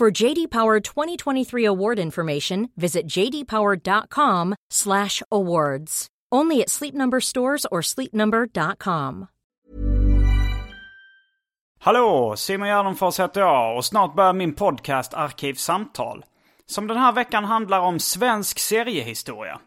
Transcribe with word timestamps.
For 0.00 0.22
JD 0.22 0.50
Power 0.50 0.80
2023 0.80 1.66
award 1.66 1.98
information, 1.98 2.68
visit 2.76 3.06
jdpower.com/awards. 3.16 6.06
Only 6.34 6.62
at 6.62 6.70
Sleep 6.70 6.94
Number 6.94 7.20
stores 7.20 7.66
or 7.70 7.82
sleepnumber.com. 7.82 9.26
Hallå, 11.80 12.36
Simon 12.36 12.68
Gärdenfors 12.68 13.20
heter 13.20 13.40
jag 13.40 13.76
och 13.76 13.84
snart 13.84 14.16
börjar 14.16 14.32
min 14.32 14.54
podcast 14.54 15.14
Arkivsamtal. 15.14 16.24
Som 16.66 16.86
den 16.86 16.96
här 16.96 17.12
veckan 17.12 17.44
handlar 17.44 17.80
om 17.80 17.98
svensk 17.98 18.58
seriehistoria. 18.58 19.60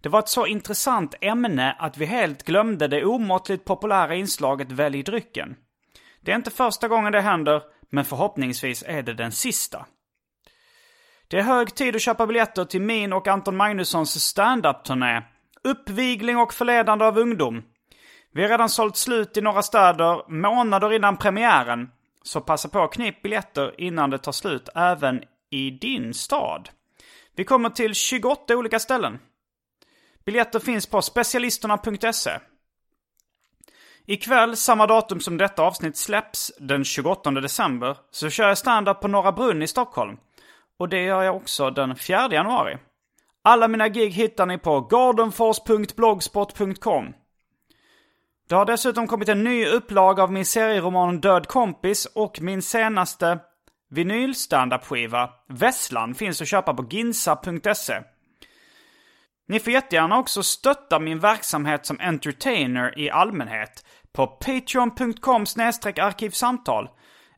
Det 0.00 0.08
var 0.08 0.18
ett 0.18 0.28
så 0.28 0.46
intressant 0.46 1.14
ämne 1.20 1.76
att 1.78 1.98
vi 1.98 2.06
helt 2.06 2.42
glömde 2.42 2.88
det 2.88 3.04
omåttligt 3.04 3.64
populära 3.64 4.14
inslaget 4.14 4.72
Välj 4.72 5.02
drycken. 5.02 5.56
Det 6.20 6.32
är 6.32 6.36
inte 6.36 6.50
första 6.50 6.88
gången 6.88 7.12
det 7.12 7.20
händer, 7.20 7.62
men 7.90 8.04
förhoppningsvis 8.04 8.84
är 8.86 9.02
det 9.02 9.14
den 9.14 9.32
sista. 9.32 9.86
Det 11.28 11.38
är 11.38 11.42
hög 11.42 11.74
tid 11.74 11.96
att 11.96 12.02
köpa 12.02 12.26
biljetter 12.26 12.64
till 12.64 12.80
min 12.80 13.12
och 13.12 13.28
Anton 13.28 13.56
Magnussons 13.56 14.24
stand-up-turné. 14.24 15.22
Uppvigling 15.64 16.36
och 16.36 16.54
förledande 16.54 17.04
av 17.04 17.18
ungdom. 17.18 17.62
Vi 18.32 18.42
har 18.42 18.48
redan 18.48 18.68
sålt 18.68 18.96
slut 18.96 19.36
i 19.36 19.40
några 19.40 19.62
städer 19.62 20.30
månader 20.30 20.92
innan 20.92 21.16
premiären. 21.16 21.90
Så 22.22 22.40
passa 22.40 22.68
på 22.68 22.82
att 22.82 22.92
knip 22.92 23.22
biljetter 23.22 23.80
innan 23.80 24.10
det 24.10 24.18
tar 24.18 24.32
slut 24.32 24.68
även 24.74 25.22
i 25.50 25.70
din 25.70 26.14
stad. 26.14 26.68
Vi 27.36 27.44
kommer 27.44 27.70
till 27.70 27.94
28 27.94 28.56
olika 28.56 28.78
ställen. 28.78 29.18
Biljetter 30.24 30.58
finns 30.58 30.86
på 30.86 31.02
specialisterna.se. 31.02 32.30
Ikväll, 34.06 34.56
samma 34.56 34.86
datum 34.86 35.20
som 35.20 35.36
detta 35.36 35.62
avsnitt 35.62 35.96
släpps, 35.96 36.52
den 36.58 36.84
28 36.84 37.30
december, 37.30 37.96
så 38.10 38.30
kör 38.30 38.48
jag 38.48 38.58
stand-up 38.58 39.00
på 39.00 39.08
Norra 39.08 39.32
Brunn 39.32 39.62
i 39.62 39.66
Stockholm. 39.66 40.16
Och 40.78 40.88
det 40.88 41.02
gör 41.02 41.22
jag 41.22 41.36
också 41.36 41.70
den 41.70 41.96
4 41.96 42.28
januari. 42.32 42.78
Alla 43.42 43.68
mina 43.68 43.88
gig 43.88 44.10
hittar 44.10 44.46
ni 44.46 44.58
på 44.58 44.80
gardenfors.blogspot.com. 44.80 47.12
Det 48.48 48.54
har 48.54 48.64
dessutom 48.64 49.06
kommit 49.06 49.28
en 49.28 49.44
ny 49.44 49.66
upplaga 49.66 50.22
av 50.22 50.32
min 50.32 50.46
serieroman 50.46 51.20
Död 51.20 51.46
kompis 51.46 52.06
och 52.06 52.40
min 52.40 52.62
senaste 52.62 53.38
vinyl 53.90 54.34
skiva 54.82 55.30
Vesslan 55.48 56.14
finns 56.14 56.42
att 56.42 56.48
köpa 56.48 56.74
på 56.74 56.86
ginsa.se. 56.90 58.02
Ni 59.48 59.60
får 59.60 59.72
jättegärna 59.72 60.18
också 60.18 60.42
stötta 60.42 60.98
min 60.98 61.20
verksamhet 61.20 61.86
som 61.86 62.00
entertainer 62.00 62.98
i 62.98 63.10
allmänhet 63.10 63.84
på 64.14 64.26
patreon.com 64.26 65.46
arkivsamtal. 66.00 66.88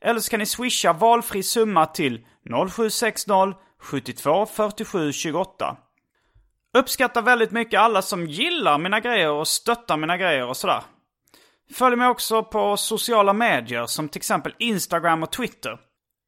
Eller 0.01 0.19
så 0.19 0.29
kan 0.29 0.39
ni 0.39 0.45
swisha 0.45 0.93
valfri 0.93 1.43
summa 1.43 1.85
till 1.85 2.25
0760 2.69 3.53
72 3.79 4.45
47 4.45 5.11
28. 5.13 5.77
Uppskattar 6.77 7.21
väldigt 7.21 7.51
mycket 7.51 7.79
alla 7.79 8.01
som 8.01 8.27
gillar 8.27 8.77
mina 8.77 8.99
grejer 8.99 9.31
och 9.31 9.47
stöttar 9.47 9.97
mina 9.97 10.17
grejer 10.17 10.47
och 10.47 10.57
sådär. 10.57 10.83
Följ 11.73 11.95
mig 11.95 12.07
också 12.07 12.43
på 12.43 12.77
sociala 12.77 13.33
medier 13.33 13.85
som 13.85 14.09
till 14.09 14.19
exempel 14.19 14.55
Instagram 14.59 15.23
och 15.23 15.31
Twitter. 15.31 15.79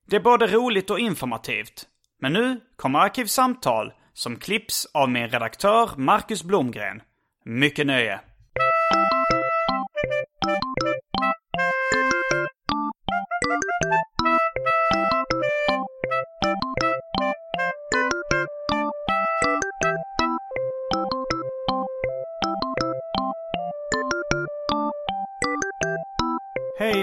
Det 0.07 0.15
är 0.15 0.19
både 0.19 0.47
roligt 0.47 0.89
och 0.89 0.99
informativt. 0.99 1.87
Men 2.21 2.33
nu 2.33 2.59
kommer 2.75 2.99
Arkivsamtal 2.99 3.93
som 4.13 4.35
klipps 4.35 4.87
av 4.93 5.09
min 5.09 5.27
redaktör 5.27 5.89
Marcus 5.97 6.43
Blomgren. 6.43 7.01
Mycket 7.45 7.87
nöje! 7.87 8.19
Hej 13.49 13.55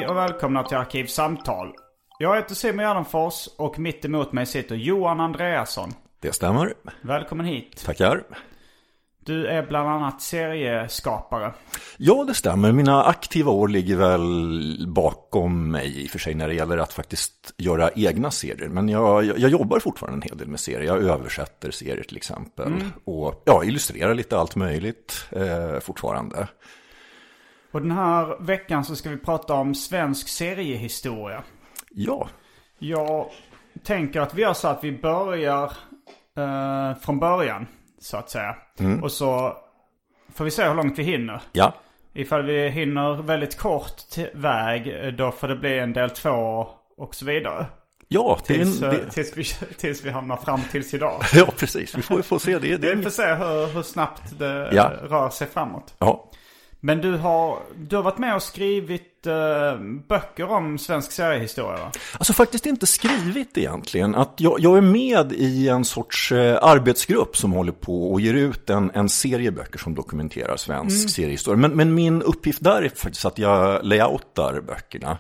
och 0.06 0.16
välkomna 0.16 0.62
till 0.62 0.76
Arkivsamtal. 0.76 1.74
Jag 2.18 2.36
heter 2.36 2.54
Simon 2.54 2.84
Gärdenfors 2.84 3.48
och 3.58 3.78
mitt 3.78 4.04
emot 4.04 4.32
mig 4.32 4.46
sitter 4.46 4.76
Johan 4.76 5.20
Andreasson. 5.20 5.90
Det 6.20 6.32
stämmer. 6.32 6.74
Välkommen 7.02 7.46
hit. 7.46 7.84
Tackar. 7.84 8.22
Du 9.26 9.47
är 9.47 9.66
bland 9.66 9.88
annat 9.88 10.22
serieskapare. 10.22 11.53
Ja, 11.97 12.25
det 12.25 12.34
stämmer. 12.34 12.72
Mina 12.72 13.04
aktiva 13.04 13.53
år 13.53 13.69
ligger 13.69 13.97
väl 13.97 14.87
bakom 14.88 15.70
mig 15.70 16.04
i 16.04 16.06
och 16.06 16.10
för 16.10 16.19
sig 16.19 16.34
när 16.34 16.48
det 16.48 16.54
gäller 16.54 16.78
att 16.78 16.92
faktiskt 16.92 17.54
göra 17.56 17.91
egna 17.94 18.31
serier. 18.31 18.69
Men 18.69 18.88
jag, 18.88 19.25
jag 19.25 19.50
jobbar 19.50 19.78
fortfarande 19.78 20.16
en 20.16 20.22
hel 20.22 20.38
del 20.38 20.48
med 20.48 20.60
serier. 20.60 20.82
Jag 20.82 21.03
översätter 21.03 21.70
serier 21.70 22.03
till 22.03 22.16
exempel. 22.16 22.66
Mm. 22.66 22.92
Och 23.04 23.42
ja, 23.47 23.65
illustrerar 23.65 24.15
lite 24.15 24.38
allt 24.38 24.56
möjligt 24.56 25.26
eh, 25.31 25.81
fortfarande. 25.81 26.48
Och 27.72 27.82
den 27.82 27.91
här 27.91 28.36
veckan 28.41 28.84
så 28.84 28.97
ska 28.97 29.10
vi 29.10 29.16
prata 29.16 29.54
om 29.54 29.75
svensk 29.75 30.28
seriehistoria. 30.28 31.42
Ja. 31.91 32.28
Jag 32.78 33.31
tänker 33.84 34.20
att 34.20 34.34
vi 34.34 34.42
gör 34.42 34.53
så 34.53 34.69
att 34.69 34.84
vi 34.84 34.92
börjar 34.92 35.72
eh, 36.36 36.98
från 37.00 37.19
början, 37.19 37.66
så 38.06 38.16
att 38.16 38.30
säga. 38.30 38.56
Mm. 38.78 39.02
Och 39.02 39.12
så 39.12 39.56
får 40.34 40.44
vi 40.44 40.50
se 40.50 40.68
hur 40.68 40.74
långt 40.74 40.98
vi 40.98 41.02
hinner. 41.02 41.42
Ja. 41.52 41.74
Ifall 42.14 42.42
vi 42.42 42.68
hinner 42.68 43.22
väldigt 43.22 43.58
kort 43.58 44.02
väg, 44.34 45.14
då 45.18 45.32
får 45.32 45.48
det 45.48 45.56
bli 45.56 45.78
en 45.78 45.92
del 45.92 46.10
två 46.10 46.68
och 46.96 47.14
så 47.14 47.24
vidare. 47.24 47.66
Ja, 48.08 48.38
tills, 48.44 48.80
det, 48.80 48.90
det... 48.90 49.10
tills, 49.10 49.36
vi, 49.36 49.44
tills 49.76 50.04
vi 50.04 50.10
hamnar 50.10 50.36
fram 50.36 50.60
tills 50.72 50.94
idag. 50.94 51.22
ja, 51.34 51.46
precis. 51.56 51.94
Vi 51.94 52.02
får, 52.02 52.22
får 52.22 52.38
se. 52.38 52.58
Det, 52.58 52.76
det... 52.76 52.94
Vi 52.94 53.02
får 53.02 53.10
se 53.10 53.34
hur, 53.34 53.66
hur 53.74 53.82
snabbt 53.82 54.38
det 54.38 54.68
ja. 54.72 54.92
rör 55.02 55.30
sig 55.30 55.46
framåt. 55.46 55.94
Ja. 55.98 56.30
Men 56.80 57.00
du 57.00 57.16
har, 57.16 57.58
du 57.76 57.96
har 57.96 58.02
varit 58.02 58.18
med 58.18 58.34
och 58.34 58.42
skrivit 58.42 59.16
uh, 59.26 59.32
böcker 60.09 60.50
om 60.50 60.78
svensk 60.78 61.12
seriehistoria 61.12 61.76
va? 61.76 61.91
Alltså 62.12 62.32
faktiskt 62.32 62.66
inte 62.66 62.87
skrivit 62.87 63.59
egentligen. 63.59 64.14
Att 64.14 64.34
jag, 64.37 64.60
jag 64.60 64.76
är 64.76 64.81
med 64.81 65.32
i 65.32 65.69
en 65.69 65.84
sorts 65.84 66.32
uh, 66.32 66.59
arbetsgrupp 66.62 67.36
som 67.36 67.53
håller 67.53 67.72
på 67.72 68.12
och 68.12 68.21
ger 68.21 68.34
ut 68.34 68.71
en, 68.71 68.91
en 68.95 69.09
serie 69.09 69.50
böcker 69.50 69.78
som 69.78 69.95
dokumenterar 69.95 70.56
svensk 70.56 70.97
mm. 70.97 71.09
seriehistoria. 71.09 71.59
Men, 71.59 71.71
men, 71.71 71.95
min 71.95 72.22
uppgift 72.22 72.65
där 72.65 72.83
är 72.83 72.89
faktiskt 72.89 73.24
att 73.24 73.39
jag 73.39 73.84
layoutar 73.84 74.60
böckerna. 74.60 75.18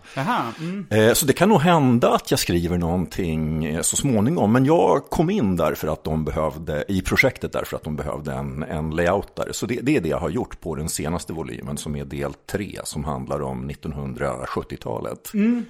Mm. 0.58 0.86
uh, 0.92 1.12
så 1.12 1.26
det 1.26 1.32
kan 1.32 1.48
nog 1.48 1.60
hända 1.60 2.14
att 2.14 2.30
jag 2.30 2.40
skriver 2.40 2.78
någonting 2.78 3.78
så 3.82 3.96
småningom. 3.96 4.52
Men 4.52 4.64
jag 4.64 5.10
kom 5.10 5.30
in 5.30 5.56
där 5.56 5.74
för 5.74 5.88
att 5.88 6.04
de 6.04 6.24
behövde, 6.24 6.84
i 6.88 7.02
projektet 7.02 7.52
därför 7.52 7.76
att 7.76 7.84
de 7.84 7.96
behövde 7.96 8.32
en, 8.32 8.62
en 8.62 8.90
layoutare. 8.90 9.52
Så 9.52 9.66
det, 9.66 9.80
det 9.82 9.96
är 9.96 10.00
det 10.00 10.08
jag 10.08 10.18
har 10.18 10.30
gjort 10.30 10.60
på 10.60 10.74
den 10.74 10.88
senaste 10.88 11.32
volymen 11.32 11.76
som 11.76 11.96
är 11.96 12.04
del 12.04 12.34
3 12.34 12.80
som 12.84 13.04
handlar 13.04 13.42
om 13.42 13.66
1970-talet. 13.96 15.34
Mm. 15.34 15.64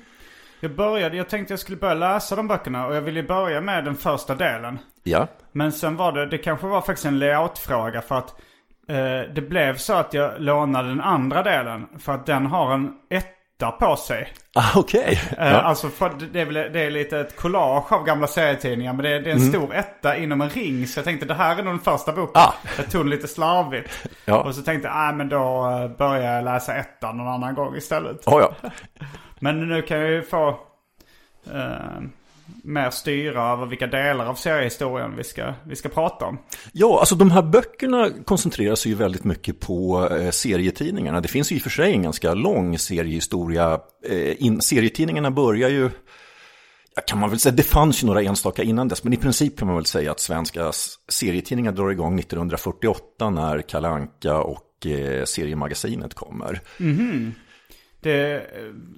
Jag 0.61 0.71
började, 0.71 1.17
jag 1.17 1.29
tänkte 1.29 1.53
jag 1.53 1.61
skulle 1.61 1.77
börja 1.77 1.95
läsa 1.95 2.37
de 2.37 2.49
böckerna 2.49 2.87
och 2.87 2.97
jag 2.97 3.01
ville 3.01 3.23
börja 3.23 3.61
med 3.61 3.85
den 3.85 3.97
första 3.97 4.35
delen. 4.35 4.79
Ja. 5.03 5.27
Men 5.53 5.73
sen 5.73 5.97
var 5.97 6.13
det, 6.13 6.27
det 6.27 6.39
kanske 6.39 6.67
var 6.67 6.81
faktiskt 6.81 7.07
en 7.07 7.19
layoutfråga 7.19 8.03
för 8.03 8.15
att 8.15 8.41
eh, 8.89 9.35
det 9.35 9.49
blev 9.49 9.77
så 9.77 9.93
att 9.93 10.15
jag 10.15 10.41
lånade 10.41 10.89
den 10.89 11.01
andra 11.01 11.43
delen. 11.43 11.87
För 11.99 12.13
att 12.13 12.27
den 12.27 12.47
har 12.47 12.75
en 12.75 12.93
ett, 13.11 13.36
etta 13.57 13.71
på 13.71 13.97
sig. 13.97 14.33
Ah, 14.55 14.71
Okej. 14.79 15.21
Eh, 15.39 15.53
Ja. 15.53 15.61
Alltså 15.61 15.89
för 15.89 16.13
det, 16.33 16.41
är 16.41 16.45
väl, 16.45 16.55
det 16.55 16.81
är 16.81 16.91
lite 16.91 17.19
ett 17.21 17.37
collage 17.37 17.93
av 17.93 18.05
gamla 18.05 18.27
serietidningar. 18.27 18.93
Men 18.93 19.03
det 19.05 19.11
är, 19.11 19.21
det 19.21 19.31
är 19.31 19.35
en 19.35 19.49
stor 19.49 19.75
etta 19.75 20.17
inom 20.17 20.41
en 20.41 20.51
ring. 20.51 20.87
Så 20.87 20.99
jag 20.99 21.05
tänkte 21.05 21.27
det 21.27 21.35
här 21.35 21.59
är 21.59 21.63
nog 21.63 21.73
den 21.73 21.81
första 21.81 22.13
boken. 22.13 22.43
Ah. 22.43 22.55
Jag 22.77 22.91
tog 22.91 23.01
den 23.01 23.11
lite 23.11 23.29
slarvigt. 23.29 24.09
Ja. 24.25 24.43
Och 24.43 24.55
så 24.55 24.63
tänkte 24.63 24.89
jag, 24.89 24.97
nej 24.97 25.13
men 25.15 25.29
då 25.29 25.69
eh, 25.71 25.89
börjar 25.97 26.35
jag 26.35 26.45
läsa 26.45 26.75
ettan 26.77 27.17
någon 27.17 27.29
annan 27.29 27.55
gång 27.55 27.77
istället. 27.77 28.23
Ja, 28.27 28.41
ja. 28.63 28.71
Men 29.41 29.69
nu 29.69 29.83
kan 29.83 29.99
jag 29.99 30.11
ju 30.11 30.23
få 30.23 30.49
eh, 31.55 32.01
mer 32.65 32.91
styra 32.91 33.53
över 33.53 33.67
vilka 33.67 33.87
delar 33.87 34.27
av 34.27 34.35
seriehistorien 34.35 35.17
vi 35.17 35.25
ska, 35.25 35.55
vi 35.65 35.77
ska 35.77 35.89
prata 35.89 36.25
om. 36.25 36.39
Ja, 36.73 36.99
alltså 37.01 37.15
de 37.15 37.31
här 37.31 37.43
böckerna 37.43 38.11
koncentrerar 38.25 38.75
sig 38.75 38.93
ju 38.93 38.99
väldigt 38.99 39.25
mycket 39.25 39.61
på 39.61 40.09
eh, 40.11 40.31
serietidningarna. 40.31 41.21
Det 41.21 41.29
finns 41.29 41.53
ju 41.53 41.57
i 41.57 41.59
och 41.59 41.63
för 41.63 41.71
sig 41.71 41.93
en 41.93 42.03
ganska 42.03 42.35
lång 42.35 42.79
seriehistoria. 42.79 43.81
Eh, 44.09 44.43
in, 44.43 44.61
serietidningarna 44.61 45.31
börjar 45.31 45.69
ju, 45.69 45.91
kan 47.07 47.19
man 47.19 47.31
väl 47.31 47.39
säga, 47.39 47.55
det 47.55 47.63
fanns 47.63 48.03
ju 48.03 48.07
några 48.07 48.23
enstaka 48.23 48.63
innan 48.63 48.89
dess, 48.89 49.05
men 49.05 49.13
i 49.13 49.17
princip 49.17 49.59
kan 49.59 49.67
man 49.67 49.77
väl 49.77 49.87
säga 49.87 50.11
att 50.11 50.21
svenska 50.21 50.73
serietidningar 51.09 51.73
drar 51.73 51.91
igång 51.91 52.19
1948 52.19 53.31
när 53.31 53.63
Kalanka 53.63 54.39
och 54.39 54.87
eh, 54.87 55.25
seriemagasinet 55.25 56.15
kommer. 56.15 56.61
Det, 58.01 58.47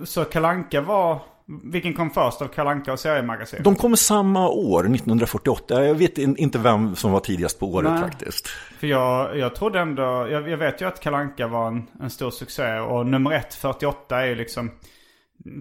så 0.05 0.25
Kalanka 0.25 0.81
var, 0.81 1.21
vilken 1.63 1.95
kom 1.95 2.11
först 2.11 2.43
av 2.43 2.49
Kalanka 2.49 2.93
och 2.93 3.01
seriemagasin? 3.01 3.63
De 3.63 3.77
kommer 3.77 3.97
samma 3.97 4.49
år, 4.49 4.81
1948. 4.81 5.85
Jag 5.85 5.95
vet 5.95 6.19
in- 6.19 6.37
inte 6.37 6.59
vem 6.59 6.97
som 6.97 7.13
var 7.13 7.21
tidigast 7.21 7.59
på 7.61 7.67
året 7.67 7.91
Nej. 7.91 8.01
faktiskt. 8.01 8.47
För 8.79 8.87
jag, 8.87 9.39
jag 9.39 9.55
trodde 9.55 9.81
ändå, 9.81 10.03
jag, 10.31 10.49
jag 10.49 10.57
vet 10.57 10.81
ju 10.81 10.89
att 10.89 11.01
Kalanka 11.01 11.47
var 11.47 11.69
en, 11.69 11.87
en 12.01 12.11
stor 12.11 12.31
succé 12.31 12.79
och 12.79 13.07
nummer 13.07 13.33
ett, 13.33 13.55
48 13.55 14.21
är 14.23 14.27
ju 14.27 14.35
liksom 14.35 14.71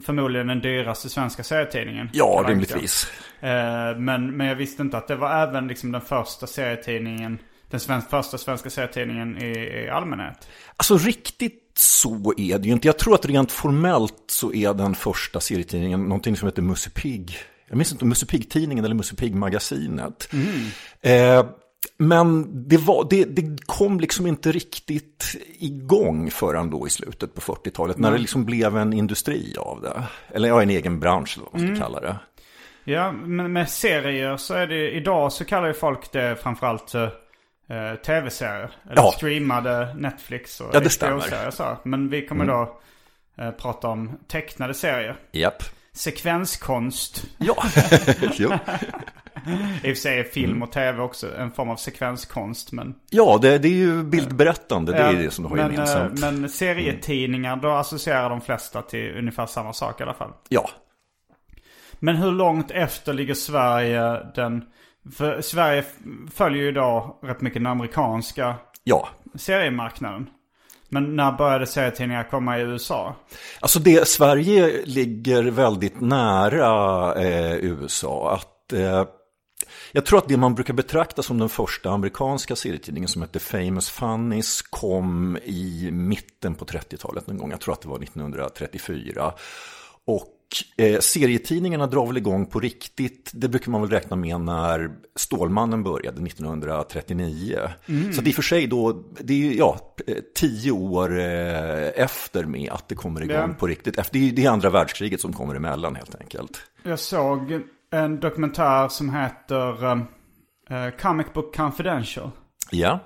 förmodligen 0.05 0.47
den 0.47 0.59
dyraste 0.61 1.09
svenska 1.09 1.43
serietidningen. 1.43 2.09
Ja, 2.13 2.45
rimligtvis. 2.47 3.11
Eh, 3.39 3.49
men, 3.97 4.37
men 4.37 4.47
jag 4.47 4.55
visste 4.55 4.81
inte 4.81 4.97
att 4.97 5.07
det 5.07 5.15
var 5.15 5.43
även 5.43 5.67
liksom 5.67 5.91
den 5.91 6.01
första 6.01 6.47
serietidningen, 6.47 7.39
den 7.69 7.79
svensk, 7.79 8.09
första 8.09 8.37
svenska 8.37 8.69
serietidningen 8.69 9.37
i, 9.37 9.49
i 9.85 9.89
allmänhet. 9.89 10.49
Alltså 10.77 10.97
riktigt 10.97 11.66
så 11.79 12.33
är 12.37 12.59
det 12.59 12.67
ju 12.67 12.73
inte. 12.73 12.87
Jag 12.87 12.97
tror 12.97 13.15
att 13.15 13.25
rent 13.25 13.51
formellt 13.51 14.23
så 14.27 14.53
är 14.53 14.73
den 14.73 14.95
första 14.95 15.39
serietidningen 15.39 16.03
någonting 16.03 16.37
som 16.37 16.47
heter 16.47 16.61
Musse 16.61 16.89
Pigg. 16.89 17.37
Jag 17.67 17.77
minns 17.77 17.91
inte 17.91 18.05
om 18.05 18.09
Musse 18.09 18.25
Pigg-tidningen 18.25 18.85
eller 18.85 18.95
Musse 18.95 19.15
Pigg-magasinet. 19.15 20.29
Eh, 21.01 21.45
men 21.97 22.47
det, 22.67 22.77
var, 22.77 23.07
det, 23.09 23.23
det 23.23 23.65
kom 23.65 23.99
liksom 23.99 24.27
inte 24.27 24.51
riktigt 24.51 25.35
igång 25.59 26.31
förrän 26.31 26.69
då 26.69 26.87
i 26.87 26.89
slutet 26.89 27.33
på 27.33 27.41
40-talet. 27.41 27.97
När 27.97 28.11
det 28.11 28.17
liksom 28.17 28.45
blev 28.45 28.77
en 28.77 28.93
industri 28.93 29.55
av 29.57 29.81
det. 29.81 30.03
Eller 30.35 30.47
ja, 30.47 30.61
en 30.61 30.69
egen 30.69 30.99
bransch 30.99 31.37
eller 31.37 31.47
vad 31.51 31.61
man 31.61 31.75
ska 31.75 31.85
kalla 31.85 31.99
det. 31.99 32.15
Ja, 32.83 33.11
men 33.11 33.53
med 33.53 33.69
serier 33.69 34.37
så 34.37 34.53
är 34.53 34.67
det, 34.67 34.91
idag 34.91 35.33
så 35.33 35.45
kallar 35.45 35.67
ju 35.67 35.73
folk 35.73 36.11
det 36.11 36.35
framförallt 36.43 36.95
eh, 37.69 37.95
tv-serier. 37.95 38.71
Eller 38.85 39.01
Ja. 39.01 39.11
streamade 39.11 39.93
Netflix 39.95 40.61
och 40.61 40.69
Ja, 40.75 40.79
det 40.79 40.89
stämmer. 40.89 41.51
Så. 41.51 41.77
Men 41.83 42.09
vi 42.09 42.27
kommer 42.27 42.45
då 42.45 42.79
eh, 43.37 43.51
prata 43.51 43.87
om 43.87 44.17
tecknade 44.27 44.73
serier. 44.73 45.15
Japp. 45.31 45.63
Sekvenskonst. 45.93 47.25
Ja, 47.37 47.63
jo. 48.37 48.49
I 49.83 49.91
och 49.91 49.95
för 49.97 50.01
sig 50.01 50.19
är 50.19 50.23
film 50.23 50.63
och 50.63 50.71
tv 50.71 51.01
också 51.01 51.35
en 51.37 51.51
form 51.51 51.69
av 51.69 51.75
sekvenskonst. 51.75 52.71
Men, 52.71 52.95
ja 53.09 53.39
det, 53.41 53.57
det 53.57 53.67
är 53.67 53.71
ju 53.71 54.03
bildberättande. 54.03 54.91
Det 54.91 54.97
är 54.97 55.13
Ja, 55.13 55.19
det 55.19 55.31
som 55.31 55.43
de 55.43 55.49
har 55.49 55.57
men, 55.57 55.71
gemensamt. 55.71 56.23
eh, 56.23 56.31
Men 56.31 56.49
serietidningar, 56.49 57.55
då 57.55 57.71
associerar 57.71 58.29
de 58.29 58.41
flesta 58.41 58.81
till 58.81 59.17
ungefär 59.17 59.45
samma 59.45 59.73
sak 59.73 59.99
i 59.99 60.03
alla 60.03 60.13
fall. 60.13 60.31
Ja, 60.49 60.69
Men 61.99 62.15
hur 62.15 62.31
långt 62.31 62.71
efter 62.71 63.13
ligger 63.13 63.33
Sverige 63.33 64.25
den... 64.35 64.65
För 65.11 65.41
Sverige 65.41 65.85
följer 66.33 66.63
ju 66.63 66.69
idag 66.69 67.15
rätt 67.23 67.41
mycket 67.41 67.59
den 67.59 67.71
amerikanska 67.71 68.55
ja. 68.83 69.09
seriemarknaden. 69.35 70.29
Men 70.89 71.15
när 71.15 71.31
började 71.31 71.65
serietidningar 71.65 72.23
komma 72.23 72.59
i 72.59 72.61
USA? 72.61 73.15
Alltså 73.59 73.79
det, 73.79 74.07
Sverige 74.07 74.85
ligger 74.85 75.43
väldigt 75.43 76.01
nära 76.01 77.15
eh, 77.15 77.55
USA. 77.55 78.33
Att, 78.33 78.73
eh, 78.73 79.05
jag 79.91 80.05
tror 80.05 80.19
att 80.19 80.27
det 80.27 80.37
man 80.37 80.55
brukar 80.55 80.73
betrakta 80.73 81.23
som 81.23 81.39
den 81.39 81.49
första 81.49 81.89
amerikanska 81.89 82.55
serietidningen 82.55 83.07
som 83.07 83.21
hette 83.21 83.39
Famous 83.39 83.89
Funnies 83.89 84.61
kom 84.61 85.37
i 85.43 85.89
mitten 85.91 86.55
på 86.55 86.65
30-talet 86.65 87.27
någon 87.27 87.37
gång. 87.37 87.51
Jag 87.51 87.61
tror 87.61 87.73
att 87.73 87.81
det 87.81 87.87
var 87.89 88.03
1934. 88.03 89.33
Och 90.05 90.36
eh, 90.77 90.99
serietidningarna 90.99 91.87
drar 91.87 92.05
väl 92.07 92.17
igång 92.17 92.45
på 92.45 92.59
riktigt. 92.59 93.31
Det 93.33 93.49
brukar 93.49 93.71
man 93.71 93.81
väl 93.81 93.89
räkna 93.89 94.15
med 94.15 94.41
när 94.41 94.89
Stålmannen 95.15 95.83
började 95.83 96.21
1939. 96.25 97.59
Så 98.13 98.21
att 98.21 98.27
i 98.27 98.31
och 98.31 98.35
för 98.35 98.41
sig 98.41 98.67
då, 98.67 99.03
det 99.21 99.33
är 99.49 99.53
ja, 99.57 99.79
eh, 100.07 100.15
tio 100.35 100.71
år 100.71 101.19
eh, 101.19 101.87
efter 101.95 102.43
med 102.45 102.71
att 102.71 102.87
det 102.89 102.95
kommer 102.95 103.21
igång 103.23 103.35
Ja. 103.35 103.55
på 103.59 103.67
riktigt. 103.67 103.97
Efter, 103.97 104.19
det 104.19 104.27
är- 104.29 104.31
det 104.31 104.45
är 104.45 104.49
andra 104.49 104.69
världskriget 104.69 105.21
som 105.21 105.33
kommer 105.33 105.55
emellan 105.55 105.95
helt 105.95 106.15
enkelt. 106.21 106.61
Jag 106.83 106.99
såg 106.99 107.61
en 107.91 108.19
dokumentär 108.19 108.87
som 108.87 109.13
heter 109.15 109.91
eh, 110.69 110.89
Comic 111.01 111.27
Book 111.33 111.55
Confidential. 111.55 112.31
Ja, 112.71 112.99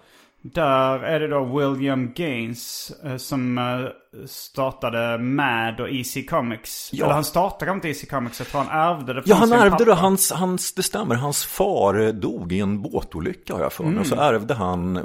Där 0.44 1.00
är 1.00 1.20
det 1.20 1.28
då 1.28 1.44
William 1.44 2.14
Gaines 2.14 2.92
eh, 3.04 3.18
som 3.18 3.58
eh, 3.58 4.26
startade 4.26 5.18
MAD 5.18 5.80
och 5.80 5.90
EC 5.90 6.18
Comics. 6.30 6.90
Ja. 6.94 7.06
Eller 7.06 7.14
han 7.14 7.24
startade 7.24 7.72
inte 7.72 7.90
EC 7.90 8.10
Comics, 8.10 8.40
jag 8.40 8.48
tror 8.48 8.62
han 8.62 8.96
ärvde 8.96 9.14
det 9.14 9.22
från 9.22 9.30
ja 9.30 9.36
han 9.36 9.48
sin 9.48 9.58
ärvde 9.58 9.72
pappa. 9.72 9.86
det. 9.86 9.94
Hans, 9.94 10.32
hans, 10.32 10.74
det 10.74 10.84
stämmer, 10.84 11.16
hans 11.16 11.46
far 11.46 12.00
eh, 12.00 12.08
dog 12.08 12.52
i 12.52 12.60
en 12.60 12.82
båtolycka 12.82 13.54
har 13.54 13.62
jag 13.62 13.74
för 13.74 13.84
mig. 13.84 14.00
Och 14.00 14.08
så 14.08 14.16
ärvde 14.16 14.54
han 14.54 15.00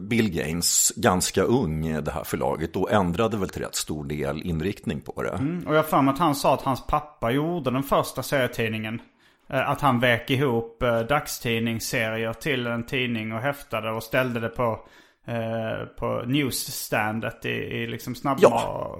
Bill 0.00 0.30
Gaines 0.30 0.92
ganska 0.96 1.42
ung 1.42 2.04
det 2.04 2.10
här 2.10 2.24
förlaget 2.24 2.76
och 2.76 2.92
ändrade 2.92 3.36
väl 3.36 3.48
till 3.48 3.62
rätt 3.62 3.76
stor 3.76 4.04
del 4.04 4.42
inriktning 4.42 5.00
på 5.00 5.22
det. 5.22 5.62
Och 5.66 5.74
jag 5.74 5.78
har 5.78 5.82
för 5.82 6.02
mig 6.02 6.12
att 6.12 6.18
han 6.18 6.34
sa 6.34 6.54
att 6.54 6.62
hans 6.62 6.86
pappa 6.86 7.30
gjorde 7.30 7.70
den 7.70 7.82
första 7.82 8.22
serietidningen. 8.22 9.00
Eh, 9.50 9.70
Att 9.70 9.80
han 9.80 10.00
väck 10.00 10.30
ihop 10.30 10.82
eh, 10.82 11.00
dagstidningsserier 11.00 12.32
till 12.32 12.66
en 12.66 12.86
tidning 12.86 13.32
och 13.32 13.40
häftade 13.40 13.90
och 13.90 14.02
ställde 14.02 14.40
det 14.40 14.48
på, 14.48 14.80
eh, 15.26 15.86
på 15.98 16.22
newsstandet 16.26 17.44
i, 17.46 17.48
i 17.48 17.86
liksom 17.86 18.14
snabbma- 18.14 18.38
Ja. 18.40 18.96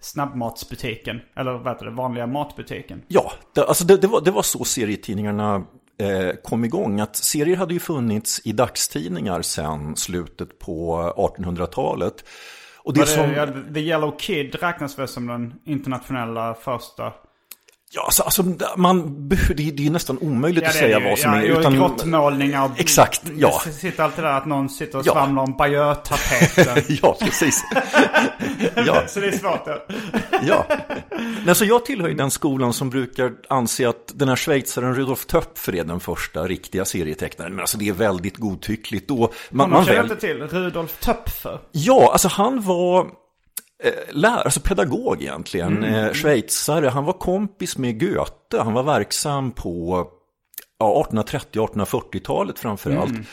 snabbmatsbutiken. 0.00 1.20
Eller 1.36 1.52
vad 1.52 1.68
heter 1.72 1.84
det, 1.84 1.90
vanliga 1.90 2.26
matbutiken. 2.26 3.02
Ja, 3.08 3.32
det, 3.54 3.64
alltså 3.64 3.84
det, 3.84 3.96
det, 3.96 4.06
var, 4.06 4.20
det 4.20 4.30
var 4.30 4.42
så 4.42 4.64
serietidningarna 4.64 5.64
kom 6.44 6.64
igång. 6.64 7.00
Att 7.00 7.16
serier 7.16 7.56
hade 7.56 7.74
ju 7.74 7.80
funnits 7.80 8.40
i 8.44 8.52
dagstidningar 8.52 9.42
sedan 9.42 9.96
slutet 9.96 10.58
på 10.58 10.96
1800-talet. 11.16 12.24
Och 12.78 12.94
det 12.94 13.06
som... 13.06 13.28
det, 13.28 13.34
ja, 13.36 13.46
The 13.74 13.80
Yellow 13.80 14.18
Kid 14.18 14.54
räknas 14.54 14.98
väl 14.98 15.08
som 15.08 15.26
den 15.26 15.54
internationella 15.64 16.54
första. 16.54 17.12
Ja, 17.94 18.02
alltså, 18.04 18.22
alltså, 18.22 18.44
man, 18.76 19.28
det, 19.28 19.34
är- 19.34 19.72
det 19.72 19.86
är 19.86 19.90
nästan 19.90 20.18
omöjligt 20.20 20.64
att 20.64 20.72
det 20.72 20.78
säga 20.78 20.98
ju. 21.00 21.08
vad 21.08 21.18
som 21.18 21.32
ja, 21.32 21.38
är. 21.42 21.60
Utan, 21.60 21.74
grottmålningar. 21.74 22.70
Exakt, 22.76 23.22
ja. 23.36 23.62
Sitter 23.80 24.02
alltid 24.04 24.24
där 24.24 24.32
att 24.32 24.46
någon 24.46 24.68
sitter 24.68 24.98
och 24.98 25.06
Ja. 25.06 25.12
svamlar 25.12 25.42
om 25.42 25.52
Bayeux-tapeten. 25.58 26.84
ja, 27.02 27.16
precis. 27.20 27.64
ja, 28.74 29.02
Så 29.06 29.20
det 29.20 29.26
är 29.26 29.32
svårt. 29.38 29.66
Ja. 29.66 29.78
ja. 30.42 30.66
Nej, 31.46 31.54
så 31.54 31.64
jag 31.64 31.84
tillhör 31.84 32.08
ju 32.08 32.14
den 32.14 32.30
skolan 32.30 32.72
som 32.72 32.90
brukar 32.90 33.32
anse 33.48 33.88
att 33.88 34.12
den 34.14 34.28
här 34.28 34.36
schweizaren 34.36 34.94
Rudolf 34.94 35.26
Töpfer 35.26 35.74
är 35.74 35.84
den 35.84 36.00
första 36.00 36.42
riktiga 36.46 36.84
serietecknaren. 36.84 37.52
Men 37.52 37.60
alltså 37.60 37.78
det 37.78 37.88
är 37.88 37.92
väldigt 37.92 38.36
godtyckligt. 38.36 39.08
Då, 39.08 39.18
man, 39.18 39.30
Man 39.50 39.70
man 39.70 39.84
väl... 39.84 40.02
inte 40.04 40.16
till 40.16 40.42
Rudolf 40.42 41.00
Töpfer. 41.00 41.58
Ja, 41.72 42.10
alltså 42.12 42.28
han 42.28 42.62
var 42.62 43.06
lärare, 44.10 44.42
alltså 44.42 44.60
pedagog 44.60 45.22
egentligen, 45.22 45.76
Mm. 45.76 45.94
eh, 45.94 46.12
schweizare. 46.12 46.88
Han 46.88 47.04
var 47.04 47.12
kompis 47.12 47.78
med 47.78 48.00
Goethe, 48.00 48.58
han 48.62 48.72
var 48.72 48.82
verksam 48.82 49.50
på 49.50 50.06
ja, 50.78 51.06
1830-1840-talet 51.10 52.58
framför 52.58 52.96
allt. 52.96 53.10
Mm. 53.10 53.24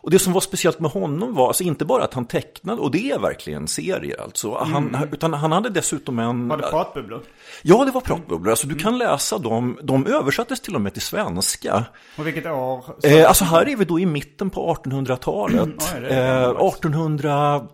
Och 0.00 0.10
det 0.10 0.18
som 0.18 0.32
var 0.32 0.40
speciellt 0.40 0.80
med 0.80 0.90
honom 0.90 1.34
var 1.34 1.46
alltså 1.48 1.62
inte 1.62 1.84
bara 1.84 2.04
att 2.04 2.14
han 2.14 2.24
tecknade, 2.26 2.80
och 2.82 2.90
det 2.90 3.10
är 3.10 3.18
verkligen 3.18 3.68
serier 3.68 4.20
alltså, 4.22 4.58
han, 4.58 4.96
utan 5.12 5.32
han 5.34 5.52
hade 5.52 5.70
dessutom 5.70 6.18
en... 6.18 6.24
Mm. 6.30 6.48
Var 6.48 6.56
det 6.56 6.62
pratbubblor? 6.70 7.22
Ja, 7.62 7.84
det 7.84 7.90
var 7.90 8.00
pratbubblor. 8.00 8.50
Alltså 8.50 8.66
du 8.66 8.74
kan 8.74 8.98
läsa 8.98 9.38
dem, 9.38 9.78
de 9.82 10.06
översattes 10.06 10.60
till 10.60 10.74
och 10.74 10.80
med 10.80 10.92
till 10.92 11.02
svenska. 11.02 11.84
Och 12.18 12.26
vilket 12.26 12.46
år? 12.46 12.84
Eh, 13.04 13.28
alltså 13.28 13.44
här 13.44 13.68
är 13.68 13.76
vi 13.76 13.84
då 13.84 14.00
i 14.00 14.06
mitten 14.06 14.50
på 14.50 14.74
1800-talet. 14.74 15.68
Oj, 15.94 16.00
det 16.00 16.08
är 16.08 16.36
eh, 16.42 16.46
gammalt. 16.46 16.74
1800, 16.74 17.66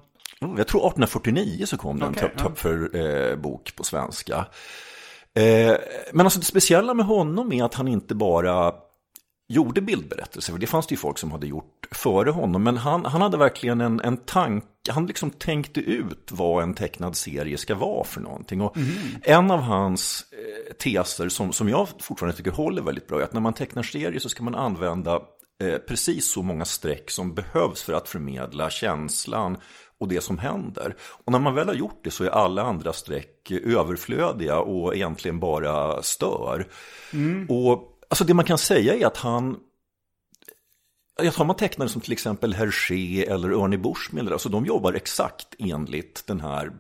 oh, 0.44 0.54
jag 0.58 0.66
tror 0.66 0.80
1849 0.80 1.66
så 1.66 1.76
kom 1.76 1.99
det 1.99 2.06
en 2.06 2.12
Okej, 2.12 2.30
okay, 2.34 2.46
Töpfer-bok 2.46 3.76
på 3.76 3.84
svenska. 3.84 4.46
Eh, 5.34 5.76
men 6.12 6.26
alltså 6.26 6.38
det 6.38 6.46
speciella 6.46 6.94
med 6.94 7.06
honom 7.06 7.52
är 7.52 7.64
att 7.64 7.75
han 7.75 7.88
inte 7.88 8.14
bara 8.14 8.72
gjorde 9.49 9.80
bildberättelser. 9.80 10.52
För 10.52 10.61
det 10.61 10.66
fanns 10.66 10.87
det 10.87 10.92
ju 10.92 10.96
folk 10.96 11.18
som 11.18 11.32
hade 11.32 11.46
gjort 11.46 11.88
före 11.90 12.30
honom. 12.30 12.62
Men 12.62 12.76
han, 12.76 13.04
han 13.04 13.22
hade 13.22 13.37
verkligen 13.37 13.80
en, 13.80 14.00
en 14.00 14.16
tanke, 14.16 14.66
han 14.88 15.06
liksom 15.06 15.30
tänkte 15.30 15.80
ut 15.80 16.28
vad 16.32 16.62
en 16.62 16.75
tecknad 16.75 17.16
serie 17.16 17.58
ska 17.58 17.75
vara 17.75 18.04
för 18.04 18.20
någonting. 18.20 18.61
Och 18.61 18.76
En 19.22 19.50
av 19.50 19.61
hans 19.61 20.25
eh, 20.32 20.75
teser 20.75 21.28
som, 21.28 21.52
som 21.52 21.68
jag 21.68 21.88
fortfarande 22.00 22.37
tycker 22.37 22.50
håller 22.50 22.82
väldigt 22.82 23.08
bra 23.08 23.20
är 23.20 23.25
att 23.25 23.32
när 23.32 23.40
man 23.40 23.54
tecknar 23.54 23.82
serier 23.82 24.20
så 24.20 24.28
ska 24.28 24.42
man 24.42 24.54
använda 24.54 25.20
eh, 25.62 25.78
precis 25.88 26.32
så 26.32 26.42
många 26.42 26.64
streck 26.64 27.11
som 27.11 27.34
behövs 27.34 27.82
för 27.82 27.92
att 27.92 28.08
förmedla 28.08 28.70
känslan 28.70 29.56
och 30.02 30.09
det 30.09 30.21
som 30.21 30.38
händer. 30.38 30.97
Och 31.02 31.32
när 31.32 31.38
man 31.38 31.54
väl 31.54 31.66
har 31.68 31.75
gjort 31.75 32.00
det 32.04 32.11
så 32.11 32.25
är 32.25 32.28
alla 32.28 32.62
andra 32.62 32.92
streck 32.92 33.50
överflödiga 33.50 34.59
och 34.59 34.94
egentligen 34.97 35.40
bara 35.40 36.02
stör. 36.02 36.66
Och 37.49 37.99
alltså 38.09 38.25
det 38.25 38.35
man 38.35 38.44
kan 38.44 38.59
säga 38.59 38.94
är 38.94 39.06
att 39.06 39.16
han 39.16 39.56
jag 41.23 41.35
tar 41.35 41.44
man 41.44 41.56
tecknare 41.56 41.88
som 41.88 42.00
till 42.00 42.12
exempel 42.12 42.54
Hergé 42.54 43.26
eller 43.26 43.64
Ernie 43.64 43.78
Bushmiller, 43.78 44.32
alltså 44.32 44.49
de 44.49 44.66
jobbar 44.66 44.92
exakt 44.92 45.47
enligt 45.59 46.26
den 46.26 46.40
här, 46.40 46.73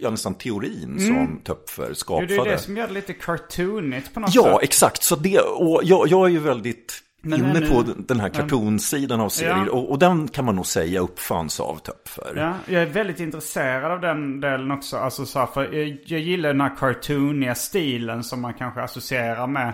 ja 0.00 0.10
nästan 0.10 0.34
teorin 0.34 1.00
som 1.00 1.40
Töpfer 1.44 1.86
Jo, 1.88 1.94
skapade. 1.94 2.26
det 2.26 2.34
är 2.34 2.44
det 2.44 2.58
som 2.58 2.76
gör 2.76 2.86
det 2.86 2.92
lite 2.92 3.12
cartoonigt 3.12 4.14
på 4.14 4.20
något 4.20 4.34
Ja, 4.34 4.42
sätt. 4.44 4.62
exakt. 4.62 5.02
Så 5.02 5.16
det, 5.16 5.38
och 5.40 5.80
jag, 5.84 6.08
jag 6.08 6.26
är 6.26 6.30
ju 6.30 6.38
väldigt 6.38 7.02
Men 7.22 7.38
inne 7.40 7.60
nu- 7.60 7.68
på 7.68 7.84
den 7.96 8.20
här 8.20 8.28
cartoonsidan 8.28 9.20
av 9.20 9.28
serier. 9.28 9.64
Ja. 9.66 9.72
Och, 9.72 9.90
och 9.90 9.98
den 9.98 10.28
kan 10.28 10.44
man 10.44 10.56
nog 10.56 10.66
säga 10.66 11.00
uppfanns 11.00 11.60
av 11.60 11.76
Töpfer. 11.76 12.32
Ja, 12.36 12.54
jag 12.74 12.82
är 12.82 12.86
väldigt 12.86 13.20
intresserad 13.20 13.92
av 13.92 14.00
den 14.00 14.40
delen 14.40 14.70
också. 14.70 14.96
Alltså 14.96 15.26
så 15.26 15.38
här, 15.38 15.46
för 15.46 15.72
jag, 15.74 15.98
jag 16.06 16.20
gillar 16.20 16.48
den 16.48 16.60
här 16.60 16.76
cartooniga 16.78 17.54
stilen 17.54 18.24
som 18.24 18.40
man 18.40 18.54
kanske 18.54 18.80
associerar 18.82 19.46
med, 19.46 19.68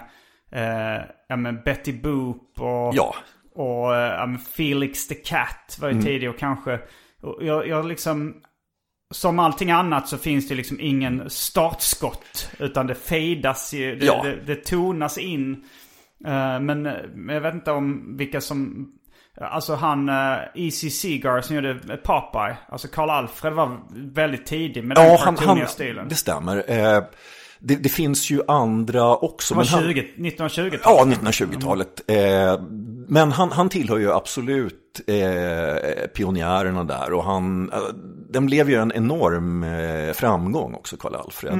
eh, 0.52 1.04
ja, 1.28 1.36
men 1.36 1.62
Betty 1.64 1.92
Boop 1.92 2.60
och, 2.60 2.94
Ja. 2.94 3.14
och 3.54 3.96
eh, 3.96 4.36
Felix 4.56 5.08
the 5.08 5.14
Cat 5.14 5.78
var 5.80 5.90
ju 5.90 6.02
tidig 6.02 6.30
och 6.30 6.38
kanske, 6.38 6.80
och 7.22 7.38
jag, 7.44 7.68
jag 7.68 7.86
liksom, 7.86 8.34
som 9.14 9.38
allting 9.38 9.70
annat 9.70 10.08
så 10.08 10.18
finns 10.18 10.48
det 10.48 10.54
liksom 10.54 10.76
ingen 10.80 11.30
startskott. 11.30 12.50
Utan 12.58 12.86
det 12.86 12.94
fejdas 12.94 13.74
ju, 13.74 13.96
det, 13.96 14.06
Ja. 14.06 14.22
det, 14.22 14.36
det 14.46 14.64
tonas 14.64 15.18
in. 15.18 15.64
Eh, 16.24 16.60
men, 16.60 16.82
men 17.14 17.28
jag 17.34 17.40
vet 17.40 17.54
inte 17.54 17.70
om 17.70 18.16
vilka 18.16 18.40
som... 18.40 18.88
Alltså 19.40 19.74
han, 19.74 20.08
E.C. 20.54 20.90
Seagar 20.90 21.40
som 21.40 21.56
gjorde 21.56 21.74
Popeye. 22.04 22.56
Alltså 22.68 22.88
Karl 22.88 23.10
Alfred 23.10 23.52
var 23.52 23.78
väldigt 24.14 24.46
tidig 24.46 24.84
med 24.84 24.96
den 24.96 25.06
Ja, 25.06 25.18
han, 25.24 25.34
cartooniga 25.36 25.64
han, 25.64 25.72
stilen. 25.72 26.08
det 26.08 26.14
stämmer. 26.14 26.56
Eh, 26.70 27.02
det, 27.58 27.76
det 27.76 27.88
finns 27.88 28.30
ju 28.30 28.40
andra 28.48 29.16
också. 29.16 29.54
det 29.54 29.58
var 29.58 29.64
men 29.64 29.84
han- 29.84 29.92
20, 29.94 30.00
1920-talet. 30.16 30.80
Ja, 30.84 31.30
1920-talet. 31.30 32.00
Eh, 32.10 32.60
men 33.08 33.32
han, 33.32 33.52
han 33.52 33.68
tillhör 33.68 33.98
ju 33.98 34.12
absolut 34.12 35.00
eh, 35.06 36.06
pionjärerna 36.14 36.84
där. 36.84 37.12
Och 37.12 37.24
han, 37.24 37.72
eh, 37.72 37.78
den 38.30 38.46
blev 38.46 38.70
ju 38.70 38.76
en 38.76 38.92
enorm 38.92 39.62
eh, 39.64 40.12
framgång 40.12 40.74
också, 40.74 40.96
Karl 40.96 41.14
Alfred. 41.14 41.52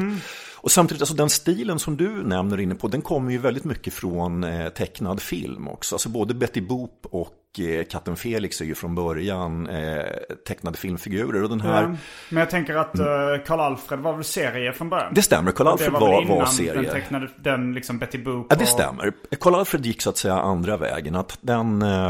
Och 0.64 0.70
samtidigt, 0.70 1.02
alltså 1.02 1.14
den 1.14 1.30
stilen 1.30 1.78
som 1.78 1.96
du 1.96 2.08
nämner 2.22 2.60
inne 2.60 2.74
på, 2.74 2.88
den 2.88 3.02
kommer 3.02 3.30
ju 3.32 3.38
väldigt 3.38 3.64
mycket 3.64 3.94
från 3.94 4.44
eh, 4.44 4.68
tecknad 4.68 5.20
film 5.22 5.68
också. 5.68 5.94
Alltså 5.94 6.08
både 6.08 6.34
Betty 6.34 6.60
Boop 6.60 7.06
och 7.10 7.60
eh, 7.60 7.84
Katten 7.84 8.16
Felix 8.16 8.60
är 8.60 8.64
ju 8.64 8.74
från 8.74 8.94
början 8.94 9.66
eh, 9.68 10.02
tecknade 10.48 10.78
filmfigurer. 10.78 11.42
Och 11.42 11.48
den 11.48 11.60
här, 11.60 11.82
Ja, 11.82 11.96
Men 12.30 12.38
jag 12.40 12.50
tänker 12.50 12.74
att 12.76 12.98
eh, 12.98 13.04
Karl 13.46 13.60
Alfred 13.60 13.98
var 14.00 14.12
väl 14.12 14.24
serie 14.24 14.72
från 14.72 14.88
början? 14.90 15.14
det 15.14 15.22
stämmer, 15.22 15.52
Karl 15.52 15.64
Det 15.66 15.70
Alfred 15.72 15.92
väl 15.92 16.00
var, 16.00 16.08
var, 16.12 16.22
innan 16.22 16.46
serie. 16.46 16.72
Den 16.82 16.84
tecknade, 16.92 17.28
den 17.36 17.74
liksom 17.74 17.98
Betty 17.98 18.18
Boop. 18.18 18.46
Ja, 18.50 18.56
det 18.56 18.62
och- 18.62 18.68
stämmer. 18.68 19.12
Karl 19.40 19.54
Alfred 19.54 19.86
gick 19.86 20.02
så 20.02 20.10
att 20.10 20.16
säga 20.16 20.34
andra 20.34 20.76
vägen. 20.76 21.14
Att 21.14 21.38
den, 21.40 21.82
eh, 21.82 22.08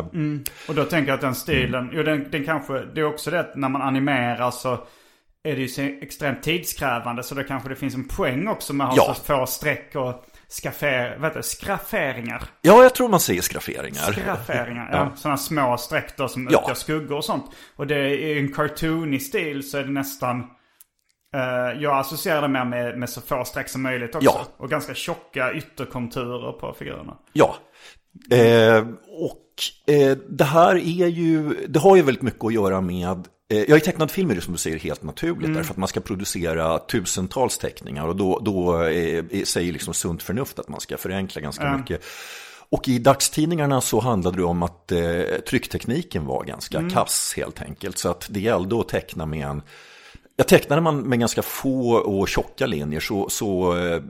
Och 0.69 0.75
då 0.75 0.85
tänker 0.85 1.09
jag 1.09 1.15
att 1.15 1.21
den 1.21 1.35
stilen, 1.35 1.91
jo 1.93 2.03
den, 2.03 2.27
den 2.31 2.45
kanske, 2.45 2.73
det 2.95 3.01
är 3.01 3.05
också 3.05 3.31
det 3.31 3.41
att 3.41 3.57
när 3.57 3.69
man 3.69 3.83
animerar 3.83 4.51
så 4.51 4.79
är 5.45 5.55
det 5.57 5.61
ju 5.63 5.69
så 5.69 5.81
extremt 5.83 6.43
tidskrävande. 6.43 7.23
Så 7.23 7.35
då 7.35 7.43
kanske 7.43 7.69
det 7.69 7.77
finns 7.77 7.95
en 7.95 8.09
poäng 8.09 8.49
också 8.49 8.73
med 8.73 8.87
att 8.87 8.99
ha 8.99 9.07
Ja. 9.09 9.15
så 9.15 9.23
få 9.25 9.47
streck 9.47 9.95
och 9.95 10.25
skaffer, 10.63 11.17
vad 11.19 11.25
heter 11.25 11.37
det, 11.39 11.43
skrafferingar. 11.43 12.43
ja, 12.61 12.83
jag 12.83 12.95
tror 12.95 13.09
man 13.09 13.21
säger 13.21 13.43
skrafferingar. 13.43 14.13
Skrafferingar, 14.13 14.89
ja. 14.93 15.13
Sådana 15.17 15.37
små 15.37 15.77
streck 15.77 16.17
då 16.17 16.29
som 16.29 16.49
Ja. 16.51 16.61
utgör 16.63 16.75
skuggor 16.75 17.17
och 17.17 17.25
sånt. 17.25 17.45
Och 17.77 17.87
det 17.87 17.97
är 17.97 18.37
en 18.39 18.53
cartoonig 18.53 19.23
stil 19.23 19.71
så 19.71 19.79
är 19.79 19.83
det 19.85 19.91
nästan, 19.93 20.41
eh, 21.35 21.83
jag 21.83 21.99
associerar 21.99 22.43
det 22.43 22.49
mer 22.49 22.65
med, 22.65 22.99
med 22.99 23.11
så 23.11 23.21
få 23.21 23.45
streck 23.45 23.69
som 23.69 23.83
möjligt 23.83 24.15
också. 24.15 24.25
Ja. 24.31 24.45
Och 24.57 24.71
ganska 24.71 24.95
tjocka 24.95 25.53
ytterkonturer 25.55 26.53
på 26.53 26.75
figurerna. 26.79 27.17
Ja. 27.33 27.57
Eh, 28.31 28.87
och 29.09 29.95
eh, 29.95 30.17
det 30.29 30.45
här 30.45 30.75
är 30.77 31.07
ju, 31.07 31.67
det 31.69 31.79
har 31.79 31.97
ju 31.97 32.03
väldigt 32.03 32.23
mycket 32.23 32.45
att 32.45 32.53
göra 32.55 32.81
med 32.81 33.29
Ja, 33.69 33.77
i 33.77 33.81
tecknad 33.81 34.11
film 34.11 34.31
är 34.31 34.35
det 34.35 34.41
som 34.41 34.53
du 34.53 34.59
säger 34.59 34.79
helt 34.79 35.03
naturligt 35.03 35.55
därför 35.55 35.71
att 35.71 35.77
man 35.77 35.89
ska 35.89 36.01
producera 36.01 36.79
tusentals 36.79 37.59
teckningar 37.59 38.07
och 38.07 38.17
då, 38.17 38.39
då 38.39 38.83
eh, 38.83 39.25
eh, 39.31 39.43
säger 39.45 39.73
liksom 39.73 39.95
sunt 39.95 40.23
förnuft 40.23 40.59
att 40.59 40.69
man 40.69 40.81
ska 40.81 40.97
förenkla 40.97 41.41
ganska 41.41 41.77
mycket. 41.77 42.05
Och 42.69 42.89
i 42.89 42.99
dagstidningarna 42.99 43.81
så 43.81 44.01
handlade 44.01 44.37
det 44.37 44.45
om 44.45 44.63
att 44.63 44.93
eh, 44.93 45.01
trycktekniken 45.49 46.27
var 46.27 46.45
ganska 46.45 46.91
kass 46.91 47.35
helt 47.37 47.63
enkelt. 47.63 47.99
Så 47.99 48.09
att 48.09 48.27
det 48.31 48.41
gällde 48.41 48.81
att 48.81 48.89
teckna 48.89 49.27
med 49.27 49.47
en 49.47 49.63
jag 50.37 50.49
tecknade 50.49 50.83
man 50.83 51.01
med 51.01 51.21
ganska 51.21 51.43
få 51.43 51.91
och 51.93 52.29
tjocka 52.29 52.67
linjer 52.67 53.01
så, 53.01 53.29
så 53.29 53.77
eh, 53.77 54.03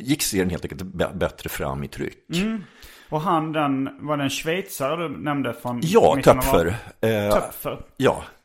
gick 0.00 0.22
serien 0.22 0.50
helt 0.50 0.64
enkelt 0.64 0.82
bättre 1.14 1.48
fram 1.48 1.84
i 1.84 1.88
tryck. 1.88 2.26
Och 3.08 3.20
han 3.20 3.52
den, 3.52 3.88
var 4.00 4.16
det 4.16 4.22
en 4.22 4.30
schweizare 4.30 5.08
du 5.08 5.08
nämnde 5.08 5.54
från 5.54 5.80
Ja, 5.82 6.16
Töpfer. 6.24 6.66
Eh, 7.00 7.34
Töpfer. 7.34 7.80
ja, 7.96 8.16
Eh, 8.16 8.39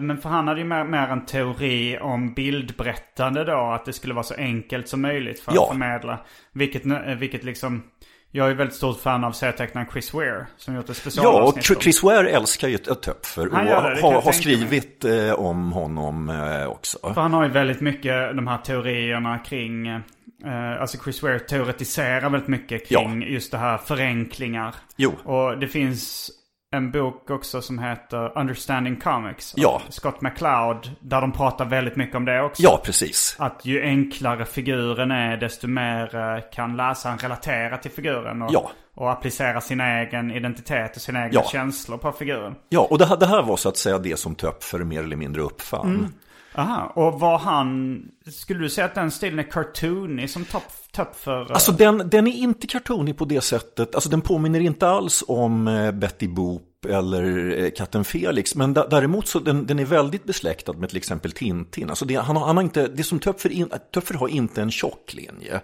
Men 0.00 0.18
för 0.18 0.28
han 0.28 0.48
hade 0.48 0.60
ju 0.60 0.66
mer, 0.66 0.84
mer 0.84 1.08
en 1.08 1.26
teori 1.26 1.98
om 2.00 2.34
bildberättande 2.34 3.44
då. 3.44 3.58
Att 3.72 3.84
det 3.84 3.92
skulle 3.92 4.14
vara 4.14 4.22
så 4.24 4.34
enkelt 4.34 4.88
som 4.88 5.02
möjligt 5.02 5.40
för 5.40 5.50
att 5.50 5.56
Ja. 5.56 5.66
förmedla. 5.68 6.18
Vilket, 6.52 6.86
eh, 6.86 6.98
vilket 7.18 7.44
liksom... 7.44 7.82
Jag 8.30 8.50
är 8.50 8.54
väldigt 8.54 8.76
stort 8.76 9.00
fan 9.00 9.24
av 9.24 9.32
serietecknaren 9.32 9.88
Chris 9.92 10.14
Ware. 10.14 10.46
Som 10.56 10.74
gjort 10.74 10.84
ett 10.84 10.88
ja, 10.88 10.90
och 10.92 10.96
specialavsnitt. 10.96 11.82
Chris 11.82 12.02
Ware 12.02 12.28
älskar 12.30 12.68
ju 12.68 12.78
Töpfer 12.78 13.46
och 13.48 13.54
det, 13.58 13.64
det 13.64 13.74
har, 13.74 13.82
har 13.82 13.94
tänka 13.94 14.24
mig. 14.24 14.32
skrivit 14.34 15.04
eh, 15.04 15.32
om 15.32 15.72
honom 15.72 16.28
eh, 16.28 16.66
också. 16.66 16.98
För 17.14 17.20
han 17.20 17.32
har 17.32 17.44
ju 17.44 17.50
väldigt 17.50 17.80
mycket 17.80 18.36
de 18.36 18.46
här 18.46 18.58
teorierna 18.58 19.38
kring... 19.38 19.86
Eh, 19.86 20.80
alltså 20.80 20.98
Chris 21.04 21.22
Ware 21.22 21.38
teoretiserar 21.38 22.30
väldigt 22.30 22.48
mycket 22.48 22.88
kring 22.88 23.22
just 23.22 23.52
det 23.52 23.58
här 23.58 23.78
förenklingar. 23.78 24.74
Jo. 24.96 25.12
Och 25.24 25.58
det 25.58 25.68
finns 25.68 26.30
en 26.74 26.90
bok 26.90 27.30
också 27.30 27.62
som 27.62 27.78
heter 27.78 28.38
Understanding 28.38 28.96
Comics. 28.96 29.54
Ja. 29.56 29.82
Scott 29.88 30.20
McCloud. 30.20 30.90
Där 31.00 31.20
de 31.20 31.32
pratar 31.32 31.64
väldigt 31.64 31.96
mycket 31.96 32.16
om 32.16 32.24
det 32.24 32.42
också. 32.42 32.62
Ja, 32.62 32.80
precis. 32.84 33.36
Att 33.38 33.64
ju 33.64 33.82
enklare 33.82 34.44
figuren 34.44 35.10
är 35.10 35.36
desto 35.36 35.66
mer 35.68 36.16
eh, 36.16 36.40
kan 36.52 36.76
läsaren 36.76 37.18
relatera 37.18 37.76
till 37.78 37.90
figuren. 37.90 38.42
Och, 38.42 38.50
Ja. 38.52 38.70
och 38.94 39.10
applicera 39.12 39.60
sin 39.60 39.80
egen 39.80 40.30
identitet 40.30 40.96
och 40.96 41.02
sina 41.02 41.24
egna 41.26 41.40
Ja. 41.40 41.48
känslor 41.52 41.98
på 41.98 42.12
figuren. 42.12 42.54
Ja, 42.68 42.86
och 42.90 42.98
det, 42.98 43.06
här- 43.06 43.16
det 43.16 43.26
här 43.26 43.42
var 43.42 43.56
så 43.56 43.68
att 43.68 43.76
säga 43.76 43.98
det 43.98 44.18
som 44.18 44.34
Töpfer 44.34 44.78
mer 44.78 45.02
eller 45.02 45.16
mindre 45.16 45.42
uppfann. 45.42 45.86
Mm. 45.94 46.12
Aha, 46.54 46.92
och 46.94 47.20
var 47.20 47.38
han... 47.38 48.02
Skulle 48.26 48.60
du 48.60 48.68
säga 48.68 48.84
att 48.84 48.94
den 48.94 49.10
stilen 49.10 49.38
är 49.38 49.50
cartoonig 49.50 50.30
som 50.30 50.44
topp 50.44 50.62
top 50.92 51.16
för... 51.16 51.40
Eh? 51.40 51.50
Alltså 51.50 51.72
den, 51.72 52.10
den 52.10 52.26
är 52.26 52.32
inte 52.32 52.66
cartoonig 52.66 53.16
på 53.16 53.24
det 53.24 53.40
sättet, 53.40 53.94
alltså 53.94 54.10
den 54.10 54.20
påminner 54.20 54.60
inte 54.60 54.88
alls 54.88 55.24
om 55.28 55.68
eh, 55.68 55.92
Betty 55.92 56.28
Boop 56.28 56.62
eller 56.84 57.54
eh, 57.64 57.70
katten 57.70 58.04
Felix, 58.04 58.54
men 58.54 58.74
däremot 58.74 59.28
så 59.28 59.38
den, 59.38 59.66
den 59.66 59.78
är 59.78 59.84
väldigt 59.84 60.24
besläktad 60.24 60.72
med 60.72 60.88
till 60.88 60.98
exempel 60.98 61.32
Tintin. 61.32 61.90
Alltså 61.90 62.04
det, 62.04 62.14
han 62.14 62.36
har, 62.36 62.46
han 62.46 62.56
har 62.56 62.64
inte, 62.64 62.88
det 62.88 63.02
som 63.02 63.18
Töpfer, 63.18 63.52
in, 63.52 63.68
Töpfer 63.94 64.14
har 64.14 64.28
inte 64.28 64.62
en 64.62 64.70
tjock 64.70 65.14
linje, 65.14 65.60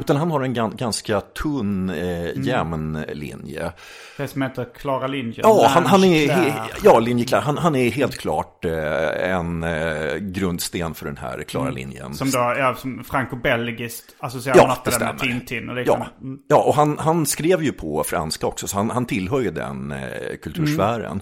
utan 0.00 0.16
han 0.16 0.30
har 0.30 0.40
en 0.40 0.54
gan, 0.54 0.76
ganska 0.76 1.20
tunn, 1.20 1.90
eh, 1.90 2.38
jämn 2.38 3.04
linje. 3.12 3.72
Det 4.16 4.28
som 4.28 4.42
heter 4.42 4.66
Klara 4.76 5.06
Lindgren. 5.06 5.42
Ja, 5.42 5.66
han, 5.68 5.86
han 5.86 6.04
är, 6.04 6.28
he, 6.28 6.52
ja, 6.84 6.98
linje 6.98 7.24
klar. 7.24 7.40
Han, 7.40 7.58
han 7.58 7.76
är 7.76 7.90
helt 7.90 8.18
klart 8.18 8.64
eh, 8.64 9.30
en 9.30 9.62
eh, 9.62 10.14
grundsten 10.16 10.94
för 10.94 11.06
den 11.06 11.16
här 11.16 11.42
klara 11.42 11.70
linjen. 11.70 12.14
Som 12.14 12.30
då, 12.30 12.38
ja, 12.38 12.74
som 12.78 13.04
franco-belgiskt 13.04 14.14
associerar 14.18 14.56
Ja, 14.56 14.66
man 14.66 14.76
det 14.84 14.98
det 14.98 15.04
med. 15.04 15.18
Tintin 15.18 15.68
och 15.68 15.76
Ja, 15.76 15.80
liknande. 15.80 16.06
Mm. 16.22 16.38
ja 16.48 16.62
och 16.62 16.74
han, 16.74 16.98
han 16.98 17.26
skrev 17.26 17.62
ju 17.62 17.72
på 17.72 18.04
franska 18.04 18.46
också, 18.46 18.68
så 18.68 18.76
han, 18.76 18.90
han 18.90 19.06
tillhör 19.06 19.40
ju 19.40 19.50
den 19.50 19.92
eh, 19.92 20.36
kultursfären. 20.66 21.20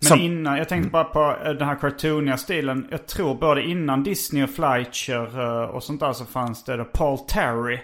Men 0.00 0.08
Sam- 0.08 0.20
innan, 0.20 0.58
jag 0.58 0.68
tänkte 0.68 0.90
bara 0.90 1.04
på 1.04 1.36
eh, 1.44 1.52
den 1.52 1.68
här 1.68 1.74
cartooniga 1.74 2.36
stilen. 2.36 2.88
Jag 2.90 3.06
tror 3.06 3.34
både 3.34 3.62
innan 3.62 4.02
Disney 4.02 4.44
och 4.44 4.50
Fleischer 4.50 5.40
eh, 5.40 5.70
och 5.70 5.82
sånt 5.82 6.00
där 6.00 6.12
så 6.12 6.24
fanns 6.24 6.64
det 6.64 6.76
då 6.76 6.84
Paul 6.84 7.18
Terry. 7.18 7.78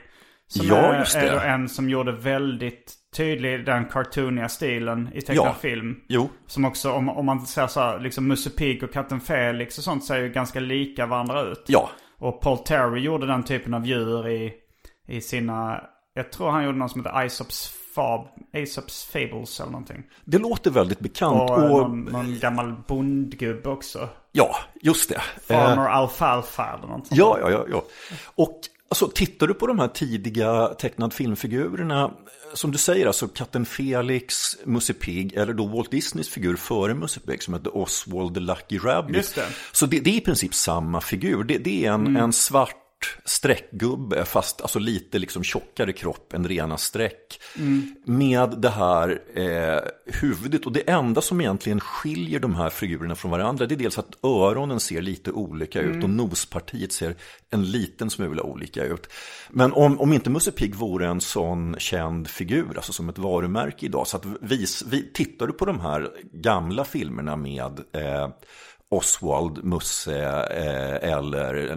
Som 0.49 0.67
Ja, 0.67 0.77
är, 0.77 0.99
just 0.99 1.17
är 1.17 1.23
det. 1.23 1.31
då 1.31 1.39
en 1.41 1.69
som 1.69 1.89
gjorde 1.91 2.13
väldigt 2.13 2.95
tydlig 3.17 3.67
den 3.67 3.85
cartooniga 3.85 4.49
stilen 4.49 5.09
i 5.15 5.21
tecknad 5.21 5.47
Ja. 5.47 5.55
film. 5.61 5.97
Jo, 6.09 6.31
Som 6.47 6.65
också, 6.65 6.93
om, 6.93 7.09
om 7.09 7.27
man 7.27 7.47
säger 7.47 7.69
så 7.69 7.81
här, 7.81 7.99
liksom 7.99 8.29
Musse 8.29 8.51
Pigg 8.51 8.83
och 8.83 8.93
Katten 8.93 9.21
Felix 9.21 9.79
och 9.79 9.85
sånt 9.85 10.05
ser 10.05 10.19
ju 10.19 10.29
ganska 10.29 10.61
lika 10.61 11.07
varandra 11.07 11.43
ut. 11.43 11.65
ja, 11.67 11.91
Och 12.19 12.41
Paul 12.41 12.59
Terry 12.59 13.01
gjorde 13.01 13.27
den 13.27 13.43
typen 13.45 13.75
av 13.75 13.87
djur 13.87 14.29
i, 14.29 14.53
i 15.09 15.21
sina 15.21 15.81
jag 16.15 16.33
tror 16.33 16.51
han 16.51 16.65
gjorde 16.65 16.79
någon 16.79 16.89
som 16.89 17.01
heter 17.01 17.17
Aesops, 17.19 17.73
Fab, 18.01 18.29
Aesops 18.55 19.05
Fables 19.05 19.61
eller 19.61 19.71
någonting. 19.71 20.03
Det 20.25 20.39
låter 20.39 20.71
väldigt 20.71 21.01
bekant. 21.01 21.51
Och, 21.51 21.59
Och, 21.59 21.69
någon, 21.69 22.05
någon 22.05 22.39
gammal 22.39 22.75
bondgubbe 22.89 23.69
också. 23.69 24.09
Ja, 24.33 24.57
just 24.83 25.09
det. 25.09 25.21
Farmer 25.49 25.87
Eh, 25.87 25.95
Alfalfa 25.95 26.79
eller 26.79 26.87
något 26.87 27.07
sånt. 27.07 27.19
Ja, 27.19 27.39
ja, 27.41 27.51
ja. 27.51 27.67
ja. 27.71 27.85
Och 28.35 28.61
alltså, 28.89 29.09
tittar 29.09 29.47
du 29.47 29.55
på 29.55 29.67
de 29.67 29.79
här 29.79 29.89
tidiga 29.89 30.67
tecknad 30.67 31.13
filmfigurerna, 31.13 32.11
som 32.55 32.73
du 32.73 32.79
säger, 32.79 33.07
alltså 33.07 33.29
katten 33.29 33.67
Felix, 33.67 34.57
Musse 34.65 34.93
Pigg 34.93 35.33
eller 35.33 35.53
då 35.53 35.67
Walt 35.67 35.91
Disneys 35.91 36.29
figur 36.29 36.57
före 36.57 36.95
Musse 36.95 37.21
Pigg 37.21 37.43
som 37.43 37.55
hette 37.55 37.69
Oswald 37.69 38.35
the 38.35 38.41
Lucky 38.41 38.79
Rabbit. 38.79 39.35
Det. 39.35 39.41
Mm. 39.41 39.53
Så 39.73 39.87
det, 39.87 40.01
det 40.01 40.11
är 40.11 40.15
i 40.17 40.21
princip 40.21 40.55
samma 40.55 41.01
figur. 41.01 41.45
Det, 41.45 41.59
det 41.59 41.87
är 41.87 41.93
en, 41.93 42.17
en 42.17 42.33
svart 42.33 42.77
streckgubbe 43.25 44.25
fast 44.25 44.61
alltså 44.61 44.79
lite 44.79 45.19
liksom 45.19 45.45
tjockare 45.45 45.93
kropp 45.93 46.33
än 46.33 46.49
rena 46.49 46.77
streck. 46.77 47.41
Mm. 47.59 47.97
Med 48.05 48.55
det 48.59 48.71
här 48.71 49.23
eh, 49.35 49.81
huvudet 50.21 50.67
och 50.67 50.73
det 50.73 50.91
enda 50.91 51.21
som 51.21 51.41
egentligen 51.41 51.81
skiljer 51.81 52.41
de 52.41 52.55
här 52.55 52.71
figurerna 52.71 53.15
från 53.15 53.31
varandra 53.31 53.67
det 53.67 53.75
är 53.75 53.77
dels 53.77 53.99
att 53.99 54.25
öronen 54.25 54.81
ser 54.81 55.03
lite 55.03 55.31
olika 55.33 55.81
ut 55.81 55.91
Mm. 55.91 56.05
och 56.05 56.11
nospartiet 56.11 56.93
ser 56.93 57.17
en 57.51 57.71
liten 57.71 58.11
smula 58.11 58.43
olika 58.43 58.85
ut. 58.85 59.13
Men 59.51 59.73
om, 59.73 60.01
om 60.01 60.13
inte 60.13 60.31
Musse 60.31 60.53
Pigg 60.53 60.75
vore 60.75 61.09
en 61.09 61.21
sån 61.21 61.77
känd 61.79 62.29
figur, 62.29 62.77
alltså 62.77 62.93
som 62.93 63.09
ett 63.09 63.19
varumärke 63.19 63.87
idag, 63.87 64.07
så 64.07 64.17
att 64.17 64.27
vis, 64.41 64.85
vi, 64.87 65.13
tittar 65.13 65.47
du 65.47 65.53
på 65.53 65.65
de 65.65 65.81
här 65.81 66.11
gamla 66.33 66.85
filmerna 66.85 67.37
med 67.37 67.81
eh, 67.93 68.29
Oswald, 68.93 69.65
Musse 69.65 70.23
eh, 70.51 71.11
eller 71.13 71.77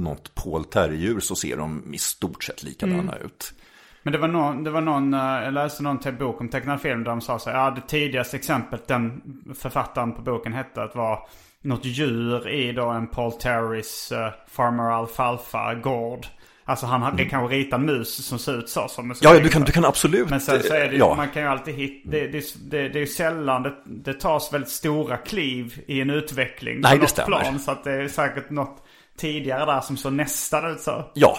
något 0.00 0.34
Paul 0.34 0.64
Terrier 0.64 1.20
så 1.20 1.34
ser 1.34 1.56
de 1.56 1.94
i 1.94 1.98
stort 1.98 2.44
sett 2.44 2.62
likadana 2.62 3.16
ut. 3.16 3.54
Men 4.02 4.12
det 4.12 4.18
var 4.18 4.28
någon, 4.28 4.64
det 4.64 4.70
var 4.70 4.80
någon, 4.80 5.14
eh, 5.14 5.20
jag 5.20 5.54
läste 5.54 5.82
någon 5.82 5.98
te- 5.98 6.12
bok 6.12 6.40
om 6.40 6.48
tecknad 6.48 6.80
film 6.80 7.04
där 7.04 7.10
de 7.10 7.20
sa 7.20 7.38
så 7.38 7.50
här, 7.50 7.58
ja 7.58 7.70
det 7.70 7.88
tidigaste 7.88 8.36
exemplet 8.36 8.88
den 8.88 9.22
författaren 9.54 10.12
på 10.12 10.22
boken 10.22 10.52
hette 10.52 10.82
att 10.82 10.94
var 10.94 11.28
något 11.60 11.84
djur 11.84 12.48
i 12.48 12.72
då 12.72 12.88
en 12.88 13.06
Paul 13.06 13.32
Terrys 13.32 14.12
uh, 14.12 14.28
Farmer 14.48 14.90
Alfalfa 14.90 15.74
gård. 15.74 16.26
Alltså 16.72 16.86
han 16.86 17.02
hade 17.02 17.24
kanske 17.24 17.56
ritat 17.56 17.78
en 17.78 17.86
mus 17.86 18.26
som 18.26 18.38
ser 18.38 18.58
ut 18.58 18.68
så 18.68 18.88
som 18.88 19.04
Mm. 19.04 19.16
Ja, 19.20 19.38
du 19.38 19.48
kan, 19.48 19.62
du 19.62 19.72
kan 19.72 19.84
absolut. 19.84 20.30
Men 20.30 20.40
sen 20.40 20.62
så 20.62 20.74
är 20.74 20.88
det 20.88 20.96
ja. 20.96 21.14
man 21.14 21.28
kan 21.28 21.42
ju 21.42 21.48
alltid 21.48 21.74
hitta, 21.74 22.10
det, 22.10 22.26
det, 22.26 22.44
det, 22.70 22.88
det 22.88 22.98
är 22.98 23.00
ju 23.00 23.06
sällan 23.06 23.62
det, 23.62 23.72
det 23.84 24.20
tas 24.20 24.52
väldigt 24.52 24.70
stora 24.70 25.16
kliv 25.16 25.82
i 25.86 26.00
en 26.00 26.10
utveckling. 26.10 26.80
Nej, 26.80 26.96
på 26.96 27.02
det 27.02 27.08
stämmer. 27.08 27.26
Plan, 27.26 27.58
så 27.58 27.70
att 27.70 27.84
det 27.84 27.92
är 27.92 28.08
säkert 28.08 28.50
något 28.50 28.84
tidigare 29.18 29.64
där 29.64 29.80
som 29.80 29.96
så 29.96 30.10
nästan 30.10 30.72
ut 30.72 30.80
så. 30.80 31.04
Ja, 31.14 31.38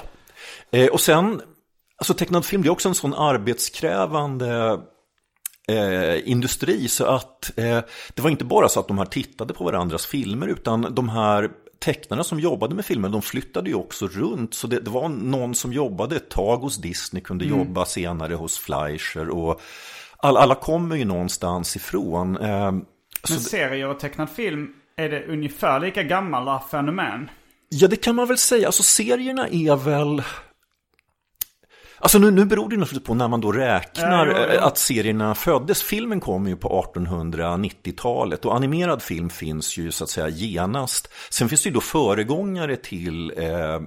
eh, 0.71 0.87
och 0.87 1.01
sen, 1.01 1.41
alltså 1.97 2.13
tecknad 2.13 2.45
film 2.45 2.61
det 2.61 2.69
är 2.69 2.71
också 2.71 2.89
en 2.89 2.95
sån 2.95 3.13
arbetskrävande 3.13 4.79
eh, 5.67 6.29
industri 6.29 6.87
så 6.87 7.05
att 7.05 7.57
eh, 7.57 7.79
det 8.13 8.21
var 8.21 8.29
inte 8.29 8.45
bara 8.45 8.69
så 8.69 8.79
att 8.79 8.87
de 8.87 8.97
här 8.97 9.05
tittade 9.05 9.53
på 9.53 9.63
varandras 9.63 10.05
filmer 10.05 10.47
utan 10.47 10.95
de 10.95 11.09
här 11.09 11.49
tecknarna 11.79 12.23
som 12.23 12.39
jobbade 12.39 12.75
med 12.75 12.85
filmen 12.85 13.11
de 13.11 13.21
flyttade 13.21 13.69
ju 13.69 13.75
också 13.75 14.07
runt 14.07 14.53
så 14.53 14.67
det, 14.67 14.79
det 14.79 14.89
var 14.89 15.09
någon 15.09 15.55
som 15.55 15.73
jobbade 15.73 16.15
ett 16.15 16.29
tag 16.29 16.57
hos 16.57 16.77
Disney 16.77 17.23
kunde 17.23 17.45
jobba 17.45 17.85
senare 17.85 18.33
hos 18.33 18.57
Fleischer 18.57 19.29
och 19.29 19.61
all, 20.17 20.37
alla 20.37 20.55
kommer 20.55 20.95
ju 20.95 21.05
någonstans 21.05 21.75
ifrån. 21.75 22.37
Eh, 22.37 22.71
Men 23.29 23.39
serier 23.39 23.87
och 23.87 23.99
tecknad 23.99 24.29
film, 24.29 24.67
är 24.95 25.09
det 25.09 25.25
ungefär 25.25 25.79
lika 25.79 26.03
gamla 26.03 26.63
fenomen? 26.71 27.29
Ja, 27.69 27.87
det 27.87 27.95
kan 27.95 28.15
man 28.15 28.27
väl 28.27 28.37
säga. 28.37 28.67
Alltså 28.67 28.83
serierna 28.83 29.47
är 29.47 29.75
väl... 29.75 30.23
Alltså 32.03 32.19
nu, 32.19 32.31
nu 32.31 32.45
beror 32.45 32.69
det 32.69 32.77
naturligtvis 32.77 33.07
på 33.07 33.13
när 33.13 33.27
man 33.27 33.41
då 33.41 33.51
räknar 33.51 34.27
Ja, 34.27 34.33
ja, 34.33 34.47
ja. 34.47 34.53
eh, 34.53 34.65
att 34.65 34.77
serierna 34.77 35.35
föddes. 35.35 35.83
Filmen 35.83 36.19
kom 36.19 36.47
ju 36.47 36.55
på 36.55 36.83
1890-talet 36.95 38.45
och 38.45 38.55
animerad 38.55 39.01
film 39.01 39.29
finns 39.29 39.77
ju 39.77 39.91
så 39.91 40.03
att 40.03 40.09
säga 40.09 40.29
genast. 40.29 41.09
Sen 41.29 41.49
finns 41.49 41.63
det 41.63 41.69
ju 41.69 41.73
då 41.73 41.81
föregångare 41.81 42.75
till 42.75 43.33
eh, 43.37 43.79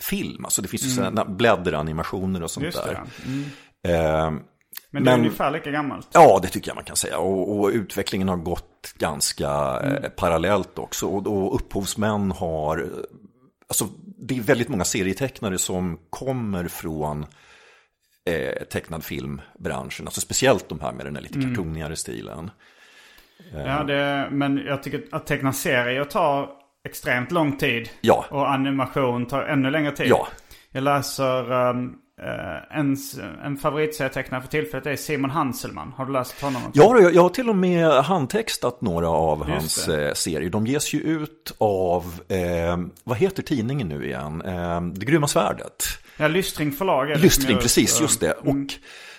film. 0.00 0.44
Alltså 0.44 0.62
det 0.62 0.68
finns 0.68 0.82
ju 0.84 0.88
sådana 0.90 1.24
blädderanimationer 1.24 2.42
och 2.42 2.50
sånt 2.50 2.64
Mm. 2.64 2.72
Just 2.74 2.84
där. 2.84 3.02
ja. 3.82 3.90
Eh, 3.90 4.30
Men 4.90 5.04
det 5.04 5.10
är 5.10 5.16
Men- 5.16 5.20
ungefär 5.20 5.50
lika 5.50 5.70
gammalt. 5.70 6.08
Ja, 6.12 6.38
det 6.42 6.48
tycker 6.48 6.68
jag 6.70 6.74
man 6.74 6.84
kan 6.84 6.96
säga. 6.96 7.18
Och, 7.18 7.58
och 7.60 7.68
utvecklingen 7.70 8.28
har 8.28 8.36
gått 8.36 8.94
ganska 8.98 9.50
Mm. 9.50 10.04
eh, 10.04 10.10
parallellt 10.10 10.78
också. 10.78 11.06
Och, 11.06 11.26
och 11.26 11.54
upphovsmän 11.54 12.30
har... 12.30 12.86
Alltså, 13.68 13.86
det 14.28 14.36
är 14.38 14.40
väldigt 14.42 14.68
många 14.68 14.84
serietecknare 14.84 15.58
som 15.58 15.98
kommer 16.10 16.68
från 16.68 17.26
eh, 18.30 18.64
tecknad 18.64 19.04
filmbranschen. 19.04 20.06
Alltså 20.06 20.20
speciellt 20.20 20.68
de 20.68 20.80
här 20.80 20.92
med 20.92 21.06
den 21.06 21.16
här 21.16 21.22
Mm. 21.22 21.32
lite 21.40 21.48
kartonigare 21.54 21.96
stilen. 21.96 22.50
Ja, 23.54 23.84
det, 23.84 24.28
men 24.30 24.56
jag 24.66 24.82
tycker 24.82 25.02
att 25.12 25.26
teckna 25.26 25.52
serier 25.52 26.04
tar 26.04 26.48
extremt 26.88 27.30
lång 27.32 27.56
tid. 27.56 27.88
Ja. 28.00 28.24
Och 28.30 28.50
animation 28.50 29.26
tar 29.26 29.42
ännu 29.42 29.70
längre 29.70 29.90
tid. 29.92 30.06
Ja. 30.06 30.28
Jag 30.70 30.84
läser 30.84 31.52
um, 31.52 31.94
eh, 32.22 32.78
en, 32.78 32.96
en 33.44 33.56
favoritserietecknare 33.56 34.40
för 34.42 34.48
tillfället 34.48 34.86
är 34.86 34.96
Simon 34.96 35.30
Hanselman. 35.30 35.92
Har 35.96 36.06
du 36.06 36.12
läst 36.12 36.40
honom? 36.40 36.62
också? 36.68 36.80
Ja, 36.82 37.00
jag, 37.00 37.14
jag 37.14 37.22
har 37.22 37.28
till 37.28 37.48
och 37.48 37.56
med 37.56 37.88
handtextat 37.90 38.80
några 38.80 39.08
av 39.08 39.38
Just 39.38 39.50
hans 39.50 39.86
det. 39.86 40.08
eh, 40.08 40.14
serier. 40.14 40.50
De 40.50 40.66
ges 40.66 40.92
ju 40.94 40.98
ut 41.00 41.54
av, 41.58 42.20
eh, 42.28 42.78
vad 43.04 43.16
heter 43.18 43.42
tidningen 43.42 43.88
nu 43.88 44.06
igen? 44.06 44.42
Eh, 44.42 44.80
det 44.80 45.06
grymma 45.06 45.26
svärdet. 45.28 45.84
Ja, 46.16 46.28
Lystring 46.28 46.72
förlag 46.72 47.10
är 47.10 47.14
det 47.14 47.20
Lystring, 47.20 47.58
precis, 47.58 47.96
eh, 47.96 48.02
just 48.02 48.20
det. 48.20 48.32
Och 48.32 48.46
mm. 48.46 48.68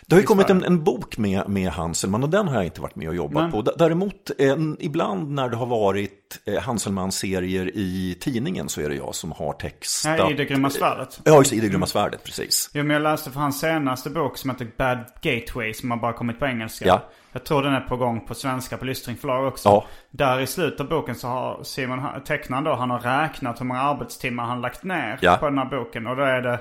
det 0.05 0.15
har 0.15 0.19
ju 0.19 0.25
kommit 0.25 0.49
en, 0.49 0.63
en 0.63 0.83
bok 0.83 1.17
med, 1.17 1.49
med 1.49 1.69
Hanselman 1.69 2.23
och 2.23 2.29
den 2.29 2.47
har 2.47 2.55
jag 2.55 2.65
inte 2.65 2.81
varit 2.81 2.95
med 2.95 3.09
och 3.09 3.15
jobbat 3.15 3.43
Nej. 3.43 3.51
på. 3.51 3.61
Däremot, 3.61 4.31
en, 4.37 4.77
ibland 4.79 5.31
när 5.31 5.49
det 5.49 5.55
har 5.55 5.65
varit 5.65 6.39
eh, 6.45 6.61
Hanselman-serier 6.61 7.71
i 7.73 8.17
tidningen 8.19 8.69
så 8.69 8.81
är 8.81 8.89
det 8.89 8.95
jag 8.95 9.15
som 9.15 9.31
har 9.31 9.53
textat. 9.53 10.17
Ja, 10.17 10.31
i 10.31 10.33
Det 10.33 10.45
grymma 10.45 10.69
svärdet. 10.69 11.21
Ja, 11.23 11.37
just 11.37 11.53
i 11.53 11.59
det 11.59 11.67
grymma 11.69 11.85
svärdet, 11.85 12.23
precis. 12.23 12.69
Jo, 12.73 12.83
men 12.83 12.93
jag 12.93 13.01
läste 13.03 13.31
för 13.31 13.39
hans 13.39 13.59
senaste 13.59 14.09
bok 14.09 14.37
som 14.37 14.49
heter 14.49 14.67
Bad 14.77 14.97
Gateway 15.21 15.73
som 15.73 15.91
har 15.91 15.97
bara 15.97 16.13
kommit 16.13 16.39
på 16.39 16.45
engelska. 16.45 16.85
Ja. 16.85 17.01
Jag 17.31 17.43
tror 17.43 17.63
den 17.63 17.73
är 17.73 17.81
på 17.81 17.97
gång 17.97 18.25
på 18.25 18.33
svenska 18.35 18.77
på 18.77 18.85
Lystring 18.85 19.17
förlag 19.17 19.47
också. 19.47 19.69
Ja. 19.69 19.85
Där 20.11 20.39
i 20.39 20.47
slutet 20.47 20.79
av 20.79 20.87
boken 20.87 21.15
så 21.15 21.27
har 21.27 21.63
Simon, 21.63 21.99
tecknaren 22.25 22.63
då, 22.63 22.75
han 22.75 22.89
har 22.89 22.99
räknat 22.99 23.61
hur 23.61 23.65
många 23.65 23.81
arbetstimmar 23.81 24.43
han 24.43 24.61
lagt 24.61 24.83
ner 24.83 25.19
Ja. 25.21 25.37
på 25.37 25.45
den 25.45 25.57
här 25.57 25.65
boken. 25.65 26.07
Och 26.07 26.15
då 26.15 26.23
är 26.23 26.41
det 26.41 26.59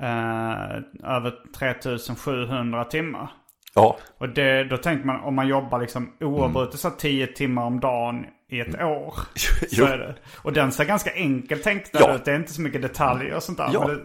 eh, 0.00 1.10
över 1.16 1.52
3700 1.58 2.84
timmar. 2.84 3.30
Ja, 3.74 3.96
Och 4.18 4.28
det, 4.28 4.64
då 4.64 4.76
tänker 4.76 5.06
man 5.06 5.20
om 5.20 5.34
man 5.34 5.48
jobbar 5.48 5.80
liksom 5.80 6.12
oavbrutet 6.20 6.80
så 6.80 6.90
10 6.90 7.26
timmar 7.26 7.64
om 7.64 7.80
dagen 7.80 8.26
i 8.48 8.60
ett 8.60 8.82
år. 8.82 9.14
Så 9.76 9.84
är 9.86 9.98
det. 9.98 10.14
Och 10.42 10.52
den 10.52 10.72
ser 10.72 10.84
ganska 10.84 11.12
enkelt 11.14 11.62
tänkt 11.62 11.90
Ja. 11.92 12.14
ut. 12.14 12.24
Det 12.24 12.32
är 12.32 12.36
inte 12.36 12.52
så 12.52 12.60
mycket 12.62 12.82
detaljer 12.82 13.36
och 13.36 13.42
sånt 13.42 13.58
där. 13.58 13.70
Ja. 13.72 13.84
Det, 13.86 13.98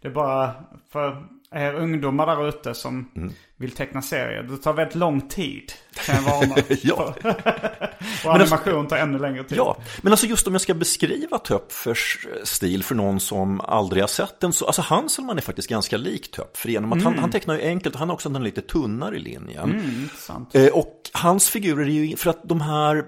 det 0.00 0.08
är 0.08 0.12
bara 0.12 0.50
för 0.92 1.22
er 1.54 1.74
ungdomar 1.74 2.26
där 2.26 2.48
ute 2.48 2.74
som 2.74 3.10
Mm. 3.16 3.32
Vill 3.60 3.70
teckna 3.70 4.02
serier. 4.02 4.42
Det 4.42 4.56
tar 4.56 4.72
väldigt 4.72 4.94
lång 4.94 5.28
tid. 5.28 5.72
Kan 6.06 6.14
jag 6.14 6.22
varna. 6.22 6.54
Ja. 6.82 7.14
och 8.24 8.34
animation 8.34 8.88
tar 8.88 8.96
ännu 8.96 9.18
längre 9.18 9.44
tid. 9.44 9.58
Ja, 9.58 9.76
men 10.02 10.12
alltså 10.12 10.26
just 10.26 10.46
om 10.46 10.54
jag 10.54 10.60
ska 10.60 10.74
beskriva 10.74 11.38
Töpfers 11.38 12.26
stil 12.44 12.84
för 12.84 12.94
någon 12.94 13.20
som 13.20 13.60
aldrig 13.60 14.02
har 14.02 14.08
sett 14.08 14.40
den 14.40 14.52
så, 14.52 14.66
alltså 14.66 14.82
Hanselman 14.82 15.38
är 15.38 15.42
faktiskt 15.42 15.68
ganska 15.68 15.96
lik 15.96 16.30
Töpfer 16.30 16.68
genom 16.68 16.92
att 16.92 17.02
han, 17.02 17.18
han 17.18 17.30
tecknar 17.30 17.54
ju 17.54 17.62
enkelt 17.62 17.94
och 17.94 17.98
han 17.98 18.08
har 18.08 18.14
också 18.14 18.28
den 18.28 18.44
lite 18.44 18.60
tunnare 18.60 19.18
linjen. 19.18 19.70
Mm. 19.70 20.46
Eh, 20.52 20.72
och 20.72 20.94
hans 21.12 21.50
figurer 21.50 21.84
är 21.84 21.90
ju, 21.90 22.16
för 22.16 22.30
att 22.30 22.48
de 22.48 22.60
här 22.60 23.04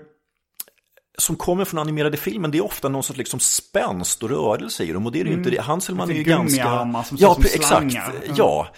som 1.19 1.37
kommer 1.37 1.65
från 1.65 1.81
animerade 1.81 2.17
filmen, 2.17 2.51
det 2.51 2.59
är 2.59 2.65
ofta 2.65 2.89
någon 2.89 3.03
sorts 3.03 3.19
liksom 3.19 3.41
spänst 3.41 4.23
och 4.23 4.31
rörelse 4.31 4.85
i 4.85 4.93
dem. 4.93 5.07
Och 5.07 5.13
det 5.13 5.21
är 5.21 5.25
det 5.25 5.31
ju 5.31 5.37
inte. 5.37 5.63
Hanselman 5.63 6.11
är 6.11 6.15
ju 6.15 6.23
ganska... 6.23 6.79
som 7.05 7.19
ser 7.19 7.25
ja, 7.25 7.35
som 7.35 7.43
pre- 7.43 7.55
exakt. 7.55 7.95
Mm. 7.95 8.35
Ja. 8.37 8.69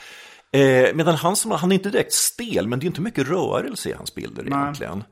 Eh, 0.55 0.95
medan 0.95 1.15
Hanselman, 1.15 1.59
han 1.59 1.73
är 1.73 1.77
inte 1.77 1.91
direkt 1.91 2.13
stel, 2.13 2.69
men 2.69 2.79
det 2.79 2.85
är 2.85 2.87
inte 2.87 3.01
mycket 3.01 3.29
rörelse 3.29 3.89
i 3.89 3.93
hans 3.93 4.15
bilder 4.15 4.43
Nej. 4.43 4.59
egentligen. 4.63 5.05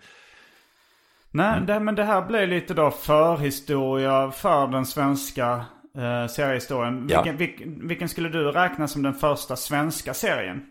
Nej, 1.30 1.52
Mm. 1.52 1.66
det, 1.66 1.80
men 1.80 1.94
det 1.94 2.04
här 2.04 2.22
blir 2.26 2.46
lite 2.46 2.74
då 2.74 2.90
förhistoria 2.90 4.30
för 4.30 4.66
den 4.66 4.86
svenska 4.86 5.64
eh, 5.96 6.26
seriehistorien. 6.30 7.06
Ja. 7.10 7.22
Vilken, 7.22 7.36
vilken, 7.36 7.88
vilken 7.88 8.08
skulle 8.08 8.28
du 8.28 8.52
räkna 8.52 8.88
som 8.88 9.02
den 9.02 9.14
första 9.14 9.56
svenska 9.56 10.14
serien? 10.14 10.62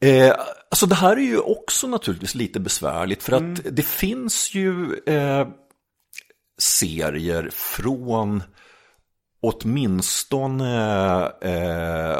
Eh, 0.00 0.34
alltså 0.70 0.86
det 0.86 0.94
här 0.94 1.16
är 1.16 1.20
ju 1.20 1.38
också 1.38 1.86
naturligtvis 1.86 2.34
lite 2.34 2.60
besvärligt 2.60 3.22
för 3.22 3.32
att 3.32 3.40
Mm. 3.40 3.56
det 3.70 3.86
finns 3.86 4.54
ju 4.54 4.94
eh, 5.06 5.48
serier 6.58 7.50
från 7.52 8.42
åtminstone 9.40 10.72
eh, 11.40 12.18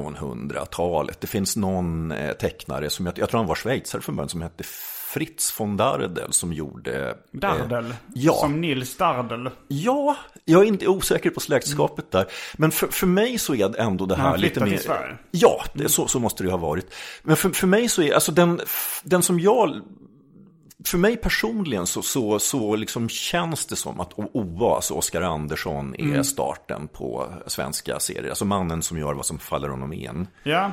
1800-talet. 0.00 1.20
Det 1.20 1.26
finns 1.26 1.56
någon 1.56 2.12
eh, 2.12 2.32
tecknare 2.32 2.90
som 2.90 3.06
jag, 3.06 3.18
jag 3.18 3.28
tror 3.28 3.38
han 3.38 3.48
var 3.48 3.54
schweizare 3.54 4.02
från 4.02 4.16
början 4.16 4.28
som 4.28 4.42
hette 4.42 4.64
Fritz 5.08 5.60
von 5.60 5.76
Dardel 5.76 6.32
som 6.32 6.52
gjorde... 6.52 7.16
Dardel? 7.30 7.84
Eh, 7.84 7.96
ja. 8.14 8.32
Som 8.32 8.60
Nils 8.60 8.96
Dardel? 8.96 9.50
Ja, 9.68 10.16
jag 10.44 10.62
är 10.62 10.66
inte 10.66 10.88
osäker 10.88 11.30
på 11.30 11.40
släktskapet 11.40 12.10
där. 12.10 12.26
Men 12.56 12.70
för, 12.70 12.86
för 12.86 13.06
mig 13.06 13.38
så 13.38 13.54
är 13.54 13.80
ändå 13.80 14.06
det 14.06 14.16
här 14.16 14.38
lite 14.38 14.60
mer... 14.60 14.80
Ja, 15.30 15.64
det, 15.74 15.88
så, 15.88 16.06
så 16.06 16.18
måste 16.18 16.42
det 16.42 16.46
ju 16.46 16.50
ha 16.50 16.58
varit. 16.58 16.94
Men 17.22 17.36
för, 17.36 17.50
för 17.50 17.66
mig 17.66 17.88
så 17.88 18.02
är, 18.02 18.12
alltså 18.12 18.32
den, 18.32 18.60
den 19.04 19.22
som 19.22 19.40
jag 19.40 19.80
för 20.84 20.98
mig 20.98 21.16
personligen 21.16 21.86
så, 21.86 22.02
så, 22.02 22.38
så 22.38 22.76
liksom 22.76 23.08
känns 23.08 23.66
det 23.66 23.76
som 23.76 24.00
att 24.00 24.12
OA, 24.16 24.74
alltså 24.74 24.94
Oskar 24.94 25.22
Andersson, 25.22 25.94
är 25.94 26.04
mm. 26.04 26.24
starten 26.24 26.88
på 26.88 27.32
svenska 27.46 28.00
serier. 28.00 28.28
Alltså 28.28 28.44
mannen 28.44 28.82
som 28.82 28.98
gör 28.98 29.14
vad 29.14 29.26
som 29.26 29.38
faller 29.38 29.68
honom 29.68 29.92
in. 29.92 30.26
Ja, 30.42 30.72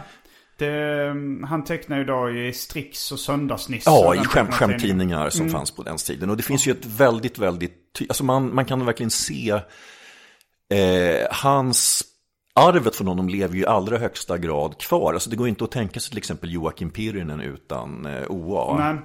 det, 0.57 1.13
han 1.47 1.63
tecknar 1.63 1.97
ju 1.97 2.03
då 2.03 2.29
i 2.29 2.53
Strix 2.53 3.11
och 3.11 3.19
Söndagsnisse. 3.19 3.89
Ja, 3.89 4.15
i 4.15 4.19
skämt, 4.19 4.53
skämttidningar 4.53 5.29
som 5.29 5.41
mm. 5.41 5.53
fanns 5.53 5.71
på 5.71 5.83
den 5.83 5.97
tiden. 5.97 6.29
Och 6.29 6.37
det 6.37 6.43
finns 6.43 6.67
ju 6.67 6.71
ett 6.71 6.85
väldigt, 6.85 7.37
väldigt, 7.37 8.01
alltså 8.09 8.23
man, 8.23 8.55
man 8.55 8.65
kan 8.65 8.85
verkligen 8.85 9.09
se 9.09 9.51
eh, 10.69 11.27
hans 11.31 12.03
arvet 12.53 12.95
från 12.95 13.07
honom 13.07 13.29
lever 13.29 13.55
ju 13.55 13.61
i 13.61 13.65
allra 13.65 13.97
högsta 13.97 14.37
grad 14.37 14.77
kvar. 14.77 15.13
Alltså 15.13 15.29
det 15.29 15.35
går 15.35 15.47
inte 15.47 15.63
att 15.63 15.71
tänka 15.71 15.99
sig 15.99 16.09
till 16.09 16.17
exempel 16.17 16.53
Joakim 16.53 16.89
Pirinen 16.89 17.41
utan 17.41 18.05
eh, 18.05 18.23
OA. 18.29 18.77
Nej. 18.77 19.01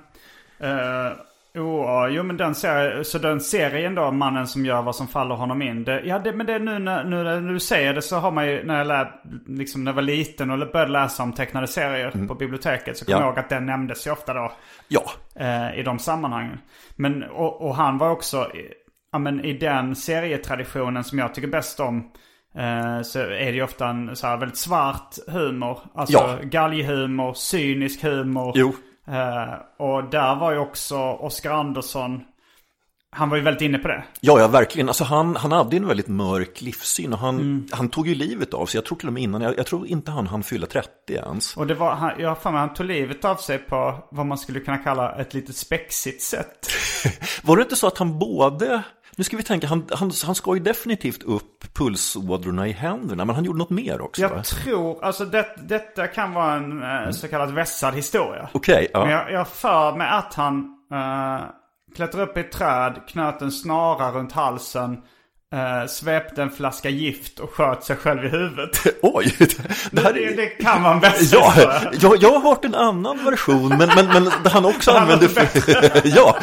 Uh, 0.65 1.63
oh, 1.63 2.09
jo 2.11 2.23
men 2.23 2.37
den 2.37 2.55
serien, 2.55 3.05
så 3.05 3.19
den 3.19 3.41
serien 3.41 3.95
då, 3.95 4.11
Mannen 4.11 4.47
som 4.47 4.67
gör 4.67 4.83
vad 4.83 4.97
som 4.97 5.09
faller 5.09 5.35
honom 5.35 5.63
in. 5.63 5.85
Det, 5.85 6.01
ja 6.01 6.19
det, 6.19 6.33
men 6.33 6.47
det 6.47 6.59
nu 6.59 6.79
när, 6.79 7.05
nu 7.05 7.23
när 7.23 7.41
du 7.41 7.61
säger 7.61 7.95
det 7.95 8.03
så 8.03 8.17
har 8.17 8.31
man 8.31 8.47
ju, 8.47 8.65
när 8.65 8.79
jag, 8.79 8.87
lär, 8.87 9.13
liksom, 9.47 9.85
när 9.85 9.91
jag 9.91 9.97
var 9.97 10.03
liten 10.03 10.51
och 10.51 10.59
började 10.59 10.93
läsa 10.93 11.23
om 11.23 11.33
tecknade 11.33 11.67
serier 11.67 12.11
mm. 12.15 12.29
på 12.29 12.35
biblioteket. 12.35 12.99
Så 12.99 13.05
kommer 13.05 13.19
ja. 13.19 13.25
jag 13.25 13.29
ihåg 13.29 13.39
att 13.39 13.49
den 13.49 13.67
nämndes 13.67 14.07
ju 14.07 14.11
ofta 14.11 14.35
då. 14.35 14.53
Ja. 14.89 15.03
Uh, 15.41 15.79
I 15.79 15.83
de 15.83 15.99
sammanhangen. 15.99 16.59
Men, 16.97 17.23
och, 17.23 17.63
och 17.63 17.75
han 17.75 17.99
var 17.99 18.11
också, 18.11 18.51
ja 19.13 19.19
men 19.19 19.45
i 19.45 19.53
den 19.53 19.97
serietraditionen 19.97 21.05
som 21.05 21.19
jag 21.19 21.35
tycker 21.35 21.49
bäst 21.49 21.81
om. 21.81 22.11
Uh, 22.59 23.03
så 23.03 23.19
är 23.19 23.27
det 23.29 23.53
ju 23.53 23.63
ofta 23.63 23.89
en 23.89 24.17
så 24.17 24.27
väldigt 24.27 24.57
svart 24.57 25.15
humor. 25.29 25.79
Alltså 25.95 26.19
ja. 26.19 26.39
galghumor, 26.43 27.35
cynisk 27.35 28.03
humor. 28.03 28.53
Jo. 28.55 28.75
Uh, 29.09 29.55
och 29.79 30.05
där 30.11 30.37
var 30.37 30.53
ju 30.53 30.59
också 30.59 30.97
Oscar 30.99 31.51
Andersson 31.51 32.25
han 33.13 33.31
var 33.31 33.37
ju 33.37 33.43
väldigt 33.43 33.63
inne 33.63 33.79
på 33.79 33.89
det. 33.89 34.05
Ja, 34.21 34.41
ja 34.41 34.49
verkligen. 34.49 34.89
Alltså 34.89 35.05
han, 35.05 35.37
han 35.37 35.53
hade 35.53 35.77
en 35.77 35.87
väldigt 35.87 36.09
mörk 36.09 36.61
livssyn 36.61 37.13
och 37.13 37.19
han, 37.19 37.35
mm. 37.35 37.67
han 37.73 37.89
tog 37.89 38.09
ju 38.09 38.15
livet 38.15 38.55
av 38.55 38.67
sig. 38.67 38.79
Jag 38.79 38.85
tror 38.85 38.99
till 38.99 39.09
och 39.09 39.13
med 39.13 39.23
innan, 39.23 39.41
jag, 39.41 39.59
jag 39.59 39.67
tror 39.67 39.87
inte 39.87 40.11
han 40.11 40.27
hann 40.27 40.43
fylla 40.43 40.67
30 40.67 40.89
ens. 41.09 41.57
Och 41.57 41.67
det 41.67 41.75
var, 41.75 41.95
han, 41.95 42.13
jag 42.19 42.45
mig, 42.45 42.53
han 42.53 42.75
tog 42.75 42.87
livet 42.87 43.25
av 43.25 43.37
sig 43.37 43.59
på 43.59 44.09
vad 44.11 44.27
man 44.27 44.39
skulle 44.39 44.61
kunna 44.61 44.79
kalla 44.79 45.15
ett 45.21 45.35
lite 45.35 45.53
spexigt 45.53 46.23
sätt. 46.23 46.69
var 47.43 47.57
det 47.57 47.63
inte 47.63 47.77
så 47.77 47.87
att 47.87 47.99
han 47.99 48.19
både 48.19 48.83
nu 49.21 49.25
ska 49.25 49.37
vi 49.37 49.43
tänka, 49.43 49.67
han, 49.67 49.87
han, 49.91 50.11
han 50.25 50.35
skar 50.35 50.55
ju 50.55 50.61
definitivt 50.61 51.23
upp 51.23 51.75
pulsådrorna 51.75 52.69
i 52.69 52.73
händerna, 52.73 53.25
men 53.25 53.35
han 53.35 53.45
gjorde 53.45 53.59
något 53.59 53.71
mer 53.71 54.01
också. 54.01 54.23
Jag 54.23 54.29
va? 54.29 54.43
tror, 54.43 55.05
alltså 55.05 55.25
det, 55.25 55.47
detta 55.57 56.07
kan 56.07 56.35
vara 56.35 56.55
en 56.55 56.73
mm. 56.83 57.13
så 57.13 57.29
kallad 57.29 57.55
vässad 57.55 57.95
historia. 57.95 58.49
Okej, 58.53 58.75
okay, 58.75 58.89
ja. 58.93 59.01
Men 59.01 59.11
jag, 59.11 59.33
jag 59.33 59.49
för 59.49 59.97
mig 59.97 60.09
att 60.09 60.35
han 60.35 60.57
uh, 60.93 61.41
klättrade 61.97 62.31
upp 62.31 62.37
i 62.37 62.41
ett 62.41 62.53
träd, 62.53 63.01
knöt 63.09 63.43
en 63.43 63.53
snara 63.53 64.13
runt 64.13 64.33
halsen, 64.33 65.03
Uh, 65.55 65.87
svepte 65.87 66.43
en 66.43 66.51
flaska 66.51 66.89
gift 66.89 67.39
och 67.39 67.51
sköt 67.51 67.85
sig 67.85 67.97
själv 67.97 68.25
i 68.25 68.29
huvudet. 68.29 68.87
Oj! 69.03 69.37
Det, 69.91 70.01
här 70.01 70.19
är... 70.19 70.27
det, 70.27 70.37
det 70.37 70.47
kan 70.47 70.83
man 70.83 71.01
bäst 71.01 71.33
ja, 71.33 71.55
jag, 72.01 72.23
jag 72.23 72.31
har 72.31 72.41
hört 72.41 72.65
en 72.65 72.75
annan 72.75 73.25
version, 73.25 73.69
men, 73.69 73.89
men, 73.95 74.07
men 74.07 74.31
han 74.45 74.65
också 74.65 74.91
använde... 74.91 75.29
ja! 76.05 76.37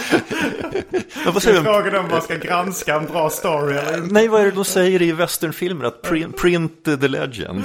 Men 1.24 1.34
vad 1.34 1.44
säger 1.44 1.64
Frågan 1.64 1.96
om 1.96 2.12
man 2.12 2.22
ska 2.22 2.36
granska 2.36 2.96
en 2.96 3.06
bra 3.06 3.30
story 3.30 3.78
eller 3.78 3.98
inte. 3.98 4.14
Nej, 4.14 4.28
vad 4.28 4.42
är 4.42 4.46
det 4.46 4.52
de 4.52 4.66
säger 4.66 5.02
i 5.02 5.12
westernfilmer? 5.12 5.86
Att 5.86 6.02
print, 6.02 6.38
print 6.38 6.84
the 6.84 7.08
legend. 7.08 7.64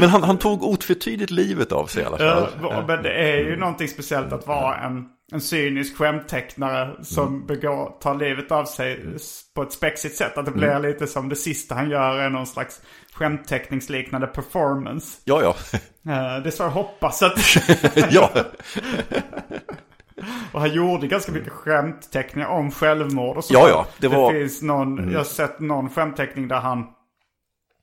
Men 0.00 0.08
han, 0.08 0.22
han 0.22 0.38
tog 0.38 0.62
otvetydigt 0.62 1.30
livet 1.30 1.72
av 1.72 1.86
sig 1.86 2.02
i 2.02 2.06
alla 2.06 2.18
fall. 2.18 2.48
Ja, 2.62 2.84
men 2.86 3.02
det 3.02 3.12
är 3.12 3.36
ju 3.36 3.56
någonting 3.56 3.88
speciellt 3.88 4.32
att 4.32 4.46
vara 4.46 4.76
en, 4.76 5.08
en 5.32 5.40
cynisk 5.40 5.96
skämttecknare 5.96 7.04
som 7.04 7.28
mm. 7.28 7.46
begår, 7.46 8.00
tar 8.00 8.14
livet 8.14 8.52
av 8.52 8.64
sig 8.64 9.16
på 9.54 9.62
ett 9.62 9.72
spexigt 9.72 10.16
sätt. 10.16 10.38
Att 10.38 10.44
det 10.44 10.50
blir 10.50 10.68
mm. 10.68 10.82
lite 10.82 11.06
som 11.06 11.28
det 11.28 11.36
sista 11.36 11.74
han 11.74 11.90
gör 11.90 12.18
är 12.18 12.30
någon 12.30 12.46
slags 12.46 12.80
skämtteckningsliknande 13.12 14.26
performance. 14.26 15.20
Ja, 15.24 15.42
ja. 15.42 15.54
Det 16.40 16.48
är 16.48 16.50
så 16.50 16.62
jag 16.62 16.70
hoppas 16.70 17.22
att... 17.22 17.38
ja. 18.10 18.30
Och 20.52 20.60
han 20.60 20.72
gjorde 20.72 21.06
ganska 21.06 21.32
mycket 21.32 21.52
skämtteckningar 21.52 22.48
om 22.48 22.70
självmord 22.70 23.36
och 23.36 23.44
så. 23.44 23.54
Ja, 23.54 23.68
ja. 23.68 23.86
Det, 23.98 24.08
var... 24.08 24.32
det 24.32 24.38
finns 24.38 24.62
någon, 24.62 24.98
mm. 24.98 25.12
jag 25.12 25.18
har 25.18 25.24
sett 25.24 25.60
någon 25.60 25.90
skämtteckning 25.90 26.48
där 26.48 26.60
han 26.60 26.86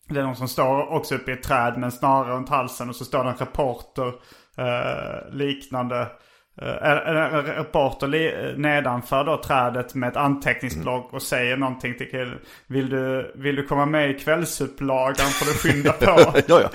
det 0.09 0.19
är 0.19 0.23
någon 0.23 0.35
som 0.35 0.47
står 0.47 0.93
också 0.93 1.15
uppe 1.15 1.31
i 1.31 1.33
ett 1.33 1.43
träd 1.43 1.73
med 1.73 1.83
en 1.83 1.91
snara 1.91 2.35
runt 2.35 2.49
halsen 2.49 2.89
och 2.89 2.95
så 2.95 3.05
står 3.05 3.23
det 3.23 3.29
en 3.29 3.35
reporter 3.35 4.07
eh, 4.57 5.33
liknande. 5.33 6.07
Eh, 6.61 7.07
en 7.07 7.43
reporter 7.45 8.57
nedanför 8.57 9.23
då 9.23 9.37
trädet 9.43 9.95
med 9.95 10.09
ett 10.09 10.17
anteckningsblock 10.17 11.13
och 11.13 11.21
säger 11.21 11.57
någonting 11.57 11.97
till 11.97 12.09
killen. 12.11 12.39
Vill 12.67 12.89
du, 12.89 13.31
vill 13.35 13.55
du 13.55 13.63
komma 13.63 13.85
med 13.85 14.11
i 14.11 14.13
kvällsupplagan 14.13 15.27
får 15.27 15.45
du 15.45 15.53
skynda 15.53 15.91
på. 15.91 16.39
ja, 16.47 16.61
ja. 16.61 16.69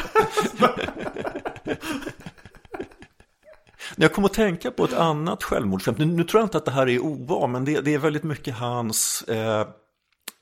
Jag 3.96 4.12
kommer 4.12 4.28
att 4.28 4.34
tänka 4.34 4.70
på 4.70 4.84
ett 4.84 4.94
annat 4.94 5.42
självmordsskämt. 5.42 5.98
Nu, 5.98 6.04
nu, 6.04 6.24
tror 6.24 6.40
jag 6.40 6.46
inte 6.46 6.58
att 6.58 6.64
det 6.64 6.70
här 6.70 6.88
är 6.88 6.98
ovan 6.98 7.52
men 7.52 7.64
det, 7.64 7.80
det 7.80 7.94
är 7.94 7.98
väldigt 7.98 8.22
mycket 8.22 8.54
hans 8.54 9.22
eh, 9.22 9.66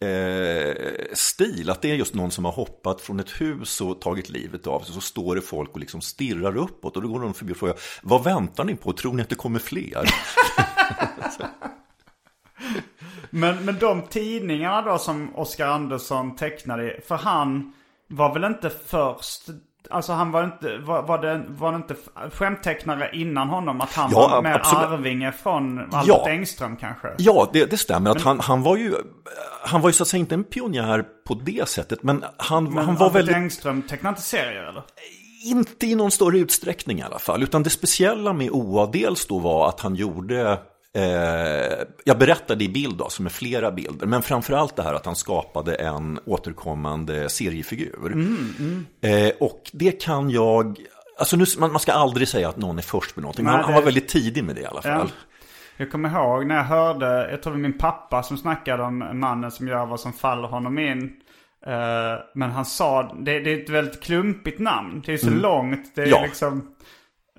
eh, 0.03 0.75
stil. 1.13 1.71
Att 1.71 1.83
det 1.83 1.91
är 1.91 1.95
just 1.95 2.15
någon 2.15 2.31
som 2.31 2.45
har 2.45 2.53
hoppat 2.53 3.01
från 3.01 3.21
ett 3.21 3.41
hus 3.41 3.81
och 3.81 4.01
tagit 4.01 4.29
livet 4.29 4.67
av 4.67 4.81
sig. 4.81 4.95
Så 4.95 5.01
står 5.01 5.35
det 5.35 5.43
folk 5.43 5.71
och 5.73 5.81
liksom 5.81 6.01
stirrar 6.01 6.57
uppåt. 6.57 6.97
Och 6.97 7.03
då 7.03 7.09
går 7.09 7.21
de 7.21 7.35
förbi 7.35 7.53
och 7.53 7.57
frågar, 7.57 7.77
vad 8.03 8.25
väntar 8.25 8.65
ni 8.65 8.75
på? 8.75 8.93
Tror 8.93 9.15
ni 9.15 9.23
att 9.23 9.29
det 9.29 9.35
kommer 9.35 9.59
fler? 9.59 10.05
men, 13.31 13.65
men 13.65 13.79
de 13.79 14.03
tidningarna 14.03 14.83
då 14.83 14.99
som 14.99 15.37
Oskar 15.37 15.67
Andersson 15.67 16.37
tecknade, 16.37 17.01
för 17.07 17.17
han 17.17 17.73
var 18.09 18.35
väl 18.35 18.45
inte 18.45 18.71
först 18.87 19.49
Alltså 19.91 20.13
han 20.13 20.31
var 20.31 20.45
inte, 20.45 20.79
var, 20.79 21.03
var, 21.03 21.19
det, 21.19 21.45
var 21.49 21.73
det 21.73 21.77
inte 21.77 21.95
skämttecknare 22.31 23.11
innan 23.13 23.49
honom? 23.49 23.81
Att 23.81 23.93
han 23.93 24.11
ja, 24.13 24.29
var 24.29 24.43
mer 24.43 24.55
absolut. 24.55 24.85
arvinge 24.85 25.33
från 25.33 25.79
Albert 25.79 26.05
ja. 26.07 26.29
Engström 26.29 26.77
kanske? 26.77 27.09
Ja, 27.19 27.51
det, 27.53 27.71
det 27.71 27.77
stämmer. 27.77 28.01
Men, 28.01 28.17
att 28.17 28.23
han, 28.23 28.41
han 28.41 28.63
var 28.63 28.77
ju, 28.77 28.95
han 29.65 29.81
var 29.81 29.89
ju 29.89 29.93
så 29.93 30.03
att 30.03 30.09
säga 30.09 30.19
inte 30.19 30.35
en 30.35 30.45
pionjär 30.45 31.05
på 31.27 31.35
det 31.35 31.69
sättet. 31.69 32.03
Men 32.03 32.25
han, 32.37 32.65
men 32.65 32.85
han 32.85 32.95
var 32.95 33.07
Albert 33.07 33.17
väldigt... 33.17 33.37
Engström 33.37 33.83
tecknade 33.83 34.13
inte 34.13 34.23
serier 34.23 34.63
eller? 34.63 34.83
Inte 35.45 35.87
i 35.87 35.95
någon 35.95 36.11
större 36.11 36.39
utsträckning 36.39 36.99
i 36.99 37.03
alla 37.03 37.19
fall. 37.19 37.43
Utan 37.43 37.63
det 37.63 37.71
speciella 37.71 38.33
med 38.33 38.51
OA 38.51 38.87
dels 38.87 39.27
då 39.27 39.39
var 39.39 39.69
att 39.69 39.81
han 39.81 39.95
gjorde 39.95 40.59
jag 42.05 42.19
berättade 42.19 42.65
i 42.65 42.69
bild 42.69 42.97
då, 42.97 43.09
som 43.09 43.27
är 43.27 43.31
flera 43.31 43.71
bilder, 43.71 44.07
men 44.07 44.23
framförallt 44.23 44.77
det 44.77 44.83
här 44.83 44.95
att 44.95 45.07
han 45.07 45.17
skapade 45.17 45.75
en 45.75 46.19
återkommande 46.25 47.29
seriefigur. 47.29 48.13
Mm, 48.13 48.55
mm. 48.59 48.87
Eh, 49.01 49.33
och 49.41 49.71
det 49.73 50.03
kan 50.03 50.31
jag, 50.31 50.79
alltså 51.19 51.37
nu, 51.37 51.45
man, 51.59 51.73
man, 51.73 51.81
ska 51.81 51.93
aldrig 51.93 52.29
säga 52.29 52.49
att 52.49 52.57
någon 52.57 52.79
är 52.79 52.83
först 52.83 53.17
med 53.17 53.23
någonting, 53.23 53.45
Nej, 53.45 53.55
han, 53.55 53.65
han, 53.65 53.75
var 53.75 53.83
väldigt 53.83 54.09
tidig 54.09 54.45
med 54.45 54.55
det 54.55 54.61
i 54.61 54.67
alla 54.67 54.83
fall. 54.83 55.09
Ja. 55.09 55.33
Jag 55.77 55.91
kommer 55.91 56.09
ihåg 56.09 56.47
när 56.47 56.57
jag 56.57 56.65
hörde, 56.65 57.31
jag 57.31 57.43
tror 57.43 57.53
det 57.53 57.59
var 57.59 57.69
min 57.69 57.79
pappa 57.79 58.23
som 58.23 58.39
snackade 58.39 58.83
om 58.83 59.21
mannen 59.21 59.51
som 59.51 59.69
gör 59.69 59.87
vad 59.87 60.01
som 60.01 60.13
faller 60.13 60.49
honom 60.49 60.79
in. 60.79 61.03
Uh, 61.67 62.25
men 62.35 62.51
han 62.51 62.65
sa, 62.65 63.03
det, 63.03 63.41
det, 63.41 63.53
är 63.53 63.63
ett 63.63 63.71
väldigt 63.71 64.03
klumpigt 64.03 64.59
namn. 64.59 65.03
Det 65.07 65.13
är 65.13 65.17
så 65.17 65.27
mm. 65.27 65.41
långt. 65.41 65.95
Det 65.95 66.03
är 66.03 66.07
ja. 66.07 66.23
liksom... 66.23 66.75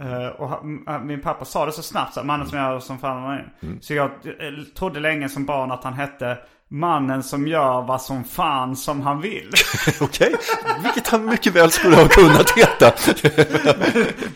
Uh, 0.01 0.27
och 0.27 0.65
min 1.05 1.21
pappa 1.21 1.45
sa 1.45 1.65
det 1.65 1.71
så 1.71 1.83
snabbt, 1.83 2.13
så 2.13 2.23
mannen 2.23 2.47
som 2.47 2.57
jag 2.57 2.83
som 2.83 2.99
fan 2.99 3.39
mm. 3.61 3.81
Så 3.81 3.93
jag 3.93 4.05
eh, 4.05 4.63
trodde 4.77 4.99
länge 4.99 5.29
som 5.29 5.45
barn 5.45 5.71
att 5.71 5.83
han 5.83 5.93
hette 5.93 6.37
Mannen 6.73 7.23
som 7.23 7.47
gör 7.47 7.81
vad 7.81 8.01
som 8.01 8.23
fan 8.23 8.75
som 8.75 9.01
han 9.01 9.21
vill. 9.21 9.49
Okej, 10.01 10.35
vilket 10.83 11.07
han 11.07 11.25
mycket 11.25 11.55
väl 11.55 11.71
skulle 11.71 11.95
ha 11.95 12.07
kunnat 12.07 12.51
heta. 12.51 12.93
men, 13.35 13.45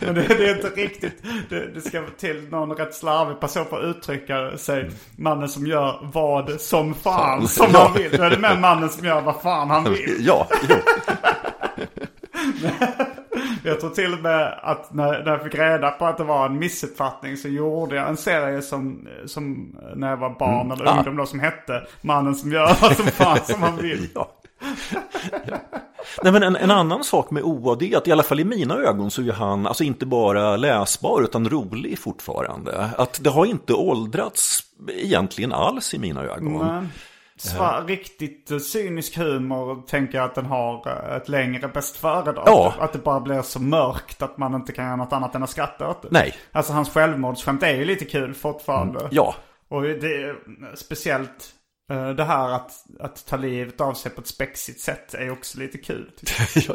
men 0.00 0.14
det, 0.14 0.26
det, 0.28 0.48
är 0.48 0.56
inte 0.56 0.68
riktigt, 0.68 1.22
det, 1.48 1.74
det 1.74 1.80
ska 1.80 2.02
till 2.18 2.48
någon 2.50 2.72
rätt 2.72 2.94
slarvig 2.94 3.40
person 3.40 3.64
för 3.70 3.78
att 3.78 3.96
uttrycka 3.96 4.58
sig. 4.58 4.90
Mannen 5.16 5.48
som 5.48 5.66
gör 5.66 6.10
vad 6.12 6.60
som 6.60 6.94
fan, 6.94 7.12
fan. 7.14 7.48
som 7.48 7.66
ja. 7.72 7.82
han 7.82 8.02
vill. 8.02 8.16
Då 8.16 8.22
är 8.22 8.30
det 8.30 8.38
med 8.38 8.60
mannen 8.60 8.88
som 8.88 9.06
gör 9.06 9.20
vad 9.20 9.42
fan 9.42 9.70
han 9.70 9.84
vill. 9.84 10.16
ja, 10.18 10.48
jo. 10.68 10.76
Jag 13.68 13.80
tror 13.80 13.90
till 13.90 14.14
och 14.14 14.20
med 14.20 14.60
att 14.62 14.94
när, 14.94 15.24
när 15.24 15.32
jag 15.32 15.42
fick 15.42 15.54
reda 15.54 15.90
på 15.90 16.06
att 16.06 16.16
det 16.16 16.24
var 16.24 16.46
en 16.46 16.58
missuppfattning 16.58 17.36
så 17.36 17.48
gjorde 17.48 17.96
jag 17.96 18.08
en 18.08 18.16
serie 18.16 18.62
som, 18.62 19.08
som 19.26 19.76
när 19.96 20.10
jag 20.10 20.16
var 20.16 20.38
barn 20.38 20.66
mm. 20.66 20.72
eller 20.72 20.90
ah. 20.90 20.96
ungdom 20.96 21.16
då 21.16 21.26
som 21.26 21.40
hette 21.40 21.86
Mannen 22.00 22.34
som 22.34 22.52
gör 22.52 22.76
vad 22.82 22.96
som 22.96 23.06
fan 23.06 23.38
som 23.44 23.62
han 23.62 23.76
vill. 23.76 24.08
ja. 24.14 24.34
Nej, 26.22 26.32
men 26.32 26.42
en, 26.42 26.56
en, 26.56 26.70
annan 26.70 27.04
sak 27.04 27.30
med 27.30 27.42
OA 27.42 27.74
det 27.74 27.92
är 27.92 27.98
att 27.98 28.08
i 28.08 28.12
alla 28.12 28.22
fall 28.22 28.40
i 28.40 28.44
mina 28.44 28.74
ögon 28.74 29.10
så 29.10 29.22
är 29.22 29.32
han 29.32 29.66
alltså 29.66 29.84
inte 29.84 30.06
bara 30.06 30.56
läsbar 30.56 31.22
utan 31.22 31.48
rolig 31.48 31.98
fortfarande. 31.98 32.90
Att 32.96 33.24
det 33.24 33.30
har 33.30 33.46
inte 33.46 33.74
åldrats 33.74 34.60
egentligen 34.88 35.52
alls 35.52 35.94
i 35.94 35.98
mina 35.98 36.24
ögon. 36.24 36.58
Men, 36.58 36.88
svar, 37.40 37.84
riktigt 37.86 38.62
cynisk 38.62 39.16
humor 39.16 39.82
tänker 39.86 40.18
jag 40.18 40.24
att 40.24 40.34
den 40.34 40.46
har 40.46 40.88
ett 41.16 41.28
längre 41.28 41.68
bäst 41.68 41.96
före-datum. 41.96 42.42
Ja. 42.46 42.74
Att 42.78 42.92
det 42.92 42.98
bara 42.98 43.20
blir 43.20 43.42
så 43.42 43.60
mörkt 43.60 44.22
att 44.22 44.38
man 44.38 44.54
inte 44.54 44.72
kan 44.72 44.84
göra 44.84 44.96
något 44.96 45.12
annat 45.12 45.34
än 45.34 45.42
att 45.42 45.50
skratta 45.50 45.90
åt 45.90 46.02
det. 46.02 46.08
Nej. 46.10 46.34
Alltså 46.52 46.72
hans 46.72 46.90
självmordsskämt 46.90 47.62
är 47.62 47.76
ju 47.76 47.84
lite 47.84 48.04
kul 48.04 48.34
fortfarande. 48.34 49.08
Ja, 49.10 49.34
Och 49.68 49.82
det 49.82 50.22
är 50.22 50.36
speciellt 50.74 51.52
eh, 51.90 52.10
det 52.10 52.24
här 52.24 52.48
att, 52.48 52.72
att 53.00 53.26
ta 53.26 53.36
livet 53.36 53.80
av 53.80 53.94
sig 53.94 54.12
på 54.12 54.20
ett 54.20 54.26
spexigt 54.26 54.80
sätt 54.80 55.14
är 55.14 55.30
också 55.30 55.58
lite 55.58 55.78
kul. 55.78 56.10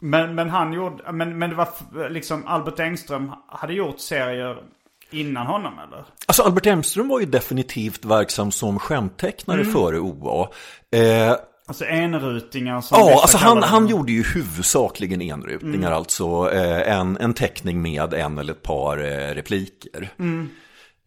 men, 0.00 0.34
men 0.34 0.50
han 0.50 0.72
gjorde, 0.72 1.12
men, 1.12 1.38
men 1.38 1.50
det 1.50 1.56
var 1.56 1.68
liksom 2.08 2.46
Albert 2.46 2.80
Engström 2.80 3.32
hade 3.48 3.72
gjort 3.72 4.00
serier 4.00 4.62
innan 5.10 5.46
honom 5.46 5.72
eller? 5.78 6.04
Alltså 6.26 6.42
Albert 6.42 6.66
Emström 6.66 7.08
var 7.08 7.20
ju 7.20 7.26
definitivt 7.26 8.04
verksam 8.04 8.52
som 8.52 8.78
skämttecknare 8.78 9.64
före 9.64 9.98
OA. 9.98 10.48
Eh, 10.90 11.36
Alltså 11.66 11.84
enrutingar 11.84 12.80
som 12.80 12.98
ja, 13.00 13.20
alltså 13.22 13.38
han, 13.38 13.60
dem. 13.60 13.68
han 13.70 13.88
gjorde 13.88 14.12
ju 14.12 14.22
huvudsakligen 14.22 15.22
enrutningar, 15.22 15.92
alltså 15.92 16.50
eh, 16.52 16.92
en, 16.98 17.16
en 17.16 17.34
teckning 17.34 17.82
med 17.82 18.14
en 18.14 18.38
eller 18.38 18.52
ett 18.52 18.62
par 18.62 18.98
eh, 18.98 19.34
repliker. 19.34 20.12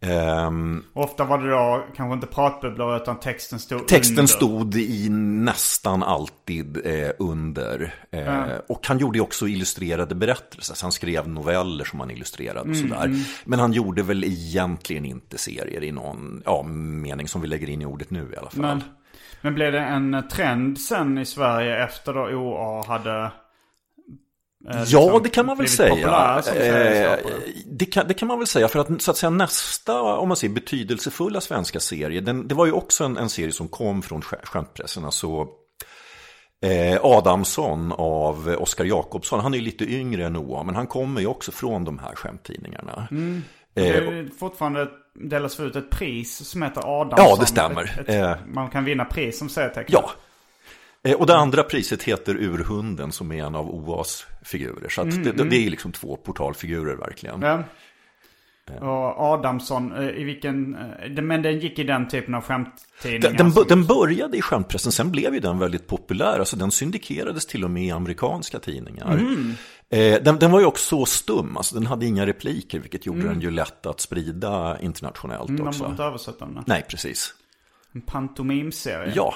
Ehm, 0.00 0.84
Ofta 0.92 1.24
var 1.24 1.38
det 1.38 1.50
då 1.50 1.84
kanske 1.96 2.14
inte 2.14 2.26
pratbubblor 2.26 2.96
utan 2.96 3.20
texten 3.20 3.58
stod 3.58 3.88
Texten 3.88 4.18
under. 4.18 4.26
stod 4.26 4.74
i 4.74 5.08
nästan 5.10 6.02
alltid 6.02 6.86
eh, 6.86 7.10
under. 7.18 7.94
Eh, 8.10 8.44
Och 8.68 8.86
han 8.86 8.98
gjorde 8.98 9.20
också 9.20 9.48
illustrerade 9.48 10.14
berättelser. 10.14 10.74
Så 10.74 10.84
han 10.84 10.92
skrev 10.92 11.28
noveller 11.28 11.84
som 11.84 12.00
han 12.00 12.10
illustrerade 12.10 12.70
och 12.70 12.76
sådär. 12.76 13.14
Men 13.44 13.58
han 13.58 13.72
gjorde 13.72 14.02
väl 14.02 14.24
egentligen 14.24 15.04
inte 15.04 15.38
serier 15.38 15.84
i 15.84 15.92
någon 15.92 16.42
ja, 16.44 16.62
mening 16.62 17.28
som 17.28 17.40
vi 17.40 17.46
lägger 17.48 17.68
in 17.70 17.82
i 17.82 17.86
ordet 17.86 18.10
nu 18.10 18.30
i 18.34 18.36
alla 18.36 18.50
fall. 18.50 18.60
Men, 18.60 18.82
men 19.40 19.54
blev 19.54 19.72
det 19.72 19.80
en 19.80 20.28
trend 20.32 20.80
sen 20.80 21.18
i 21.18 21.24
Sverige 21.26 21.84
efter 21.84 22.14
då 22.14 22.20
OA 22.20 22.84
hade... 22.86 23.30
eh, 24.70 24.82
Ja, 24.86 25.00
liksom 25.00 25.22
det 25.22 25.28
kan 25.28 25.46
man 25.46 25.58
väl 25.58 25.68
säga. 25.68 25.90
populär 25.94 26.42
som 26.42 26.56
Eh, 26.56 27.18
det, 27.66 27.86
kan, 27.86 28.08
det 28.08 28.14
kan 28.14 28.28
man 28.28 28.38
väl 28.38 28.46
säga, 28.46 28.68
för 28.68 28.78
att 28.78 29.02
så 29.02 29.10
att 29.10 29.16
säga 29.16 29.30
nästa, 29.30 30.02
om 30.02 30.28
man 30.28 30.36
säger 30.36 30.54
betydelsefulla 30.54 31.40
svenska 31.40 31.80
serie, 31.80 32.20
den, 32.20 32.48
det 32.48 32.54
var 32.54 32.66
ju 32.66 32.72
också 32.72 33.04
en, 33.04 33.16
en 33.16 33.28
serie 33.28 33.52
som 33.52 33.68
kom 33.68 34.02
från 34.02 34.22
sk- 34.22 34.44
skämtpressen, 34.46 35.04
alltså 35.04 35.46
eh, 36.64 36.98
Adamsson 37.04 37.92
av 37.92 38.56
Oskar 38.58 38.84
Jakobsson, 38.84 39.40
han 39.40 39.54
är 39.54 39.58
ju 39.58 39.64
lite 39.64 39.84
yngre 39.92 40.26
än 40.26 40.32
Noah, 40.32 40.64
men 40.66 40.74
han 40.74 40.86
kommer 40.86 41.20
ju 41.20 41.26
också 41.26 41.52
från 41.52 41.84
de 41.84 41.98
här 41.98 42.14
skämttidningarna. 42.14 43.08
Det 43.74 43.88
Eh, 43.88 43.96
är 43.96 44.12
ju 44.12 44.30
fortfarande 44.30 44.88
delas 45.28 45.60
ut 45.60 45.76
ett 45.76 45.90
pris 45.90 46.48
som 46.48 46.62
heter 46.62 47.00
Adamsson. 47.00 47.26
Ja, 47.28 47.36
det 47.40 47.46
stämmer. 47.46 47.82
Ett, 48.00 48.08
ett, 48.08 48.38
man 48.54 48.70
kan 48.70 48.84
vinna 48.84 49.04
pris 49.04 49.38
som 49.38 49.48
serietecknare. 49.48 50.02
Ja. 50.02 50.10
Eh, 51.08 51.14
Och 51.16 51.26
det 51.26 51.36
andra 51.36 51.62
priset 51.62 52.02
heter 52.02 52.34
Urhunden 52.36 53.12
som 53.12 53.32
är 53.32 53.44
en 53.44 53.54
av 53.54 53.70
OAs 53.74 54.26
figurer. 54.42 54.88
Så 54.88 55.00
att 55.00 55.24
det, 55.24 55.32
det 55.32 55.66
är 55.66 55.70
liksom 55.70 55.92
två 55.92 56.16
portalfigurer 56.16 56.96
verkligen. 56.96 57.42
Ja. 57.42 57.64
Och 58.80 59.20
Adamsson, 59.20 59.92
eh, 59.92 60.08
i 60.08 60.24
vilken... 60.24 60.74
eh, 61.16 61.22
Men 61.22 61.42
den 61.42 61.58
gick 61.58 61.78
i 61.78 61.84
den 61.84 62.08
typen 62.08 62.34
av 62.34 62.42
skämttidningar. 62.42 63.20
Den, 63.28 63.36
den, 63.36 63.52
som- 63.52 63.64
den 63.68 63.86
började 63.86 64.36
i 64.36 64.42
skämtpressen, 64.42 64.92
sen 64.92 65.10
blev 65.10 65.34
ju 65.34 65.40
den 65.40 65.58
väldigt 65.58 65.86
populär. 65.86 66.38
Alltså 66.38 66.56
den 66.56 66.70
syndikerades 66.70 67.46
till 67.46 67.64
och 67.64 67.70
med 67.70 67.84
i 67.84 67.90
amerikanska 67.90 68.58
tidningar. 68.58 69.12
Mm. 69.12 69.54
Eh, 69.90 70.22
den, 70.22 70.38
den 70.38 70.50
var 70.50 70.60
ju 70.60 70.66
också 70.66 71.04
stum, 71.04 71.56
alltså 71.56 71.74
den 71.74 71.86
hade 71.86 72.06
inga 72.06 72.26
repliker, 72.26 72.78
vilket 72.78 73.06
gjorde 73.06 73.20
Mm. 73.20 73.32
den 73.32 73.40
ju 73.40 73.50
lätt 73.50 73.86
att 73.86 74.00
sprida 74.00 74.80
internationellt 74.80 75.60
har 75.60 75.68
också. 75.68 75.86
inte 75.86 76.02
översatt 76.02 76.38
den. 76.38 76.62
Nej, 76.66 76.84
precis. 76.90 77.34
En 77.94 78.00
pantomimserie. 78.00 79.12
Ja, 79.16 79.34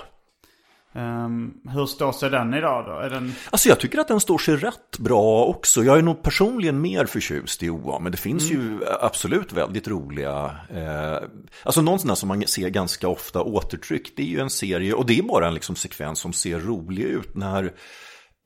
Ehm, 0.95 1.53
hur 1.75 1.87
står 1.87 2.13
sig 2.13 2.31
den 2.31 2.55
idag 2.55 2.85
då? 2.87 2.93
Är 2.93 3.11
den... 3.11 3.33
Alltså 3.51 3.69
jag 3.69 3.81
tycker 3.81 3.99
att 3.99 4.09
den 4.09 4.21
står 4.21 4.39
sig 4.39 4.57
rätt 4.57 4.99
bra 4.99 5.45
också. 5.45 5.85
Jag 5.85 5.99
är 5.99 6.03
nog 6.03 6.23
personligen 6.23 6.81
mer 6.81 7.07
förtjust 7.07 7.63
i 7.63 7.71
OA, 7.71 7.99
men 7.99 8.13
det 8.13 8.19
finns 8.19 8.51
ju 8.51 8.81
absolut 9.01 9.53
väldigt 9.53 9.89
roliga, 9.89 10.57
eh, 10.75 11.29
alltså 11.63 11.83
någon 11.83 11.99
sån 11.99 12.09
där 12.09 12.15
som 12.15 12.29
man 12.29 12.47
ser 12.47 12.69
ganska 12.69 13.09
ofta 13.09 13.43
återtryckt, 13.43 14.17
det 14.17 14.23
är 14.23 14.27
ju 14.27 14.41
en 14.41 14.51
serie, 14.51 14.95
och 14.95 15.07
det 15.07 15.19
är 15.19 15.23
bara 15.23 15.49
en 15.49 15.55
liksom 15.55 15.77
sekvens 15.77 16.19
som 16.19 16.33
ser 16.33 16.59
rolig 16.61 17.03
ut 17.03 17.37
när 17.37 17.65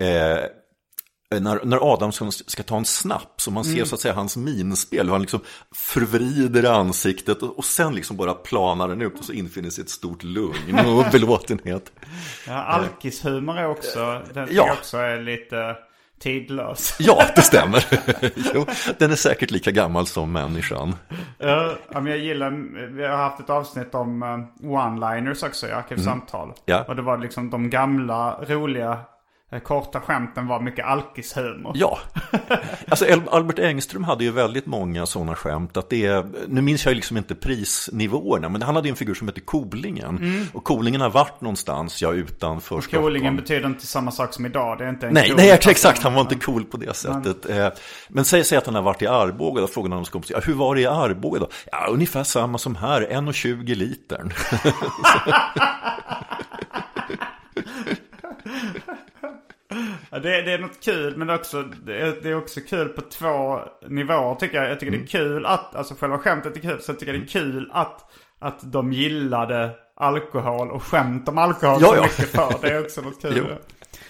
eh, 0.00 0.44
när, 1.30 1.64
när 1.64 1.92
Adamsson 1.92 2.32
ska 2.32 2.62
ta 2.62 2.76
en 2.76 2.84
snaps 2.84 3.44
så 3.44 3.50
man 3.50 3.64
ser 3.64 3.84
så 3.84 3.94
att 3.94 4.00
säga 4.00 4.14
hans 4.14 4.36
minspel, 4.36 5.06
hur 5.06 5.12
han 5.12 5.20
liksom 5.20 5.40
förvrider 5.74 6.64
ansiktet 6.64 7.42
och, 7.42 7.58
och 7.58 7.64
sen 7.64 7.94
liksom 7.94 8.16
bara 8.16 8.34
planar 8.34 8.88
den 8.88 9.02
ut 9.02 9.18
och 9.18 9.24
så 9.24 9.32
infinner 9.32 9.70
sig 9.70 9.82
ett 9.82 9.90
stort 9.90 10.22
lugn 10.22 10.78
och 10.86 11.04
belåtenhet. 11.12 11.92
Ja, 12.46 12.52
alkishumor 12.54 13.58
är 13.58 13.68
också, 13.68 14.22
den 14.34 14.48
Ja. 14.50 14.72
också 14.72 14.96
är 14.96 15.20
lite 15.22 15.76
tidlös. 16.20 16.96
Ja, 16.98 17.24
det 17.36 17.42
stämmer. 17.42 17.84
jo, 18.54 18.66
den 18.98 19.10
är 19.10 19.16
säkert 19.16 19.50
lika 19.50 19.70
gammal 19.70 20.06
som 20.06 20.32
människan. 20.32 20.94
Ja, 21.38 21.76
men 21.92 22.06
jag 22.06 22.18
gillar, 22.18 22.50
vi 22.96 23.06
har 23.06 23.16
haft 23.16 23.40
ett 23.40 23.50
avsnitt 23.50 23.94
om 23.94 24.22
eh, 24.22 24.66
one-liners 24.66 25.46
också 25.46 25.68
i 25.68 25.72
Arkivsamtal. 25.72 26.52
Ja. 26.64 26.84
Och 26.88 26.96
det 26.96 27.02
var 27.02 27.18
liksom 27.18 27.50
de 27.50 27.70
gamla, 27.70 28.40
roliga, 28.48 28.90
eh, 28.92 28.98
korta 29.64 30.00
skämten 30.00 30.46
var 30.46 30.61
mycket 30.61 30.87
alkishumor. 30.87 31.72
Ja, 31.74 31.98
alltså 32.88 33.06
Albert 33.30 33.59
Engström 33.59 34.04
hade 34.04 34.24
ju 34.24 34.30
väldigt 34.30 34.66
många 34.66 35.06
sådana 35.06 35.35
skämt. 35.35 35.76
Att 35.76 35.90
det 35.90 36.06
är, 36.06 36.26
nu 36.48 36.61
minns 36.61 36.87
jag 36.87 36.96
liksom 36.96 37.16
inte 37.16 37.35
prisnivåerna, 37.35 38.48
men 38.48 38.62
han 38.62 38.76
hade 38.76 38.88
en 38.88 38.96
figur 38.96 39.14
som 39.14 39.28
hette 39.28 39.40
Kolingen. 39.40 40.46
Och 40.52 40.64
Kolingen 40.64 41.00
har 41.00 41.11
varit 41.11 41.40
någonstans, 41.40 42.02
ja, 42.02 42.12
utanför 42.12 42.80
Stockholm. 42.80 43.02
Coolingen 43.02 43.37
betyder 43.37 43.66
inte 43.66 43.87
samma 43.87 44.11
sak 44.11 44.35
som 44.35 44.46
idag. 44.46 44.78
Det 44.78 44.85
är 44.85 44.88
inte 44.88 45.06
en 45.06 45.14
Nej, 45.14 45.32
nej 45.37 45.50
exakt, 45.50 46.02
han 46.02 46.14
var 46.14 46.20
inte 46.20 46.35
cool 46.35 46.64
på 46.64 46.76
det 46.76 46.96
sättet. 46.96 47.50
Eh, 47.50 47.68
Men 48.09 48.24
säg, 48.24 48.44
säg 48.44 48.59
att 48.59 48.66
han 48.66 48.74
har 48.74 48.82
varit 48.82 49.02
i 49.02 49.06
Arboga, 49.06 49.61
då 49.61 49.66
frågade 49.66 49.92
han 49.92 49.98
hans 49.98 50.11
kompis, 50.11 50.30
ja, 50.30 50.40
hur 50.44 50.54
var 50.54 50.74
det 50.74 50.80
i 50.80 50.87
Arboga 50.87 51.40
då? 51.40 51.48
Ja, 51.72 51.87
ungefär 51.90 52.24
samma 52.24 52.59
som 52.59 52.76
här, 52.76 53.00
1,20 53.00 53.74
litern. 53.74 54.32
Det, 60.10 60.42
det 60.42 60.52
är 60.52 60.58
något 60.58 60.80
kul 60.84 61.16
men 61.16 61.26
det 61.26 61.32
är, 61.32 61.38
också, 61.38 61.62
det, 61.62 61.96
är, 62.00 62.16
det 62.22 62.28
är 62.28 62.36
också 62.38 62.60
kul 62.68 62.88
på 62.88 63.00
två 63.00 63.58
nivåer 63.88 64.34
tycker 64.34 64.62
jag. 64.62 64.70
Jag 64.70 64.80
tycker 64.80 64.92
Mm. 64.92 65.06
det 65.06 65.16
är 65.18 65.20
kul 65.22 65.46
att, 65.46 65.76
alltså 65.76 65.94
själva 65.94 66.18
skämtet 66.18 66.56
är 66.56 66.60
kul. 66.60 66.80
Så 66.80 66.90
jag 66.90 66.98
tycker 66.98 67.12
det 67.12 67.18
är 67.18 67.26
kul 67.26 67.70
att, 67.72 68.04
att 68.38 68.72
de 68.72 68.92
gillade 68.92 69.70
alkohol 69.96 70.70
och 70.70 70.82
skämt 70.82 71.28
om 71.28 71.38
alkohol 71.38 71.78
Ja, 71.82 71.88
så 71.88 71.96
ja. 71.96 72.02
mycket 72.02 72.28
för. 72.28 72.54
Det 72.62 72.68
är 72.70 72.80
också 72.84 73.00
något 73.00 73.18
Jo. 73.22 73.30
kul. 73.30 73.56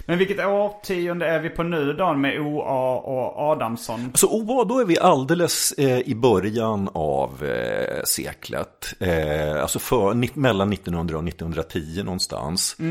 Men 0.08 0.18
vilket 0.18 0.46
årtionde 0.46 1.26
är 1.26 1.40
vi 1.40 1.48
på 1.50 1.62
nu 1.62 1.92
då 1.92 2.14
med 2.14 2.40
OA 2.40 2.94
och 2.96 3.38
Adamsson? 3.50 4.12
Så 4.14 4.28
OA, 4.40 4.64
då 4.64 4.78
är 4.80 4.84
vi 4.84 4.98
alldeles 4.98 5.72
eh, 5.72 5.98
i 5.98 6.14
början 6.14 6.88
av 6.94 7.44
eh, 7.44 8.02
seklet. 8.04 8.94
Eh, 9.00 9.62
alltså 9.62 9.78
för, 9.78 10.38
mellan 10.38 10.72
1900 10.72 11.16
och 11.18 11.28
1910 11.28 12.02
någonstans. 12.04 12.76
Eh, 12.80 12.86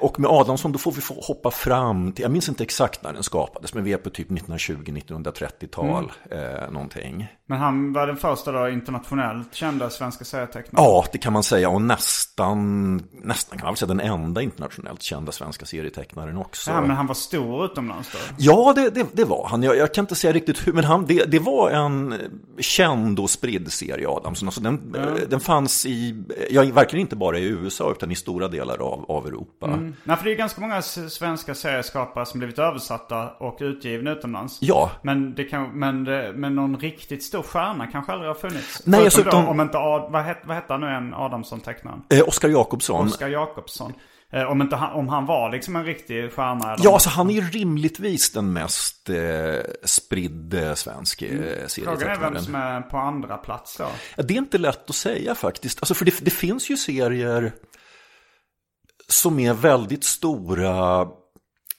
och 0.00 0.20
med 0.20 0.30
Adamsson 0.30 0.72
då 0.72 0.78
får 0.78 0.92
vi 0.92 1.00
hoppa 1.22 1.50
fram 1.50 2.12
till, 2.12 2.22
jag 2.22 2.32
minns 2.32 2.48
inte 2.48 2.62
exakt 2.62 3.02
när 3.02 3.12
den 3.12 3.22
skapades, 3.22 3.74
men 3.74 3.84
vi 3.84 3.92
är 3.92 3.98
på 3.98 4.10
typ 4.10 4.28
1920-1930-tal 4.30 6.12
eh, 6.30 6.70
någonting. 6.70 7.28
Men 7.46 7.58
han 7.58 7.92
var 7.92 8.06
den 8.06 8.16
första 8.16 8.52
då 8.52 8.68
internationellt 8.68 9.54
kända 9.54 9.90
svenska 9.90 10.24
serietecknaren. 10.24 10.84
Ja, 10.84 11.04
det 11.12 11.18
kan 11.18 11.32
man 11.32 11.42
säga. 11.42 11.68
Och 11.68 11.82
nästan, 11.82 12.96
nästan 13.12 13.58
kan 13.58 13.66
man 13.66 13.72
väl 13.72 13.76
säga 13.76 13.86
den 13.86 14.00
enda 14.00 14.42
internationellt 14.42 15.02
kända 15.02 15.32
svenska 15.32 15.66
serietecknaren 15.66 16.36
också. 16.36 16.70
Ja, 16.70 16.80
men 16.80 16.90
han 16.90 17.06
var 17.06 17.14
stor 17.14 17.64
utomlands 17.64 18.12
då. 18.12 18.18
Ja, 18.38 18.72
det, 18.76 18.90
det, 18.90 19.06
det 19.12 19.24
var 19.24 19.48
han. 19.48 19.62
Jag, 19.62 19.76
jag 19.76 19.94
kan 19.94 20.02
inte 20.02 20.14
säga 20.14 20.32
riktigt 20.32 20.66
hur, 20.66 20.72
men 20.72 20.84
han, 20.84 21.06
det, 21.06 21.24
det 21.24 21.38
var 21.38 21.70
en 21.70 22.14
känd 22.58 23.20
och 23.20 23.30
spridd 23.30 23.72
serie 23.72 24.08
Adamsson. 24.08 24.48
Alltså 24.48 24.60
den, 24.60 24.96
den 25.28 25.40
fanns 25.40 25.86
i, 25.86 26.24
ja, 26.50 26.62
verkligen 26.62 27.00
inte 27.00 27.16
bara 27.16 27.38
i 27.38 27.44
USA 27.44 27.90
utan 27.90 28.10
i 28.10 28.14
stora 28.14 28.48
delar 28.48 28.78
av, 28.78 29.04
av 29.08 29.26
Europa. 29.26 29.57
Nej, 29.66 30.16
för 30.16 30.24
det 30.24 30.30
är 30.32 30.36
ganska 30.36 30.60
många 30.60 30.82
svenska 30.82 31.54
serieskapare 31.54 32.26
som 32.26 32.38
blivit 32.40 32.58
översatta 32.58 33.28
och 33.30 33.56
utgivna 33.60 34.10
utomlands. 34.12 34.58
Ja, 34.60 34.90
Men, 35.02 35.34
det 35.34 35.44
kan, 35.44 35.78
men, 35.78 36.04
det, 36.04 36.32
men 36.36 36.54
någon 36.54 36.76
riktigt 36.78 37.22
stor 37.24 37.42
stjärna 37.42 37.86
kanske 37.86 38.12
aldrig 38.12 38.30
har 38.30 38.34
funnits. 38.34 38.82
Nej, 38.84 39.00
Förutom 39.10 39.26
alltså, 39.28 39.42
då, 39.42 39.50
om 39.50 39.60
inte 39.60 39.78
Ad, 39.78 40.08
vad, 40.12 40.24
het, 40.24 40.38
vad 40.44 40.56
hette 40.56 40.72
han 40.72 40.80
nu 40.80 40.86
en 40.88 41.14
Adamsson-tecknaren? 41.14 42.02
eh, 42.10 42.28
Oskar 42.28 42.48
Jakobsson. 42.48 43.06
Oskar 43.06 43.28
Jakobsson. 43.28 43.92
Eh, 44.32 44.42
om, 44.42 44.62
inte 44.62 44.76
han, 44.76 44.92
om 44.92 45.08
han 45.08 45.26
var 45.26 45.50
liksom 45.52 45.76
en 45.76 45.84
riktig 45.84 46.32
stjärna 46.32 46.72
eller 46.74 46.84
Ja, 46.84 46.92
alltså 46.92 47.08
han 47.10 47.30
är 47.30 47.34
ju 47.34 47.40
rimligtvis 47.40 48.32
den 48.32 48.52
mest 48.52 49.08
eh, 49.10 49.16
spridde 49.84 50.76
svensk 50.76 51.22
eh, 51.22 51.28
Frågan 51.28 51.46
är 51.48 51.56
vem 51.58 51.68
serietecknaren. 51.68 52.42
som 52.42 52.54
är 52.54 52.80
på 52.80 52.96
andra 52.98 53.36
plats 53.36 53.76
då. 53.76 53.86
Ja, 54.16 54.22
det 54.22 54.34
är 54.34 54.38
inte 54.38 54.58
lätt 54.58 54.90
att 54.90 54.96
säga 54.96 55.34
faktiskt. 55.34 55.78
Alltså, 55.80 55.94
för 55.94 56.04
det, 56.04 56.24
det 56.24 56.30
finns 56.30 56.70
ju 56.70 56.76
serier 56.76 57.52
som 59.08 59.38
är 59.38 59.54
väldigt 59.54 60.04
stora 60.04 61.08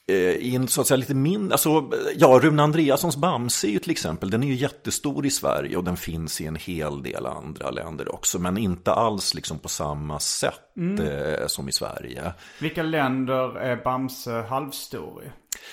eh, 0.08 0.14
i 0.16 0.56
en 0.56 0.68
så 0.68 0.80
att 0.80 0.86
säga 0.86 0.96
lite 0.96 1.14
mindre, 1.14 1.54
alltså 1.54 1.90
ja, 2.16 2.40
Rune 2.42 2.62
Andreassons 2.62 3.16
Bamse 3.16 3.66
är 3.66 3.70
ju 3.70 3.78
till 3.78 3.90
exempel, 3.90 4.30
den 4.30 4.42
är 4.42 4.46
ju 4.46 4.54
jättestor 4.54 5.26
i 5.26 5.30
Sverige 5.30 5.76
och 5.76 5.84
den 5.84 5.96
finns 5.96 6.40
i 6.40 6.46
en 6.46 6.56
hel 6.56 7.02
del 7.02 7.26
andra 7.26 7.70
länder 7.70 8.14
också, 8.14 8.38
men 8.38 8.58
inte 8.58 8.92
alls 8.92 9.34
liksom 9.34 9.58
på 9.58 9.68
samma 9.68 10.20
sätt 10.20 10.54
eh, 11.00 11.46
som 11.46 11.68
i 11.68 11.72
Sverige. 11.72 12.32
Vilka 12.60 12.82
länder 12.82 13.56
är 13.56 13.84
Bamse 13.84 14.32
halvstor 14.48 15.24
i? 15.24 15.26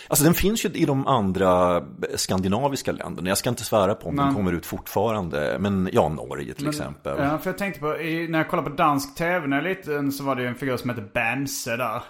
Alltså 0.07 0.25
den 0.25 0.33
finns 0.33 0.65
ju 0.65 0.69
i 0.69 0.85
de 0.85 1.07
andra 1.07 1.83
skandinaviska 2.15 2.91
länderna. 2.91 3.29
Jag 3.29 3.37
ska 3.37 3.49
inte 3.49 3.63
svära 3.63 3.95
på 3.95 4.09
om 4.09 4.15
den 4.15 4.35
kommer 4.35 4.51
ut 4.51 4.65
fortfarande. 4.65 5.57
Men 5.59 5.89
ja, 5.93 6.09
Norge 6.09 6.53
till 6.53 6.67
exempel. 6.67 7.17
Ja, 7.19 7.37
för 7.37 7.49
jag 7.49 7.57
tänkte 7.57 7.79
på, 7.79 7.87
när 8.29 8.37
jag 8.37 8.49
kollade 8.49 8.69
på 8.69 8.75
dansk 8.75 9.15
tv 9.15 9.47
när 9.47 9.57
jag 9.57 9.63
var 9.63 9.69
liten 9.69 10.11
så 10.11 10.23
var 10.23 10.35
det 10.35 10.41
ju 10.41 10.47
en 10.47 10.55
figur 10.55 10.77
som 10.77 10.89
hette 10.89 11.01
Bamse 11.13 11.77
där. 11.77 12.01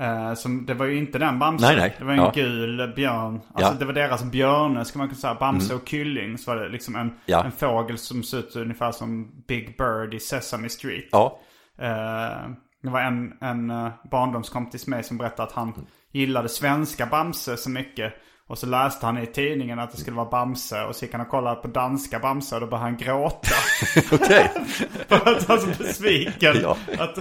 Eh, 0.00 0.34
som, 0.34 0.66
det 0.66 0.74
var 0.74 0.86
ju 0.86 0.98
inte 0.98 1.18
den 1.18 1.38
Bamse. 1.38 1.66
Nej, 1.66 1.76
nej. 1.76 1.94
Det 1.98 2.04
var 2.04 2.12
en 2.12 2.18
Ja. 2.18 2.32
gul 2.34 2.92
björn. 2.96 3.34
Alltså 3.34 3.44
Ja. 3.58 3.66
Mm. 3.66 3.78
det 3.78 3.84
var 3.84 3.92
deras 3.92 4.24
björne, 4.24 4.84
ska 4.84 4.98
man 4.98 5.08
kunna 5.08 5.20
säga. 5.20 5.34
Bamse 5.40 5.74
och 5.74 5.88
Kylling. 5.88 6.38
Så 6.38 6.50
var 6.50 6.56
det 6.58 6.68
liksom 6.68 6.96
en, 6.96 7.10
Ja. 7.26 7.44
en 7.44 7.52
fågel 7.52 7.98
som 7.98 8.22
ser 8.22 8.38
ut 8.38 8.56
ungefär 8.56 8.92
som 8.92 9.30
Big 9.48 9.76
Bird 9.78 10.14
i 10.14 10.20
Sesame 10.20 10.68
Street. 10.68 11.08
Ja, 11.12 11.38
Eh, 11.80 12.48
det 12.82 12.90
var 12.90 13.00
en, 13.00 13.32
en 13.40 13.70
uh, 13.70 13.88
barndomskompis 14.10 14.86
med 14.86 15.04
som 15.06 15.18
berättade 15.18 15.42
att 15.48 15.52
han 15.54 15.86
gillade 16.12 16.48
svenska 16.48 17.06
Bamse 17.06 17.56
så 17.56 17.70
mycket. 17.70 18.14
Och 18.46 18.58
så 18.58 18.66
läste 18.66 19.06
han 19.06 19.18
i 19.18 19.26
tidningen 19.26 19.78
att 19.78 19.92
det 19.92 19.98
skulle 19.98 20.16
vara 20.16 20.30
Bamse 20.30 20.84
och 20.84 20.96
så 20.96 21.04
gick 21.04 21.12
han 21.12 21.20
och 21.20 21.28
kollade 21.28 21.60
på 21.60 21.68
danska 21.68 22.18
Bamse 22.18 22.54
och 22.54 22.60
då 22.60 22.66
började 22.66 22.84
han 22.84 22.96
gråta. 22.96 23.54
okej. 24.12 24.50
För 25.08 25.16
att 25.16 25.24
han 25.24 25.56
var 25.56 25.58
så 25.58 25.82
besviken. 25.82 26.56
Ja. 26.62 26.76
Att, 26.98 27.18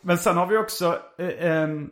men 0.00 0.18
sen 0.18 0.36
har 0.36 0.46
vi 0.46 0.56
också, 0.56 0.98
eh, 1.18 1.50
ehm, 1.50 1.90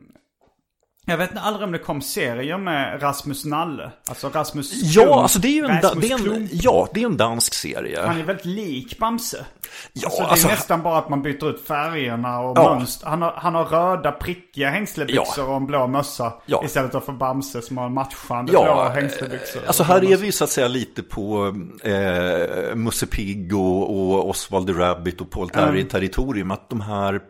jag 1.07 1.17
vet 1.19 1.31
inte 1.31 1.41
aldrig 1.43 1.65
om 1.67 1.73
det 1.73 1.79
kom 1.79 2.03
serier 2.03 2.59
med 2.59 3.03
Rasmus 3.03 3.45
Nalle. 3.45 3.91
Alltså 4.09 4.29
Rasmus 4.29 4.71
Ja, 4.83 5.03
Klump, 5.03 5.17
alltså 5.17 5.39
det 5.39 5.49
är 5.49 5.53
ju 5.53 5.65
en, 5.65 5.81
da- 5.81 5.95
det 5.95 6.11
är 6.11 6.35
en, 6.37 6.49
ja, 6.53 6.89
det 6.95 7.03
är 7.03 7.07
en 7.07 7.17
dansk 7.17 7.55
serie. 7.55 8.01
Han 8.07 8.19
är 8.21 8.23
väldigt 8.25 8.45
lik 8.47 8.99
Bamse. 8.99 9.45
Ja, 9.93 10.07
alltså, 10.07 10.21
det 10.23 10.27
är 10.27 10.31
alltså- 10.31 10.49
nästan 10.49 10.83
bara 10.83 10.99
att 10.99 11.09
man 11.09 11.23
byter 11.23 11.51
ut 11.51 11.61
färgerna 11.67 12.41
och 12.41 12.59
Ja. 12.59 12.75
mönster. 12.79 13.07
Han 13.07 13.23
har, 13.23 13.33
han 13.33 13.55
har 13.55 13.65
röda 13.65 14.13
prickiga 14.13 14.71
hängslebyxor 14.71 15.49
och 15.49 15.57
en 15.57 15.67
blå 15.67 15.87
mössa. 15.87 16.33
Ja. 16.47 16.65
Istället 16.65 17.05
för 17.05 17.13
Bamse 17.13 17.63
som 17.63 17.79
har 17.79 17.89
matchande 17.89 18.53
Ja, 18.53 18.63
blå 18.65 19.01
hängslebyxor. 19.01 19.63
Alltså 19.67 19.83
här 19.83 20.13
är 20.13 20.17
vi 20.17 20.33
så 20.33 20.45
att 20.45 20.51
säga 20.51 20.69
lite 20.69 21.03
på 21.03 21.55
eh, 21.85 22.75
Musse 22.75 23.07
Pigg 23.07 23.57
och, 23.57 23.91
och 23.97 24.29
Oswald 24.29 24.67
the 24.67 24.73
Rabbit 24.73 25.21
och 25.21 25.31
Paul 25.31 25.51
Terry 25.51 25.85
territorium. 25.85 26.51
Att 26.51 26.71
de 26.71 26.81
här, 26.81 27.21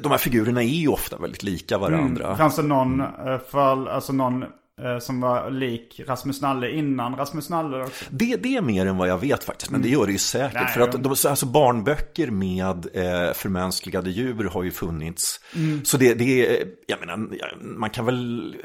de 0.00 0.10
här 0.10 0.18
figurerna 0.18 0.62
är 0.62 0.66
ju 0.66 0.88
ofta 0.88 1.18
väldigt 1.18 1.42
lika 1.42 1.78
varandra. 1.78 2.36
Fanns 2.36 2.56
det 2.56 2.62
någon, 2.62 3.00
eh, 3.00 3.38
för, 3.50 3.88
alltså 3.88 4.12
någon 4.12 4.42
eh, 4.42 4.98
som 5.00 5.20
var 5.20 5.50
lik 5.50 6.00
Rasmus 6.06 6.40
Nalle 6.40 6.70
innan 6.70 7.16
Rasmus 7.16 7.50
Nalle 7.50 7.82
också? 7.82 8.04
Det, 8.10 8.36
det 8.36 8.56
är 8.56 8.62
mer 8.62 8.86
än 8.86 8.96
vad 8.96 9.08
jag 9.08 9.18
vet 9.18 9.44
faktiskt, 9.44 9.70
men 9.70 9.82
det 9.82 9.88
gör 9.88 10.06
det 10.06 10.12
ju 10.12 10.18
säkert. 10.18 10.54
Nej, 10.54 10.72
för 10.72 10.80
att 10.80 11.02
de, 11.02 11.08
alltså 11.28 11.46
barnböcker 11.46 12.30
med 12.30 12.86
eh, 12.92 13.32
förmänskligade 13.34 14.10
djur 14.10 14.44
har 14.44 14.62
ju 14.62 14.70
funnits. 14.70 15.40
Så 15.84 15.96
det, 15.96 16.14
det 16.14 16.46
är, 16.46 16.66
jag 16.86 17.00
menar, 17.00 17.28
man 17.60 17.90
kan 17.90 18.04
väl, 18.04 18.56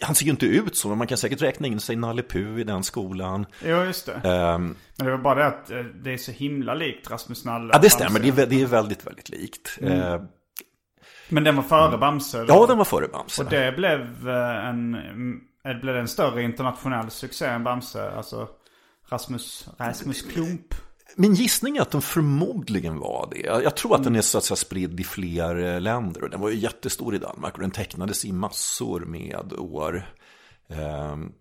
han 0.00 0.14
ser 0.14 0.24
ju 0.24 0.30
inte 0.30 0.46
ut 0.46 0.76
så, 0.76 0.88
men 0.88 0.98
man 0.98 1.06
kan 1.06 1.18
säkert 1.18 1.42
räkna 1.42 1.66
in 1.66 1.80
sig 1.80 1.96
Nalle 1.96 2.22
Puh 2.22 2.60
i 2.60 2.64
den 2.64 2.82
skolan. 2.84 3.46
Jo, 3.64 3.76
just 3.84 4.06
det. 4.06 4.12
Ehm, 4.12 4.76
Men 4.96 5.06
det 5.06 5.10
var 5.12 5.18
bara 5.18 5.34
det 5.34 5.46
att 5.46 5.70
eh, 5.70 5.78
det 5.78 6.12
är 6.12 6.16
så 6.16 6.32
himla 6.32 6.74
likt 6.74 7.10
Rasmus 7.10 7.44
Nalle. 7.44 7.70
ja, 7.72 7.78
det 7.78 7.90
stämmer, 7.90 8.20
det 8.20 8.28
är, 8.42 8.46
det 8.46 8.62
är 8.62 8.66
väldigt, 8.66 9.06
väldigt 9.06 9.28
likt. 9.28 9.78
Eh, 9.80 10.20
Men 11.28 11.44
den 11.44 11.56
var 11.56 11.62
före 11.62 11.98
Bamse? 11.98 12.40
eller? 12.40 12.54
ja, 12.54 12.66
den 12.66 12.78
var 12.78 12.84
före 12.84 13.08
Bamse. 13.08 13.42
Och 13.42 13.50
det 13.50 13.76
blev 13.76 14.28
eh, 14.28 14.66
en, 14.68 14.94
mm, 14.94 15.40
det 15.64 15.74
blev 15.74 15.96
en 15.96 16.08
större 16.08 16.42
internationell 16.42 17.10
succé 17.10 17.46
än 17.46 17.64
Bamse. 17.64 18.10
Alltså 18.10 18.48
Rasmus, 19.08 19.68
Rasmus 19.78 20.22
Klump. 20.22 20.74
Min 21.18 21.34
gissning 21.34 21.76
är 21.76 21.80
att 21.82 21.90
den 21.90 22.02
förmodligen 22.02 22.98
var 22.98 23.28
det. 23.30 23.40
Jag 23.62 23.76
tror 23.76 23.94
att 23.94 24.04
den 24.04 24.16
är 24.16 24.20
så 24.20 24.38
att 24.38 24.44
säga 24.44 24.56
spridd 24.56 25.00
i 25.00 25.04
fler 25.04 25.64
eh, 25.74 25.80
länder. 25.80 26.22
Och 26.24 26.30
den 26.30 26.40
var 26.40 26.48
ju 26.50 26.56
jättestor 26.56 27.14
i 27.14 27.18
Danmark 27.18 27.54
och 27.54 27.60
den 27.60 27.70
tecknades 27.70 28.24
i 28.24 28.32
massor 28.32 29.00
med 29.00 29.52
år. 29.58 30.06
Ehm, 30.68 31.32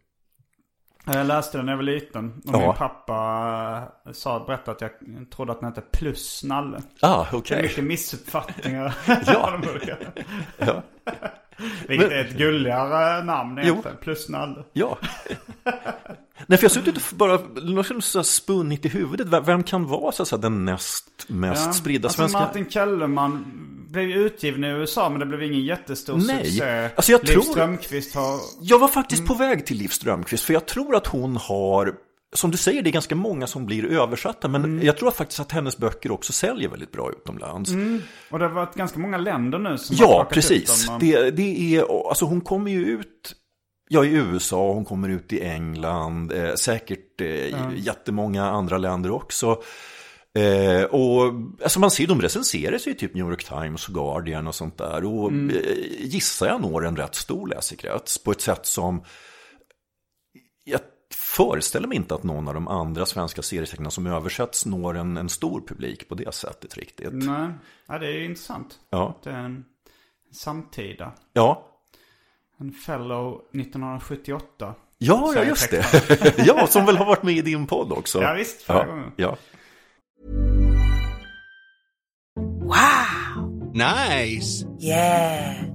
Jag 1.05 1.27
läste 1.27 1.57
den 1.57 1.65
när 1.65 1.73
jag 1.73 1.77
var 1.77 1.83
liten. 1.83 2.41
Och 2.47 2.53
Ja. 2.53 2.59
min 2.59 2.73
pappa 2.73 3.91
eh, 4.05 4.11
sa, 4.11 4.45
berättade 4.47 4.71
att 4.71 4.81
jag 4.81 5.29
trodde 5.31 5.51
att 5.51 5.59
den 5.59 5.69
hette 5.69 5.81
Plus 5.81 6.43
Nalle. 6.43 6.81
ah, 7.01 7.25
Det 7.31 7.51
är 7.51 7.61
mycket 7.61 7.83
missuppfattningar. 7.83 8.95
Ja. 9.25 9.59
Ja. 10.57 10.83
Vilket 11.87 12.11
är 12.11 12.25
ett 12.25 12.37
gulligare 12.37 13.23
namn 13.23 13.59
egentligen. 13.59 13.97
Plus 14.01 14.29
Nalle. 14.29 14.63
Ja. 14.73 14.97
Nej, 16.47 16.57
för 16.57 16.63
jag 16.65 16.69
har 16.69 16.69
suttit 16.69 16.95
och 17.11 17.17
bara 17.17 18.23
spunnit 18.23 18.85
i 18.85 18.89
huvudet. 18.89 19.27
Vem- 19.47 19.63
kan 19.63 19.85
vara 19.87 20.11
så 20.11 20.21
att 20.21 20.27
säga, 20.29 20.39
den 20.39 20.65
näst 20.65 21.25
mest 21.27 21.65
Ja. 21.65 21.73
spridda 21.73 22.07
alltså, 22.07 22.17
svenska? 22.21 22.39
Martin 22.39 22.69
Kellerman 22.69 23.45
blev 23.89 24.09
utgiven 24.09 24.63
i 24.63 24.67
USA 24.67 25.09
men 25.09 25.19
det 25.19 25.25
blev 25.25 25.43
ingen 25.43 25.61
jättestor 25.65 26.17
Nej. 26.27 26.45
succé. 26.45 26.89
Alltså, 26.95 27.11
jag 27.11 27.23
Liv 27.23 27.33
tror- 27.33 27.41
Strömquist 27.41 28.15
har... 28.15 28.39
Jag 28.61 28.79
var 28.79 28.87
faktiskt 28.87 29.19
Mm. 29.19 29.27
på 29.27 29.33
väg 29.33 29.65
till 29.65 29.77
Liv 29.77 29.87
Strömquist. 29.87 30.43
För 30.43 30.53
jag 30.53 30.65
tror 30.65 30.95
att 30.95 31.07
hon 31.07 31.35
har, 31.37 31.93
som 32.35 32.51
du 32.51 32.57
säger, 32.57 32.81
det 32.81 32.89
är 32.89 32.91
ganska 32.91 33.15
många 33.15 33.47
som 33.47 33.65
blir 33.65 33.85
översatta. 33.85 34.47
Men 34.47 34.63
Mm. 34.63 34.85
jag 34.85 34.97
tror 34.97 35.11
faktiskt 35.11 35.39
att 35.39 35.51
hennes 35.51 35.77
böcker 35.77 36.11
också 36.11 36.33
säljer 36.33 36.69
väldigt 36.69 36.91
bra 36.91 37.11
utomlands. 37.11 37.71
Och 38.31 38.39
det 38.39 38.45
har 38.45 38.51
varit 38.53 38.75
ganska 38.75 38.99
många 38.99 39.17
länder 39.17 39.59
nu 39.59 39.77
som 39.77 39.97
har 39.97 40.03
Ja, 40.05 40.27
precis. 40.31 40.85
dem. 40.87 40.99
Det, 40.99 41.31
det 41.31 41.75
är, 41.77 42.07
alltså 42.09 42.25
hon 42.25 42.41
kommer 42.41 42.71
ju 42.71 42.85
ut 42.85 43.35
Ja, 43.89 44.05
i 44.05 44.13
USA, 44.13 44.73
hon 44.73 44.85
kommer 44.85 45.09
ut 45.09 45.33
i 45.33 45.41
England, 45.41 46.31
eh, 46.31 46.53
säkert 46.53 47.21
eh, 47.21 47.27
i 47.27 47.53
jättemånga 47.75 48.45
andra 48.45 48.77
länder 48.77 49.11
också. 49.11 49.61
Eh, 50.37 50.83
och 50.83 51.33
alltså 51.63 51.79
man 51.79 51.91
ser, 51.91 52.07
de 52.07 52.21
recenseras 52.21 52.87
ju 52.87 52.91
i 52.91 52.95
typ 52.95 53.13
New 53.15 53.27
York 53.29 53.43
Times 53.43 53.87
och 53.87 53.93
Guardian 53.93 54.47
och 54.47 54.55
sånt 54.55 54.77
där. 54.77 55.05
Och 55.05 55.29
Mm. 55.31 55.55
eh, 55.55 55.61
gissar 55.99 56.47
jag 56.47 56.61
når 56.61 56.85
en 56.85 56.95
rätt 56.95 57.15
stor 57.15 57.47
läsekrets 57.47 58.17
på 58.23 58.31
ett 58.31 58.41
sätt 58.41 58.65
som 58.65 59.03
jag 60.63 60.79
föreställer 61.35 61.87
mig 61.87 61.95
inte 61.97 62.15
att 62.15 62.23
någon 62.23 62.47
av 62.47 62.53
de 62.53 62.67
andra 62.67 63.05
svenska 63.05 63.41
serietecknarna 63.41 63.89
som 63.91 64.07
översätts 64.07 64.65
når 64.65 64.97
en, 64.97 65.17
en 65.17 65.29
stor 65.29 65.61
publik 65.67 66.09
på 66.09 66.15
det 66.15 66.33
sättet 66.33 66.77
riktigt. 66.77 67.13
Nej, 67.13 67.49
ja, 67.87 67.99
det 67.99 68.07
är 68.07 68.11
ju 68.11 68.25
intressant. 68.25 68.79
Ja, 68.89 69.19
Det 69.23 69.29
är 69.29 69.39
en 69.39 69.65
samtida. 70.31 71.11
ja. 71.33 71.71
En 72.57 72.71
fellow 72.71 73.41
1978. 73.53 74.75
Ja, 74.97 75.33
ja, 75.35 75.43
just 75.43 75.71
det. 75.71 75.85
ja, 76.45 76.67
som 76.67 76.85
väl 76.85 76.97
har 76.97 77.05
varit 77.05 77.23
med 77.23 77.35
i 77.37 77.41
din 77.41 77.67
podd 77.67 77.91
också. 77.91 78.21
Ja, 78.21 78.33
visst, 78.33 78.61
förra 78.61 79.11
Ja, 79.15 79.37
ja. 79.37 79.37
Nice. 83.73 84.67
Yeah. 84.81 85.74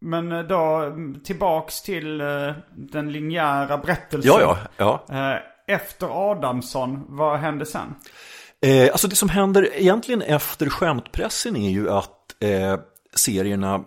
Men 0.00 0.32
eh, 0.32 0.42
då 0.42 0.76
mm, 0.76 1.20
tillbaks 1.20 1.82
till 1.82 2.20
eh, 2.20 2.52
den 2.76 3.12
linjära 3.12 3.78
berättelsen. 3.78 4.32
Ja, 4.40 4.58
ja, 4.76 5.04
ja. 5.08 5.32
Eh, 5.34 5.74
Efter 5.74 6.30
Adamsson, 6.30 7.04
vad 7.08 7.38
hände 7.38 7.66
sen? 7.66 7.94
Eh, 8.66 8.92
alltså 8.92 9.08
det 9.08 9.16
som 9.16 9.28
händer 9.28 9.68
egentligen 9.74 10.22
efter 10.22 10.68
skämtpressen 10.68 11.56
är 11.56 11.70
ju 11.70 11.90
att 11.90 12.42
eh, 12.42 12.80
serierna 13.14 13.84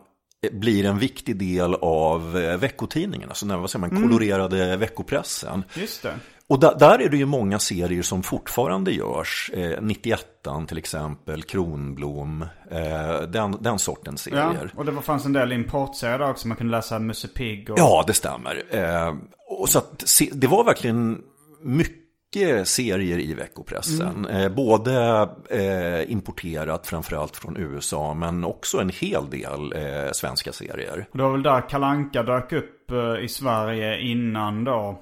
blir 0.51 0.85
en 0.85 0.99
viktig 0.99 1.37
del 1.37 1.75
av 1.75 2.31
veckotidningen, 2.59 3.29
alltså 3.29 3.45
den 3.45 3.61
vad 3.61 3.69
säger 3.69 3.87
man, 3.87 4.01
kolorerade 4.01 4.77
veckopressen. 4.77 5.63
Just 5.73 6.03
det. 6.03 6.15
Och 6.53 6.59
da, 6.59 6.73
där 6.73 7.01
är 7.01 7.09
det 7.09 7.17
ju 7.17 7.25
många 7.25 7.59
serier 7.59 8.01
som 8.01 8.23
fortfarande 8.23 8.91
görs. 8.91 9.51
Eh, 9.53 9.81
91 9.81 10.25
till 10.67 10.77
exempel, 10.77 11.43
Kronblom, 11.43 12.45
eh, 12.71 13.21
den, 13.21 13.57
den 13.59 13.79
sortens 13.79 14.27
Ja, 14.31 14.51
serier. 14.53 14.71
och 14.75 14.85
det 14.85 15.01
fanns 15.01 15.25
en 15.25 15.33
del 15.33 15.51
importserier 15.51 16.19
där 16.19 16.29
också. 16.29 16.47
Man 16.47 16.57
kunde 16.57 16.71
läsa 16.71 16.99
Musse 16.99 17.27
Pigg 17.27 17.69
och... 17.69 17.79
Ja, 17.79 18.03
det 18.07 18.13
stämmer. 18.13 18.63
Eh, 18.69 19.15
och 19.59 19.69
så 19.69 19.79
att, 19.79 20.03
se, 20.05 20.29
det 20.33 20.47
var 20.47 20.63
verkligen 20.63 21.21
mycket 21.61 22.67
serier 22.67 23.19
i 23.19 23.33
veckopressen. 23.33 24.25
Eh, 24.25 24.49
både 24.49 25.21
eh, 25.49 26.11
importerat 26.11 26.87
framförallt 26.87 27.35
från 27.37 27.57
USA 27.57 28.13
men 28.13 28.43
också 28.43 28.77
en 28.77 28.89
hel 28.89 29.29
del 29.29 29.73
eh, 29.75 30.11
svenska 30.11 30.51
serier. 30.51 31.07
Det 31.11 31.21
var 31.21 31.31
väl 31.31 31.43
där 31.43 31.69
Kalanka 31.69 32.23
dök 32.23 32.51
upp 32.53 32.91
eh, 32.91 33.23
i 33.23 33.27
Sverige 33.27 33.99
innan 34.01 34.63
då. 34.63 34.99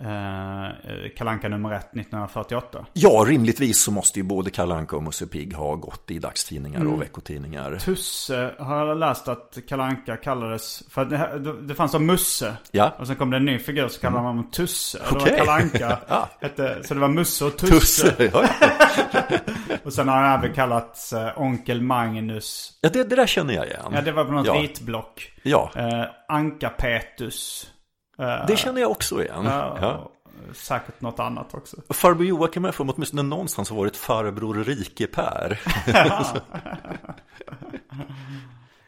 Eh, 0.00 1.08
Kalanka 1.16 1.48
nummer 1.48 1.72
ett 1.72 1.96
1948. 1.96 2.86
Ja, 2.92 3.24
rimligtvis 3.26 3.82
så 3.82 3.90
måste 3.90 4.18
ju 4.18 4.22
både 4.22 4.50
Kalle 4.50 4.74
Anka 4.74 4.96
och 4.96 5.02
Musse 5.02 5.26
Pigg 5.26 5.54
ha 5.54 5.74
gått 5.74 6.10
i 6.10 6.18
dagstidningar 6.18 6.86
och 6.86 7.02
veckotidningar. 7.02 7.78
Tusse 7.78 8.50
har 8.58 8.86
jag 8.86 8.98
läst 8.98 9.28
att 9.28 9.58
Kalanka 9.68 10.16
kallades. 10.16 10.82
För 10.90 11.04
det, 11.04 11.38
det, 11.38 11.62
det 11.62 11.74
fanns 11.74 11.90
som 11.92 12.06
Musse. 12.06 12.56
Ja. 12.70 12.92
Och 12.98 13.06
sen 13.06 13.16
kom 13.16 13.30
det 13.30 13.36
en 13.36 13.44
ny 13.44 13.58
figur 13.58 13.88
så 13.88 14.00
kallade 14.00 14.22
man 14.22 14.26
honom 14.36 14.50
Tusse. 14.50 14.98
Och 15.10 15.16
Okej. 15.16 15.32
det 15.32 15.38
var 15.38 15.46
Kalanka. 15.46 15.98
Ja. 16.08 16.28
hette, 16.40 16.82
så 16.84 16.94
det 16.94 17.00
var 17.00 17.08
Musse 17.08 17.44
och 17.44 17.56
Tusse. 17.58 18.10
Tusse, 18.10 18.30
ja, 18.32 18.48
Och 19.84 19.92
sen 19.92 20.08
har 20.08 20.16
han 20.16 20.38
även 20.38 20.54
kallats 20.54 21.12
eh, 21.12 21.40
Onkel 21.42 21.82
Magnus. 21.82 22.78
ja 22.80 22.88
det, 22.92 23.04
det 23.04 23.16
där 23.16 23.26
känner 23.26 23.54
jag 23.54 23.66
igen. 23.66 23.82
Ja, 23.92 24.00
det 24.00 24.12
var 24.12 24.24
på 24.24 24.32
något 24.32 24.46
Ja. 24.46 24.60
vitblock. 24.60 25.32
Ja, 25.42 25.70
Eh, 25.76 26.04
Anka 26.28 26.68
Petus. 26.68 27.70
Eh, 28.18 28.46
det 28.46 28.56
känner 28.56 28.80
jag 28.80 28.90
också 28.90 29.22
igen. 29.22 29.44
ja, 29.44 29.78
Ja. 29.80 30.10
Säkert 30.54 31.00
något 31.00 31.20
annat 31.20 31.54
också. 31.54 31.76
Farbror 31.90 32.26
Joakim 32.26 32.72
för 32.72 32.84
mig 32.84 32.94
åtminstone 32.96 33.22
någonstans 33.22 33.70
har 33.70 33.76
varit 33.76 33.96
farbror 33.96 34.64
Rike-Per. 34.64 35.60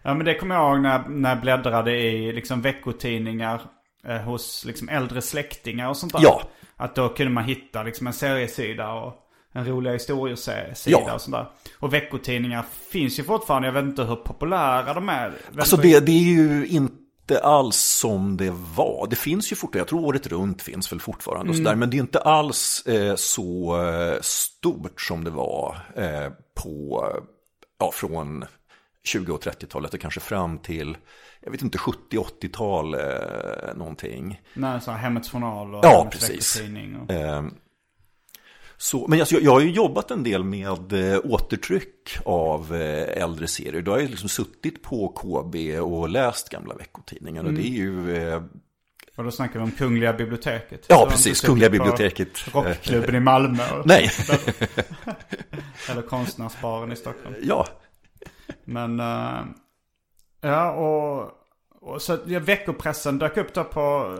Ja 0.03 0.15
men 0.15 0.27
det 0.27 0.35
kommer 0.35 0.55
jag 0.55 0.73
ihåg 0.75 0.81
när, 0.83 1.09
när 1.09 1.29
jag 1.29 1.41
bläddrade 1.41 1.97
i 1.97 2.33
liksom 2.33 2.63
veckotidningar 2.63 3.61
eh, 4.07 4.17
hos 4.17 4.65
liksom 4.65 4.89
äldre 4.89 5.23
släktingar 5.23 5.89
och 5.89 5.97
sånt 5.97 6.13
där. 6.13 6.21
Ja. 6.23 6.43
Att 6.77 6.95
då 6.95 7.09
kunde 7.09 7.33
man 7.33 7.45
hitta 7.45 7.83
liksom 7.83 8.07
en 8.07 8.13
seriesida 8.13 8.93
och 8.93 9.15
en 9.53 9.67
roliga 9.67 9.93
historiesida 9.93 10.99
Ja. 11.07 11.15
och 11.15 11.21
sånt 11.21 11.37
där. 11.37 11.47
Och 11.79 11.95
veckotidningar 11.95 12.65
finns 12.91 13.19
ju 13.19 13.25
fortfarande. 13.25 13.69
Jag 13.69 13.73
vet 13.73 13.85
inte 13.85 14.03
hur 14.05 14.17
populära 14.17 14.95
de 14.95 15.09
är. 15.09 15.33
Alltså 15.59 15.77
det, 15.77 16.07
det 16.07 16.13
är 16.13 16.23
ju 16.23 16.67
inte 16.67 16.98
alls 17.37 17.77
som 17.77 18.37
det 18.37 18.51
var. 18.77 19.07
Det 19.11 19.17
finns 19.17 19.53
ju 19.53 19.57
fortfarande, 19.57 19.79
jag 19.79 19.89
tror 19.89 20.05
året 20.05 20.27
runt 20.27 20.63
finns 20.63 20.93
väl 20.93 21.01
fortfarande 21.01 21.51
och 21.51 21.57
sådär. 21.57 21.75
Men 21.75 21.91
det 21.91 21.97
är 21.97 22.01
inte 22.01 22.21
alls 22.21 22.87
eh, 22.87 23.15
så 23.17 23.81
eh, 23.83 24.21
stort 24.21 25.01
som 25.01 25.25
det 25.25 25.31
var 25.31 25.79
eh, 25.97 26.33
på, 26.55 27.07
ja 27.79 27.91
från 27.93 28.45
20 29.05 29.33
och 29.33 29.43
30-talet 29.43 29.95
och 29.95 30.01
kanske 30.01 30.21
fram 30.21 30.59
till, 30.59 30.97
jag 31.41 31.51
vet 31.51 31.63
inte, 31.63 31.79
70-80-tal 31.79 32.95
eh, 32.95 33.01
någonting. 33.77 34.41
Nej, 34.55 34.81
så 34.81 34.91
Hemmets 34.91 35.31
Journal 35.31 35.75
och 35.75 35.85
Ja, 35.85 35.99
Hemmets 35.99 36.19
precis. 36.19 36.57
veckotidning 36.57 36.97
Och... 36.97 37.11
Så, 38.81 39.07
men 39.09 39.21
alltså, 39.21 39.35
jag, 39.35 39.43
jag 39.45 39.51
har 39.53 39.61
ju 39.61 39.71
jobbat 39.71 40.11
en 40.11 40.23
del 40.23 40.45
med 40.45 40.93
eh, 41.13 41.21
återtryck 41.25 42.19
av 42.25 42.75
eh, 42.75 43.23
äldre 43.23 43.47
serier. 43.47 43.83
Då 43.83 43.91
har 43.91 43.99
jag 43.99 44.11
liksom 44.11 44.29
suttit 44.29 44.83
på 44.83 45.09
KB 45.09 45.81
och 45.81 46.09
läst 46.09 46.49
gamla 46.49 46.75
veckotidningar. 46.75 47.45
Och 47.45 47.53
det 47.53 47.63
är 47.63 47.73
ju, 47.73 48.17
eh, 48.17 48.43
Och 49.17 49.25
då 49.25 49.31
snackar 49.31 49.59
vi 49.59 49.65
om 49.65 49.71
Kungliga 49.71 50.13
biblioteket. 50.13 50.87
Ja, 50.89 51.07
precis. 51.11 51.41
Kungliga 51.41 51.71
biblioteket. 51.71 52.55
Rockklubben 52.55 53.15
i 53.15 53.21
Malmö. 53.21 53.63
nej, 53.85 54.11
Eller 55.91 56.03
Konstnärsbaren 56.03 56.93
i 56.93 56.97
Stockholm. 56.97 57.37
ja. 57.43 57.67
Men, 58.65 59.01
eh, 59.01 59.45
ja 60.41 60.73
och, 60.73 61.33
och 61.81 62.03
så 62.03 62.19
ja, 62.27 62.41
veckopressen 62.41 63.19
dök 63.19 63.37
upp 63.37 63.55
då 63.55 63.65
på, 63.65 64.19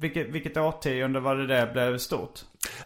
vilket, 0.00 0.28
vilket 0.28 0.56
årtionde 0.56 1.20
var 1.20 1.36
det 1.36 1.46
det 1.46 1.70
blev 1.72 1.98
stort? 1.98 2.40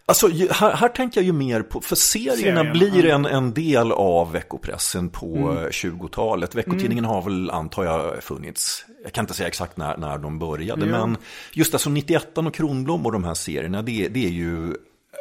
Alltså, 0.07 0.29
här, 0.29 0.73
här 0.73 0.89
tänker 0.89 1.21
jag 1.21 1.27
ju 1.27 1.33
mer 1.33 1.63
på, 1.63 1.81
för 1.81 1.97
serierna 1.97 2.37
Serierna, 2.37 2.73
blir 2.73 3.07
en, 3.07 3.27
en 3.27 3.55
del 3.55 3.93
av 3.93 4.33
veckopressen 4.33 5.09
på 5.09 5.37
eh, 5.37 5.69
20-talet. 5.69 6.55
Veckotidningen 6.55 7.05
har 7.05 7.23
väl, 7.23 7.51
antar 7.51 7.85
jag, 7.85 8.23
funnits. 8.23 8.87
Jag 9.03 9.13
kan 9.13 9.23
inte 9.23 9.35
säga 9.35 9.49
exakt 9.49 9.77
när, 9.77 9.97
när 9.97 10.19
de 10.19 10.39
började, 10.39 10.87
Jo. 10.87 10.93
men 10.93 11.17
just 11.53 11.75
alltså 11.75 11.91
91 11.91 12.39
och 12.39 12.55
Kronblom 12.55 13.07
och 13.07 13.13
de 13.13 13.25
här 13.25 13.35
serierna, 13.35 13.83
det, 13.83 14.09
det 14.09 14.25
är 14.25 14.31
ju 14.31 14.75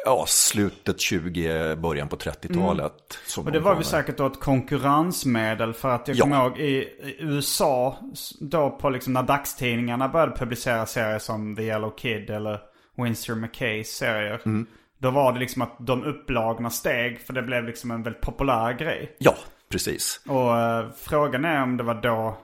ja, 0.04 0.24
slutet 0.28 1.00
20, 1.00 1.76
början 1.76 2.08
på 2.08 2.16
30-talet. 2.16 2.92
som 3.26 3.40
Mm. 3.42 3.46
Och 3.46 3.52
det 3.52 3.58
de 3.58 3.64
var 3.64 3.74
väl 3.74 3.84
säkert 3.84 4.16
då 4.16 4.26
ett 4.26 4.40
konkurrensmedel 4.40 5.72
för 5.74 5.88
att 5.88 6.08
jag 6.08 6.16
Ja. 6.16 6.22
kommer 6.22 6.36
ihåg 6.36 6.58
i, 6.58 6.76
i 6.78 7.16
USA, 7.18 7.98
då 8.40 8.70
på 8.70 8.90
liksom 8.90 9.12
när 9.12 9.22
dagstidningarna 9.22 10.08
började 10.08 10.36
publicera 10.36 10.86
serier 10.86 11.18
som 11.18 11.56
The 11.56 11.62
Yellow 11.62 11.90
Kid 11.96 12.30
eller 12.30 12.60
Winsor 12.96 13.34
McKays 13.34 13.88
serier. 13.96 14.40
Mm. 14.46 14.66
Då 14.98 15.10
var 15.10 15.32
det 15.32 15.38
liksom 15.38 15.62
att 15.62 15.76
de 15.78 16.04
upplagorna 16.04 16.70
steg 16.70 17.20
för 17.20 17.32
det 17.32 17.42
blev 17.42 17.64
liksom 17.64 17.90
en 17.90 18.02
väldigt 18.02 18.22
populär 18.22 18.72
grej. 18.72 19.16
Ja, 19.18 19.34
precis. 19.70 20.20
Och 20.28 20.58
eh, 20.58 20.86
frågan 20.96 21.44
är 21.44 21.62
om 21.62 21.76
det 21.76 21.82
var 21.82 21.94
då 22.02 22.38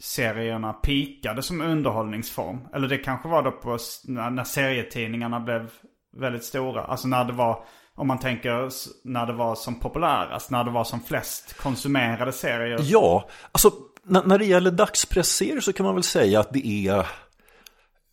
serierna 0.00 0.72
pikade 0.72 1.42
som 1.42 1.60
underhållningsform. 1.60 2.58
Eller 2.74 2.88
det 2.88 2.98
kanske 2.98 3.28
var 3.28 3.42
då 3.42 3.50
på 3.50 3.78
när, 4.04 4.30
när 4.30 4.44
serietidningarna 4.44 5.40
blev 5.40 5.70
väldigt 6.20 6.44
stora. 6.44 6.84
Alltså 6.84 7.08
när 7.08 7.24
det 7.24 7.32
var, 7.32 7.64
om 7.94 8.08
man 8.08 8.18
tänker 8.18 8.70
när 9.04 9.26
det 9.26 9.32
var 9.32 9.54
som 9.54 9.80
populärast, 9.80 10.50
när 10.50 10.64
det 10.64 10.70
var 10.70 10.84
som 10.84 11.00
flest 11.00 11.56
konsumerade 11.56 12.32
serier. 12.32 12.80
Ja, 12.82 13.28
alltså 13.52 13.70
när, 14.02 14.22
när 14.22 14.38
det 14.38 14.44
gäller 14.44 14.70
dagspressserier 14.70 15.60
så 15.60 15.72
kan 15.72 15.86
man 15.86 15.94
väl 15.94 16.04
säga 16.04 16.40
att 16.40 16.52
det 16.52 16.66
är 16.88 17.06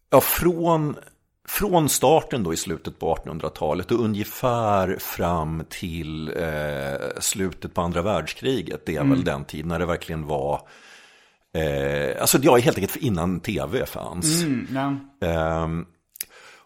ja, 0.10 0.22
från, 0.22 0.96
från 1.48 1.90
starten 1.90 2.44
då 2.44 2.54
i 2.54 2.58
slutet 2.58 3.00
på 3.00 3.16
1800-talet 3.16 3.92
och 3.92 4.00
ungefär 4.00 4.98
fram 5.00 5.64
till 5.70 6.30
eh, 6.38 7.20
slutet 7.20 7.74
på 7.74 7.82
andra 7.82 8.02
världskriget. 8.02 8.86
Det 8.86 8.96
är 8.96 9.04
väl 9.04 9.24
den 9.24 9.46
tid 9.46 9.66
när 9.66 9.80
det 9.80 9.86
verkligen 9.86 10.28
var 10.28 10.68
Eh, 11.56 12.22
alltså 12.22 12.38
ja, 12.42 12.58
helt 12.58 12.78
enkelt 12.78 12.96
innan 12.96 13.40
tv 13.40 13.86
fanns. 13.86 14.44
Mm, 14.44 14.68
ja. 14.74 15.28
Ehm, 15.28 15.86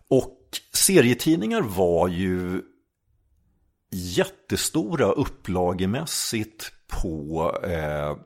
och 0.10 0.37
serietidningar 0.88 1.62
var 1.62 2.08
ju 2.08 2.62
jättestora 3.92 5.06
upplagemässigt 5.06 6.72
på, 6.88 7.52
eh, 7.64 8.18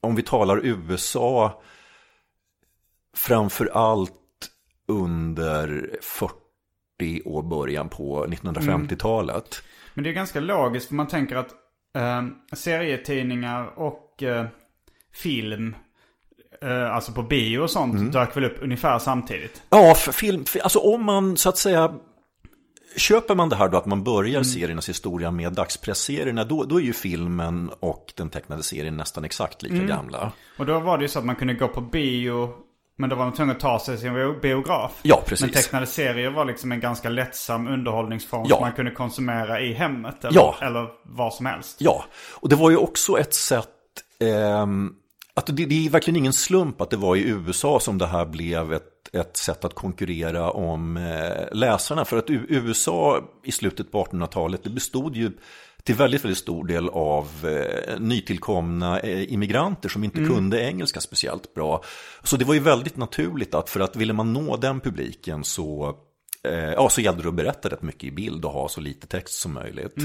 om 0.00 0.14
vi 0.14 0.22
talar 0.22 0.66
USA, 0.66 1.62
framför 3.16 3.66
allt 3.66 4.50
under 4.88 5.90
40 6.02 7.22
och 7.24 7.44
början 7.44 7.88
på 7.88 8.26
1950-talet. 8.26 9.36
Mm. 9.36 9.64
Men 9.94 10.04
det 10.04 10.10
är 10.10 10.14
ganska 10.14 10.40
logiskt 10.40 10.88
för 10.88 10.94
man 10.94 11.08
tänker 11.08 11.36
att 11.36 11.50
eh, 11.94 12.22
serietidningar 12.52 13.78
och 13.78 14.22
eh, 14.22 14.46
film 15.12 15.74
eh, 16.64 16.94
alltså 16.94 17.12
på 17.12 17.22
bio 17.22 17.58
och 17.58 17.70
sånt, 17.70 17.94
Mm. 17.94 18.10
dök 18.10 18.36
väl 18.36 18.44
upp 18.44 18.56
ungefär 18.62 18.98
samtidigt. 18.98 19.62
Ja, 19.70 19.94
för 19.94 20.12
film, 20.12 20.44
för, 20.44 20.60
alltså 20.60 20.78
om 20.78 21.04
man 21.04 21.36
så 21.36 21.48
att 21.48 21.58
säga 21.58 21.94
Köper 22.96 23.34
man 23.34 23.48
det 23.48 23.56
här 23.56 23.68
då 23.68 23.78
att 23.78 23.86
man 23.86 24.04
börjar 24.04 24.30
Mm. 24.34 24.44
seriernas 24.44 24.88
historia 24.88 25.30
med 25.30 25.52
dagspresserierna 25.52 26.44
då, 26.44 26.64
då 26.64 26.76
är 26.80 26.84
ju 26.84 26.92
filmen 26.92 27.70
och 27.80 28.12
den 28.16 28.28
tecknade 28.30 28.62
serien 28.62 28.96
nästan 28.96 29.24
exakt 29.24 29.62
Mm. 29.62 29.74
lika 29.74 29.86
gamla. 29.94 30.32
Och 30.58 30.66
då 30.66 30.78
var 30.80 30.98
det 30.98 31.02
ju 31.04 31.08
så 31.08 31.18
att 31.18 31.24
man 31.24 31.36
kunde 31.36 31.54
gå 31.54 31.68
på 31.68 31.80
bio, 31.80 32.50
men 32.98 33.10
då 33.10 33.16
var 33.16 33.24
man 33.24 33.34
tvungen 33.34 33.56
att 33.56 33.60
ta 33.62 33.78
sig 33.78 33.94
till 33.96 34.02
sin 34.02 34.40
biograf. 34.42 34.98
Ja, 35.02 35.22
precis. 35.26 35.46
Men 35.46 35.52
tecknade 35.54 35.86
serier 35.86 36.30
var 36.30 36.44
liksom 36.44 36.72
en 36.72 36.80
ganska 36.80 37.08
lättsam 37.08 37.68
underhållningsform 37.68 38.46
Ja. 38.48 38.56
som 38.56 38.64
man 38.64 38.72
kunde 38.72 38.90
konsumera 38.90 39.60
i 39.60 39.72
hemmet 39.72 40.24
eller, 40.24 40.34
Ja. 40.36 40.56
eller 40.62 40.86
var 41.04 41.30
som 41.30 41.46
helst. 41.46 41.76
Ja, 41.80 42.04
och 42.32 42.48
det 42.48 42.56
var 42.56 42.70
ju 42.70 42.76
också 42.76 43.18
ett 43.18 43.34
sätt 43.34 43.68
ehm, 44.20 44.94
att 45.34 45.46
det, 45.46 45.66
det 45.66 45.86
är 45.86 45.90
verkligen 45.90 46.16
ingen 46.16 46.32
slump 46.32 46.80
att 46.80 46.90
det 46.90 46.96
var 46.96 47.16
i 47.16 47.28
USA 47.28 47.80
som 47.80 47.98
det 47.98 48.06
här 48.06 48.26
blev 48.26 48.72
ett, 48.72 49.14
ett 49.14 49.36
sätt 49.36 49.64
att 49.64 49.74
konkurrera 49.74 50.50
om 50.50 50.96
eh, 50.96 51.48
läsarna. 51.52 52.04
För 52.04 52.16
att 52.16 52.30
USA 52.30 53.30
i 53.44 53.52
slutet 53.52 53.92
på 53.92 54.04
1800-talet 54.04 54.64
det 54.64 54.70
bestod 54.70 55.16
ju 55.16 55.32
till 55.84 55.94
väldigt, 55.94 56.24
väldigt 56.24 56.38
stor 56.38 56.66
del 56.66 56.88
av 56.88 57.28
eh, 57.44 58.00
nytillkomna 58.00 59.00
eh, 59.00 59.32
immigranter 59.32 59.88
som 59.88 60.04
inte 60.04 60.24
kunde 60.24 60.60
engelska 60.62 61.00
speciellt 61.00 61.54
bra. 61.54 61.82
Så 62.22 62.36
det 62.36 62.44
var 62.44 62.54
ju 62.54 62.60
väldigt 62.60 62.96
naturligt 62.96 63.54
att 63.54 63.70
för 63.70 63.80
att 63.80 63.96
ville 63.96 64.12
man 64.12 64.32
nå 64.32 64.56
den 64.56 64.80
publiken 64.80 65.44
så, 65.44 65.96
eh, 66.44 66.54
ja, 66.54 66.88
så 66.88 67.00
gällde 67.00 67.22
det 67.22 67.28
att 67.28 67.34
berätta 67.34 67.68
rätt 67.68 67.82
mycket 67.82 68.04
i 68.04 68.10
bild 68.10 68.44
och 68.44 68.52
ha 68.52 68.68
så 68.68 68.80
lite 68.80 69.06
text 69.06 69.34
som 69.34 69.52
möjligt. 69.52 69.98
Eh, 69.98 70.04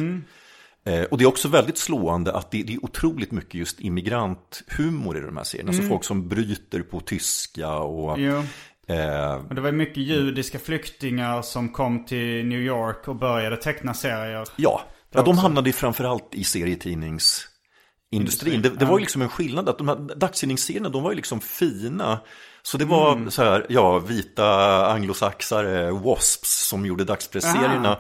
Och 1.10 1.18
det 1.18 1.24
är 1.24 1.28
också 1.28 1.48
väldigt 1.48 1.78
slående 1.78 2.34
att 2.34 2.52
det, 2.52 2.62
är 2.62 2.86
otroligt 2.86 3.32
mycket 3.32 3.54
just 3.54 3.80
immigranthumor 3.80 5.18
i 5.18 5.22
de 5.22 5.38
här 5.38 5.44
serierna. 5.44 5.70
Alltså 5.70 5.84
folk 5.84 6.04
som 6.04 6.28
bryter 6.30 6.82
på 6.82 7.00
tyska 7.00 7.72
och... 7.78 8.20
Jo. 8.20 8.44
Eh, 8.88 9.34
Och 9.50 9.56
det 9.56 9.62
var 9.62 9.72
mycket 9.72 9.98
judiska 9.98 10.60
flyktingar 10.60 11.42
som 11.42 11.70
kom 11.70 12.06
till 12.06 12.46
New 12.46 12.60
York 12.60 13.08
och 13.08 13.16
började 13.16 13.58
teckna 13.58 13.94
serier. 13.94 14.48
ja, 14.56 14.82
ja, 15.12 15.22
de 15.22 15.38
hamnade 15.38 15.72
framförallt 15.72 16.36
i 16.36 16.44
serietidningsindustrin. 16.44 18.62
Det, 18.62 18.70
det 18.70 18.86
var 18.86 18.98
ju 18.98 19.02
liksom 19.02 19.22
en 19.22 19.30
skillnad 19.30 19.70
att 19.70 19.78
de 19.78 19.88
här 19.88 20.16
dagstidningsserierna, 20.16 20.90
de 20.90 21.04
var 21.04 21.12
ju 21.12 21.16
liksom 21.16 21.42
fina. 21.42 22.20
Så 22.62 22.78
det 22.78 22.86
var 22.86 23.30
så 23.30 23.44
här, 23.44 23.66
ja, 23.70 24.00
vita 24.00 24.86
anglosaxare, 24.88 25.92
wasps, 25.92 26.68
som 26.68 26.86
gjorde 26.86 27.04
dagspresserierna. 27.04 28.00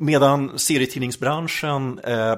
Medan 0.00 0.58
serietidningsbranschen, 0.58 1.98
eh, 1.98 2.36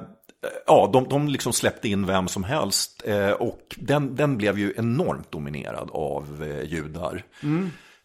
ja, 0.66 0.90
de, 0.92 1.08
de 1.08 1.28
liksom 1.28 1.52
släppte 1.52 1.88
in 1.88 2.06
vem 2.06 2.28
som 2.28 2.44
helst. 2.44 3.02
Eh, 3.06 3.30
och 3.30 3.76
den, 3.76 4.16
den 4.16 4.36
blev 4.36 4.58
ju 4.58 4.74
enormt 4.76 5.32
dominerad 5.32 5.90
av 5.92 6.42
eh, 6.42 6.72
judar. 6.72 7.24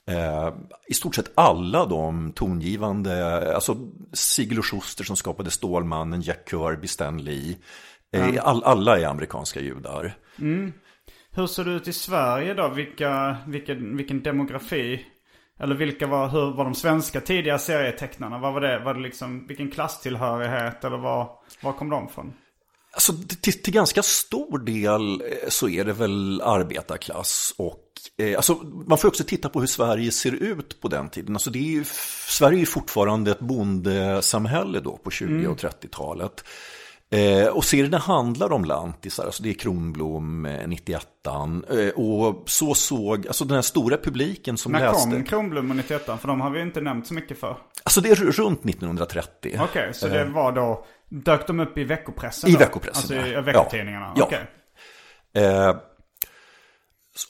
Eh, 0.07 0.53
I 0.87 0.93
stort 0.93 1.15
sett 1.15 1.31
alla 1.35 1.85
de 1.85 2.31
tongivande, 2.31 3.55
alltså 3.55 3.77
Sigel 4.13 4.59
och 4.59 4.65
Schuster 4.65 5.03
som 5.03 5.15
skapade 5.15 5.51
Stålmannen, 5.51 6.21
Jack 6.21 6.49
Kirby, 6.49 6.87
Stan 6.87 7.17
Lee. 7.17 7.57
Eh, 8.13 8.47
all, 8.47 8.63
alla 8.63 8.99
är 8.99 9.05
amerikanska 9.05 9.61
judar. 9.61 10.15
Hur 11.31 11.47
ser 11.47 11.65
det 11.65 11.71
ut 11.71 11.87
i 11.87 11.93
Sverige 11.93 12.53
då? 12.53 12.69
Vilka, 12.69 13.37
vilken, 13.47 13.97
vilken 13.97 14.23
demografi? 14.23 15.05
Eller 15.59 15.75
vilka 15.75 16.07
var, 16.07 16.29
hur 16.29 16.51
var 16.53 16.63
de 16.63 16.75
svenska 16.75 17.21
tidiga 17.21 17.59
serietecknarna? 17.59 18.39
Vad 18.39 18.53
var 18.53 18.61
det? 18.61 18.79
Var 18.79 18.93
det 18.93 18.99
liksom, 18.99 19.47
vilken 19.47 19.71
klasstillhörighet? 19.71 20.83
Eller 20.83 20.97
var, 20.97 21.29
var 21.61 21.73
kom 21.73 21.89
de 21.89 22.09
från? 22.09 22.33
Alltså 22.91 23.13
till, 23.41 23.61
till 23.61 23.73
ganska 23.73 24.03
stor 24.03 24.59
del 24.59 25.21
eh, 25.21 25.49
så 25.49 25.69
är 25.69 25.85
det 25.85 25.93
väl 25.93 26.41
arbetarklass 26.41 27.53
och 27.57 27.83
eh, 28.17 28.35
alltså, 28.35 28.53
man 28.87 28.97
får 28.97 29.07
också 29.07 29.23
titta 29.23 29.49
på 29.49 29.59
hur 29.59 29.67
Sverige 29.67 30.11
ser 30.11 30.31
ut 30.31 30.81
på 30.81 30.87
den 30.87 31.09
tiden. 31.09 31.35
Alltså, 31.35 31.49
det 31.49 31.59
är 31.59 31.71
ju, 31.71 31.83
Sverige 32.27 32.61
är 32.61 32.65
fortfarande 32.65 33.31
ett 33.31 33.39
bondesamhälle 33.39 34.79
då 34.79 34.97
på 34.97 35.11
20 35.11 35.47
och 35.47 35.57
30-talet. 35.57 36.43
Eh, 36.43 36.51
och 37.53 37.65
serierna 37.65 37.97
handlar 37.97 38.51
om 38.51 38.65
lantisar, 38.65 39.25
alltså 39.25 39.43
det 39.43 39.49
är 39.49 39.53
Kronblom, 39.53 40.45
eh, 40.45 40.67
91 40.67 41.07
eh, 41.27 41.89
och 41.89 42.43
så 42.49 42.75
såg, 42.75 43.27
alltså 43.27 43.45
den 43.45 43.55
här 43.55 43.61
stora 43.61 43.97
publiken 43.97 44.57
som 44.57 44.71
När 44.71 44.79
läste. 44.79 45.11
kom 45.11 45.23
Kronblom 45.23 45.69
och 45.69 45.75
91 45.75 46.05
För 46.05 46.27
de 46.27 46.41
har 46.41 46.49
vi 46.49 46.61
inte 46.61 46.81
nämnt 46.81 47.07
så 47.07 47.13
mycket 47.13 47.39
för. 47.39 47.57
Alltså 47.83 48.01
det 48.01 48.09
är 48.09 48.15
runt 48.15 48.65
1930. 48.65 49.59
Okej, 49.63 49.93
så 49.93 50.07
det 50.07 50.25
var 50.25 50.51
då, 50.51 50.85
dök 51.09 51.47
de 51.47 51.59
upp 51.59 51.77
i 51.77 51.83
veckopressen 51.83 52.49
I 52.49 52.53
då? 52.53 52.59
veckopressen, 52.59 53.17
Alltså 53.17 53.29
i 53.29 53.33
ja. 53.33 53.41
veckotidningarna? 53.41 54.13
Ja. 54.15 54.25
Okej. 54.25 54.45
Eh, 55.45 55.75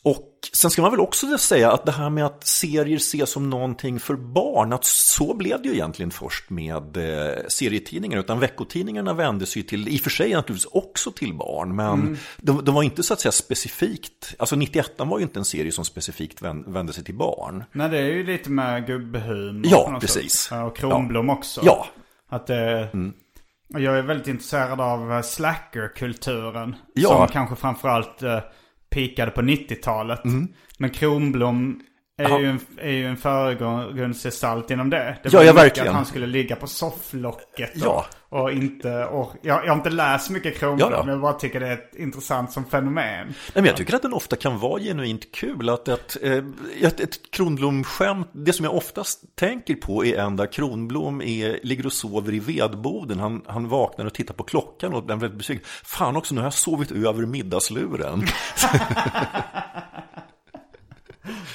och 0.03 0.26
sen 0.53 0.71
ska 0.71 0.81
man 0.81 0.91
väl 0.91 0.99
också 0.99 1.37
säga 1.37 1.71
att 1.71 1.85
det 1.85 1.91
här 1.91 2.09
med 2.09 2.25
att 2.25 2.47
serier 2.47 2.97
ses 2.97 3.29
som 3.29 3.49
någonting 3.49 3.99
för 3.99 4.15
barn, 4.15 4.73
att 4.73 4.85
så 4.85 5.33
blev 5.33 5.61
det 5.61 5.67
ju 5.67 5.73
egentligen 5.73 6.11
först 6.11 6.49
med 6.49 6.97
eh, 6.97 7.35
serietidningar, 7.47 8.19
utan 8.19 8.39
veckotidningarna 8.39 9.13
vände 9.13 9.45
sig 9.45 9.63
till, 9.63 9.87
i 9.89 9.97
och 9.97 10.01
för 10.01 10.09
sig 10.09 10.33
naturligtvis 10.33 10.71
också 10.71 11.11
till 11.11 11.33
barn, 11.33 11.75
men 11.75 12.17
de, 12.37 12.65
de 12.65 12.75
var 12.75 12.83
inte 12.83 13.03
så 13.03 13.13
att 13.13 13.19
säga 13.19 13.31
specifikt, 13.31 14.35
alltså 14.39 14.55
91 14.55 14.91
var 14.97 15.17
ju 15.17 15.23
inte 15.23 15.39
en 15.39 15.45
serie 15.45 15.71
som 15.71 15.85
specifikt 15.85 16.41
vän, 16.41 16.63
vände 16.67 16.93
sig 16.93 17.03
till 17.03 17.15
barn. 17.15 17.63
Nej, 17.71 17.89
det 17.89 17.97
är 17.97 18.05
ju 18.05 18.23
lite 18.23 18.49
med 18.49 18.87
gubbhumor 18.87 19.67
Ja, 19.71 19.97
precis. 20.01 20.31
sätt. 20.33 20.51
Ja, 20.51 20.63
Och 20.63 20.77
Kronblom 20.77 21.29
också. 21.29 21.61
Ja, 21.63 21.87
Att 22.29 22.47
det... 22.47 22.89
Och 23.73 23.81
jag 23.81 23.97
är 23.97 24.01
väldigt 24.01 24.27
intresserad 24.27 24.81
av 24.81 25.13
eh, 25.13 25.21
slackerkulturen. 25.21 26.75
Ja. 26.93 27.09
Som 27.09 27.27
kanske 27.27 27.55
framförallt 27.55 28.23
pikade 28.97 29.31
på 29.31 29.41
90-talet. 29.41 30.21
Men 30.77 30.89
Kronblom 30.89 31.81
är 32.19 32.25
Mm. 32.25 32.31
Ja. 32.31 32.39
ju, 32.41 32.47
en, 32.47 32.59
är 32.81 32.91
ju 32.91 33.07
en 33.07 33.17
förgrundsgestalt 33.17 34.71
inom 34.71 34.89
det. 34.89 35.17
Det 35.23 35.33
Ja, 35.33 35.39
var 35.39 35.45
ja, 35.45 35.53
mycket 35.53 35.63
verkligen. 35.65 35.87
Att 35.89 35.95
han 35.95 36.05
skulle 36.05 36.27
ligga 36.27 36.55
på 36.55 36.67
sofflocket. 36.67 37.75
Och, 37.75 37.81
Ja. 37.85 38.05
Och 38.29 38.51
inte... 38.51 39.05
Och, 39.05 39.33
jag, 39.41 39.65
jag 39.65 39.69
har 39.69 39.77
inte 39.77 39.89
läst 39.89 40.29
mycket 40.29 40.59
Kronblom. 40.59 40.91
Ja. 40.91 41.03
Men 41.03 41.09
jag 41.09 41.21
bara 41.21 41.33
tycker 41.33 41.59
det 41.59 41.67
är 41.67 41.73
ett 41.73 41.95
intressant 41.95 42.51
som 42.51 42.65
fenomen. 42.65 43.27
Nej, 43.27 43.33
men 43.53 43.65
jag 43.65 43.77
tycker 43.77 43.95
att 43.95 44.01
den 44.01 44.13
ofta 44.13 44.35
kan 44.35 44.59
vara 44.59 44.79
genuint 44.79 45.31
kul. 45.31 45.69
Att 45.69 45.87
ett, 45.87 46.17
eh, 46.21 46.43
ett, 46.81 46.99
ett 46.99 47.31
Kronblom-skämt, 47.31 48.29
det 48.31 48.53
som 48.53 48.65
jag 48.65 48.75
oftast 48.75 49.35
tänker 49.35 49.75
på 49.75 50.05
är 50.05 50.17
en 50.17 50.35
där 50.35 50.51
Kronblom 50.51 51.21
är, 51.21 51.59
ligger 51.63 51.85
och 51.85 51.93
sover 51.93 52.33
i 52.33 52.39
vedboden. 52.39 53.19
Han, 53.19 53.41
han 53.47 53.67
vaknar 53.67 54.05
och 54.05 54.13
tittar 54.13 54.33
på 54.33 54.43
klockan 54.43 54.93
och 54.93 55.03
blir 55.03 55.29
besviken. 55.29 55.65
Fan 55.83 56.15
också, 56.15 56.35
nu 56.35 56.41
har 56.41 56.45
jag 56.45 56.53
sovit 56.53 56.91
över 56.91 57.25
middagsluren. 57.25 58.23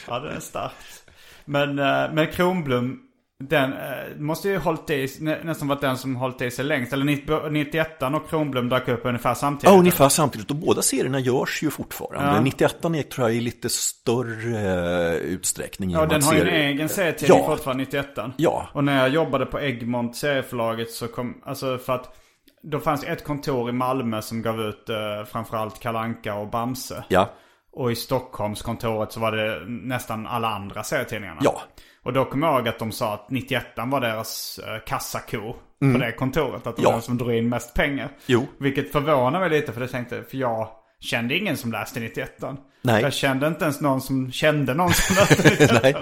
Ja, 0.09 0.19
det 0.19 0.31
är 0.31 0.41
starkt. 0.41 1.11
Men, 1.45 1.79
eh, 1.79 2.13
men 2.13 2.27
Kronblom, 2.27 3.01
den 3.49 3.73
eh, 3.73 3.79
måste 4.19 4.49
ju 4.49 4.59
hållit 4.59 4.91
i, 4.91 5.09
nä, 5.21 5.39
nästan 5.45 5.69
varit 5.69 5.81
den 5.81 5.99
som 5.99 6.17
hållit 6.17 6.43
i 6.43 6.51
sig 6.51 6.65
längst. 6.65 6.93
Eller 6.93 7.05
90 7.05 7.49
91 7.51 8.03
och 8.03 8.29
Kronblom 8.29 8.69
dök 8.69 8.89
upp 8.89 9.01
ungefär 9.05 9.35
samtidigt. 9.35 9.73
Ja, 9.73 9.79
ungefär 9.79 10.09
samtidigt. 10.09 10.51
Och 10.51 10.57
båda 10.57 10.83
serierna 10.83 11.21
görs 11.21 11.63
ju 11.63 11.71
fortfarande. 11.71 12.35
Ja. 12.35 12.41
91 12.41 12.85
är 12.85 13.03
tror 13.03 13.29
jag 13.29 13.37
i 13.37 13.41
lite 13.41 13.69
större 13.69 15.19
utsträckning. 15.19 15.91
Ja, 15.91 16.07
den 16.07 16.23
har 16.23 16.35
ju 16.35 16.41
en 16.41 16.49
egen 16.49 16.89
serietidning 16.89 17.39
Ja. 17.39 17.47
fortfarande, 17.47 17.85
91 17.85 18.07
Ja. 18.37 18.69
Och 18.73 18.85
när 18.85 18.99
jag 18.99 19.09
jobbade 19.09 19.47
på 19.47 19.61
Egmont 19.61 20.17
serieförlaget 20.17 20.91
så 20.91 21.09
kom, 21.09 21.43
alltså 21.45 21.79
för 21.79 21.93
att 21.93 22.17
då 22.63 22.81
fanns 22.81 23.05
ett 23.05 23.25
kontor 23.25 23.69
i 23.69 23.73
Malmö 23.73 24.23
som 24.23 24.43
gav 24.43 24.61
ut 24.61 24.89
eh, 24.89 25.25
framförallt 25.33 25.81
Kalanka 25.81 26.35
och 26.35 26.49
Bamse. 26.49 27.05
Ja, 27.09 27.31
Och 27.73 27.93
i 27.93 27.95
Stockholmskontoret 27.97 29.13
så 29.13 29.21
var 29.21 29.33
det 29.33 29.61
nästan 29.69 30.27
alla 30.27 30.49
andra 30.49 30.83
serietidningarna. 30.83 31.41
ja. 31.45 31.63
Och 32.05 32.13
då 32.13 32.25
kommer 32.25 32.47
jag 32.47 32.57
ihåg 32.59 32.69
att 32.69 32.79
de 32.79 32.93
sa 32.93 33.15
att 33.15 33.31
91 33.31 33.65
var 33.77 34.01
deras 34.01 34.61
eh, 34.67 34.79
kassako 34.87 35.53
på 35.93 35.99
det 35.99 36.13
kontoret. 36.13 36.67
Att 36.67 36.77
de 36.77 36.83
Mm. 36.83 36.83
Ja. 36.83 36.89
var 36.89 36.93
den 36.93 37.03
som 37.03 37.19
drog 37.19 37.33
in 37.35 37.49
mest 37.49 37.75
pengar. 37.75 38.09
Jo. 38.27 38.47
Vilket 38.59 38.93
förvånar 38.93 39.41
mig 39.41 39.51
lite 39.51 39.73
för 39.73 39.81
jag 39.81 39.91
tänkte, 39.91 40.23
för 40.31 40.37
jag 40.37 40.69
kände 41.01 41.37
ingen 41.37 41.57
som 41.57 41.73
läste 41.73 42.01
91 42.01 42.41
Nej. 42.83 43.03
Jag 43.03 43.13
kände 43.13 43.47
inte 43.47 43.65
ens 43.65 43.81
någon 43.81 44.01
som 44.01 44.33
kände 44.33 44.75
någon 44.75 44.93
som 44.93 45.17
läste 45.17 45.51
91 45.51 45.71
Nej. 45.83 45.95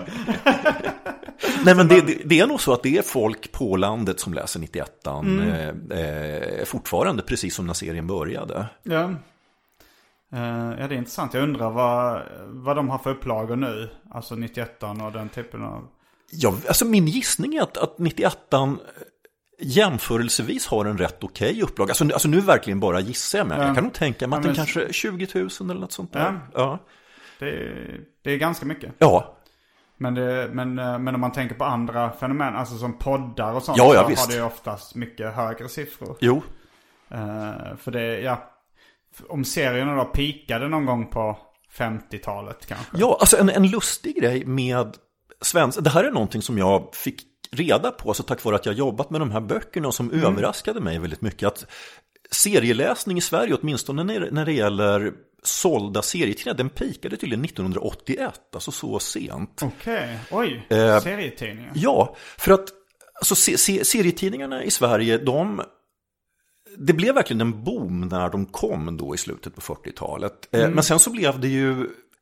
Nej 1.64 1.74
men 1.74 1.88
det, 1.88 2.00
det, 2.00 2.18
det 2.24 2.40
är 2.40 2.46
nog 2.46 2.60
så 2.60 2.72
att 2.72 2.82
det 2.82 2.98
är 2.98 3.02
folk 3.02 3.52
på 3.52 3.76
landet 3.76 4.20
som 4.20 4.34
läser 4.34 4.60
91 4.60 4.90
Mm. 5.06 5.40
eh, 5.90 5.98
eh, 6.00 6.64
fortfarande, 6.64 7.22
precis 7.22 7.54
som 7.54 7.66
när 7.66 7.74
serien 7.74 8.06
började. 8.06 8.66
Ja. 8.82 9.10
Eh, 10.32 10.40
ja, 10.80 10.88
det 10.88 10.94
är 10.94 10.98
intressant. 10.98 11.34
Jag 11.34 11.42
undrar 11.42 11.70
vad, 11.70 12.22
vad 12.46 12.76
de 12.76 12.88
har 12.88 12.98
för 12.98 13.10
upplagor 13.10 13.56
nu. 13.56 13.90
Alltså 14.10 14.34
91 14.34 14.82
och 14.82 15.12
den 15.12 15.28
typen 15.28 15.64
av... 15.64 15.88
Ja, 16.32 16.54
alltså 16.68 16.84
min 16.84 17.06
gissning 17.06 17.54
är 17.54 17.62
att, 17.62 17.76
att 17.76 17.98
91 17.98 18.38
jämförelsevis 19.62 20.66
har 20.66 20.84
en 20.84 20.98
rätt 20.98 21.24
okej 21.24 21.62
upplaga. 21.62 21.90
Alltså, 21.90 22.04
nu- 22.04 22.12
alltså 22.12 22.28
nu 22.28 22.40
verkligen 22.40 22.80
bara 22.80 23.00
gissar 23.00 23.38
jag, 23.38 23.46
men 23.48 23.60
Ja. 23.60 23.66
jag 23.66 23.74
kan 23.74 23.84
nog 23.84 23.92
tänka 23.92 24.26
mig 24.26 24.36
att 24.36 24.44
Ja, 24.44 24.48
den 24.48 24.56
men- 24.56 24.66
kanske 24.66 24.92
20 24.92 25.26
000 25.34 25.48
eller 25.70 25.80
något 25.80 25.92
sånt 25.92 26.12
där. 26.12 26.20
Ja. 26.20 26.40
Ja. 26.54 26.78
Det 27.38 27.48
är, 27.50 28.00
det 28.24 28.30
är 28.30 28.36
ganska 28.36 28.66
mycket. 28.66 28.92
Ja, 28.98 29.36
Men, 29.96 30.14
det, 30.14 30.50
men, 30.52 30.78
eh, 30.78 30.98
men 30.98 31.14
om 31.14 31.20
man 31.20 31.32
tänker 31.32 31.54
på 31.54 31.64
andra 31.64 32.10
fenomen, 32.12 32.56
alltså 32.56 32.76
som 32.78 32.98
poddar 32.98 33.52
och 33.54 33.62
sånt. 33.62 33.78
Ja, 33.78 33.94
ja, 33.94 34.02
så 34.02 34.08
visst. 34.08 34.20
har 34.26 34.28
det 34.32 34.36
ju 34.38 34.44
oftast 34.44 34.94
mycket 34.94 35.34
högre 35.34 35.68
siffror. 35.68 36.16
jo. 36.20 36.42
Eh, 37.10 37.76
för 37.76 37.90
det, 37.90 38.20
ja. 38.20 38.49
Om 39.28 39.44
serierna 39.44 39.96
då 39.96 40.04
pikade 40.04 40.68
någon 40.68 40.86
gång 40.86 41.06
på 41.06 41.38
50-talet 41.78 42.66
kanske. 42.66 42.96
Ja, 42.98 43.16
alltså 43.20 43.36
en, 43.36 43.48
en 43.48 43.70
lustig 43.70 44.16
grej 44.16 44.44
med 44.44 44.96
svensk, 45.40 45.84
det 45.84 45.90
här 45.90 46.04
är 46.04 46.10
någonting 46.10 46.42
som 46.42 46.58
jag 46.58 46.94
fick 46.94 47.22
reda 47.52 47.90
på, 47.90 48.08
alltså 48.08 48.22
tack 48.22 48.44
vare 48.44 48.56
att 48.56 48.66
jag 48.66 48.74
jobbat 48.74 49.10
med 49.10 49.20
de 49.20 49.30
här 49.30 49.40
böckerna 49.40 49.92
som 49.92 50.10
överraskade 50.10 50.80
mig 50.80 50.98
väldigt 50.98 51.20
mycket. 51.20 51.46
Att 51.46 51.66
serieläsning 52.30 53.18
i 53.18 53.20
Sverige, 53.20 53.54
åtminstone 53.54 54.04
när, 54.04 54.44
det 54.44 54.52
gäller 54.52 55.12
sålda 55.42 56.02
serietidningar, 56.02 56.56
den 56.56 56.70
pikade 56.70 57.16
tydligen 57.16 57.44
1981, 57.44 58.40
alltså 58.54 58.72
så 58.72 58.98
sent. 58.98 59.60
Okej, 59.62 60.18
oj. 60.30 60.66
Eh, 60.70 61.00
serietidningar. 61.00 61.72
Ja, 61.74 62.16
för 62.38 62.52
att 62.52 62.68
alltså, 63.14 63.34
se, 63.34 63.58
se, 63.58 63.84
serietidningarna 63.84 64.64
i 64.64 64.70
Sverige, 64.70 65.18
de 65.18 65.62
det 66.78 66.92
blev 66.92 67.14
verkligen 67.14 67.40
en 67.40 67.64
boom 67.64 68.00
när 68.00 68.28
de 68.30 68.46
kom 68.46 68.96
då 68.96 69.14
i 69.14 69.18
slutet 69.18 69.54
på 69.54 69.60
40-talet. 69.60 70.32
Eh, 70.52 70.70
Men 70.70 70.84
sen 70.84 70.98
så 70.98 71.10
blev 71.10 71.40
det 71.40 71.48
ju 71.48 71.70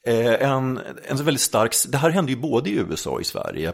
eh, 0.07 0.51
en, 0.51 0.81
en 1.09 1.17
väldigt 1.17 1.41
stark, 1.41 1.75
det 1.89 1.99
här 1.99 2.11
hände 2.11 2.33
ju 2.33 2.39
både 2.39 2.71
i 2.71 2.73
USA 2.75 3.11
och 3.11 3.21
i 3.21 3.25
Sverige, 3.25 3.73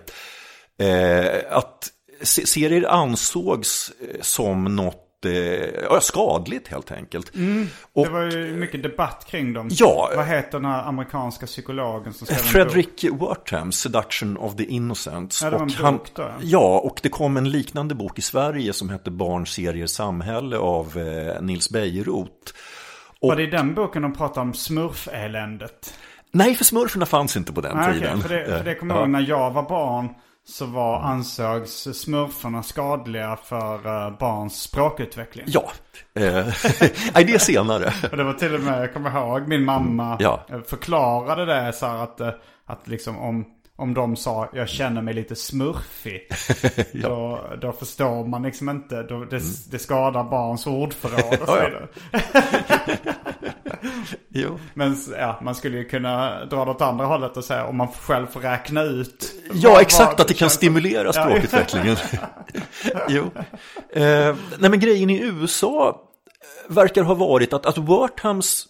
eh, 0.79 1.57
att 1.57 1.89
se- 2.23 2.47
serier 2.47 2.89
ansågs 2.89 3.93
som 4.21 4.77
något 4.77 5.04
eh, 5.25 5.33
ja, 5.91 6.01
skadligt 6.01 6.69
helt 6.69 6.93
enkelt. 6.93 7.33
Och 7.93 8.05
Det 8.05 8.11
var 8.11 8.23
ju 8.23 8.57
mycket 8.57 8.83
debatt 8.83 9.27
kring 9.31 9.53
dem. 9.53 9.69
Ja. 9.73 10.11
Vad 10.17 10.27
heter 10.27 10.53
den 10.53 10.65
här 10.65 10.89
amerikanska 10.89 11.47
psykologen 11.47 12.13
som 12.13 12.27
skrev? 12.27 12.39
Frederick 12.39 13.05
Wertham, 13.05 13.73
Seduction 13.73 14.37
of 14.37 14.57
the 14.57 14.65
Innocents. 14.65 15.43
Ja, 15.43 15.51
det 15.51 15.57
var 15.57 15.63
en 15.63 15.69
och 15.69 15.75
han, 15.75 15.97
bok 15.97 16.11
då, 16.15 16.23
ja. 16.23 16.35
ja, 16.41 16.81
och 16.85 17.01
det 17.03 17.09
kom 17.09 17.37
en 17.37 17.51
liknande 17.51 17.95
bok 17.95 18.19
i 18.19 18.23
Sverige 18.23 18.73
som 18.73 18.89
hette 18.91 19.11
Barnserier 19.11 19.87
samhälle 19.87 20.57
av 20.59 20.99
eh, 20.99 21.43
Nils 21.43 21.71
Bejerot. 21.71 22.55
Var 23.21 23.37
det 23.37 23.43
i 23.43 23.47
den 23.47 23.75
boken 23.75 24.03
de 24.03 24.13
pratade 24.13 24.41
om 24.41 24.55
smurfeländet? 24.55 25.95
Nej, 26.31 26.55
för 26.55 26.65
smurferna 26.65 27.07
fanns 27.07 27.37
inte 27.37 27.53
på 27.53 27.61
den 27.61 27.77
Nej, 27.77 27.89
okej, 27.89 28.01
tiden. 28.01 28.21
för 28.21 28.29
det, 28.29 28.45
för 28.47 28.65
det 28.65 28.75
kommer 28.75 28.95
jag 28.95 29.03
ihåg 29.03 29.11
när 29.11 29.29
jag 29.29 29.51
var 29.51 29.69
barn. 29.69 30.09
Så 30.47 30.67
var, 30.67 31.01
ansågs 31.01 31.89
smurfarna 31.93 32.63
skadliga 32.63 33.37
för 33.45 33.75
eh, 34.07 34.19
barns 34.19 34.61
språkutveckling. 34.63 35.45
Ja, 35.49 35.71
eh, 36.15 36.23
nej 37.15 37.25
det 37.25 37.35
är 37.35 37.39
senare. 37.39 37.93
Och 38.11 38.17
det 38.17 38.25
var 38.25 38.33
till 38.33 38.55
och 38.55 38.61
med, 38.61 38.83
jag 38.83 38.93
kommer 38.95 39.11
ihåg, 39.19 39.49
min 39.49 39.65
mamma 39.65 40.17
Ja. 40.21 40.47
eh, 40.51 40.61
förklarade 40.63 41.45
det 41.47 41.73
så 41.73 41.87
här 41.87 42.03
att, 42.03 42.21
att 42.67 42.89
liksom 42.89 43.19
om, 43.19 43.45
om 43.77 43.95
de 43.95 44.17
sa 44.17 44.49
jag 44.53 44.69
känner 44.69 45.03
mig 45.03 45.15
lite 45.15 45.37
smurfig. 45.37 46.29
då, 47.03 47.41
då 47.61 47.73
förstår 47.73 48.27
man 48.27 48.43
liksom 48.43 48.69
inte, 48.69 49.03
då, 49.03 49.25
det, 49.25 49.41
det 49.71 49.79
skadar 49.79 50.25
barns 50.25 50.67
ordförråd 50.67 51.41
och 51.41 51.49
så 51.49 51.57
Ja, 51.57 51.63
ja. 51.63 51.69
vidare. 51.69 51.89
Jo. 54.29 54.59
Men 54.75 54.97
ja, 55.19 55.39
man 55.43 55.55
skulle 55.55 55.77
ju 55.79 55.85
kunna 55.85 56.45
dra 56.45 56.65
det 56.65 56.71
åt 56.71 56.81
andra 56.81 57.07
hållet 57.07 57.37
och 57.37 57.45
säga 57.45 57.67
om 57.67 57.77
man 57.77 57.89
själv 57.89 58.27
får 58.27 58.41
räkna 58.41 58.83
ut. 58.83 59.33
Ja, 59.53 59.71
vad- 59.71 59.83
exakt, 59.83 60.13
vad 60.13 60.21
att 60.21 60.29
det 60.29 60.35
kan 60.35 60.51
stimulera 60.51 61.13
språkutvecklingen. 61.13 61.97
jo. 63.09 63.31
Eh, 63.93 64.37
nej, 64.59 64.71
men 64.71 64.81
grejen 64.81 65.11
i 65.11 65.21
USA 65.23 65.89
eh, 66.69 66.75
verkar 66.75 67.03
ha 67.03 67.15
varit 67.15 67.53
att, 67.53 67.67
att 67.67 67.79
Werthams 67.79 68.67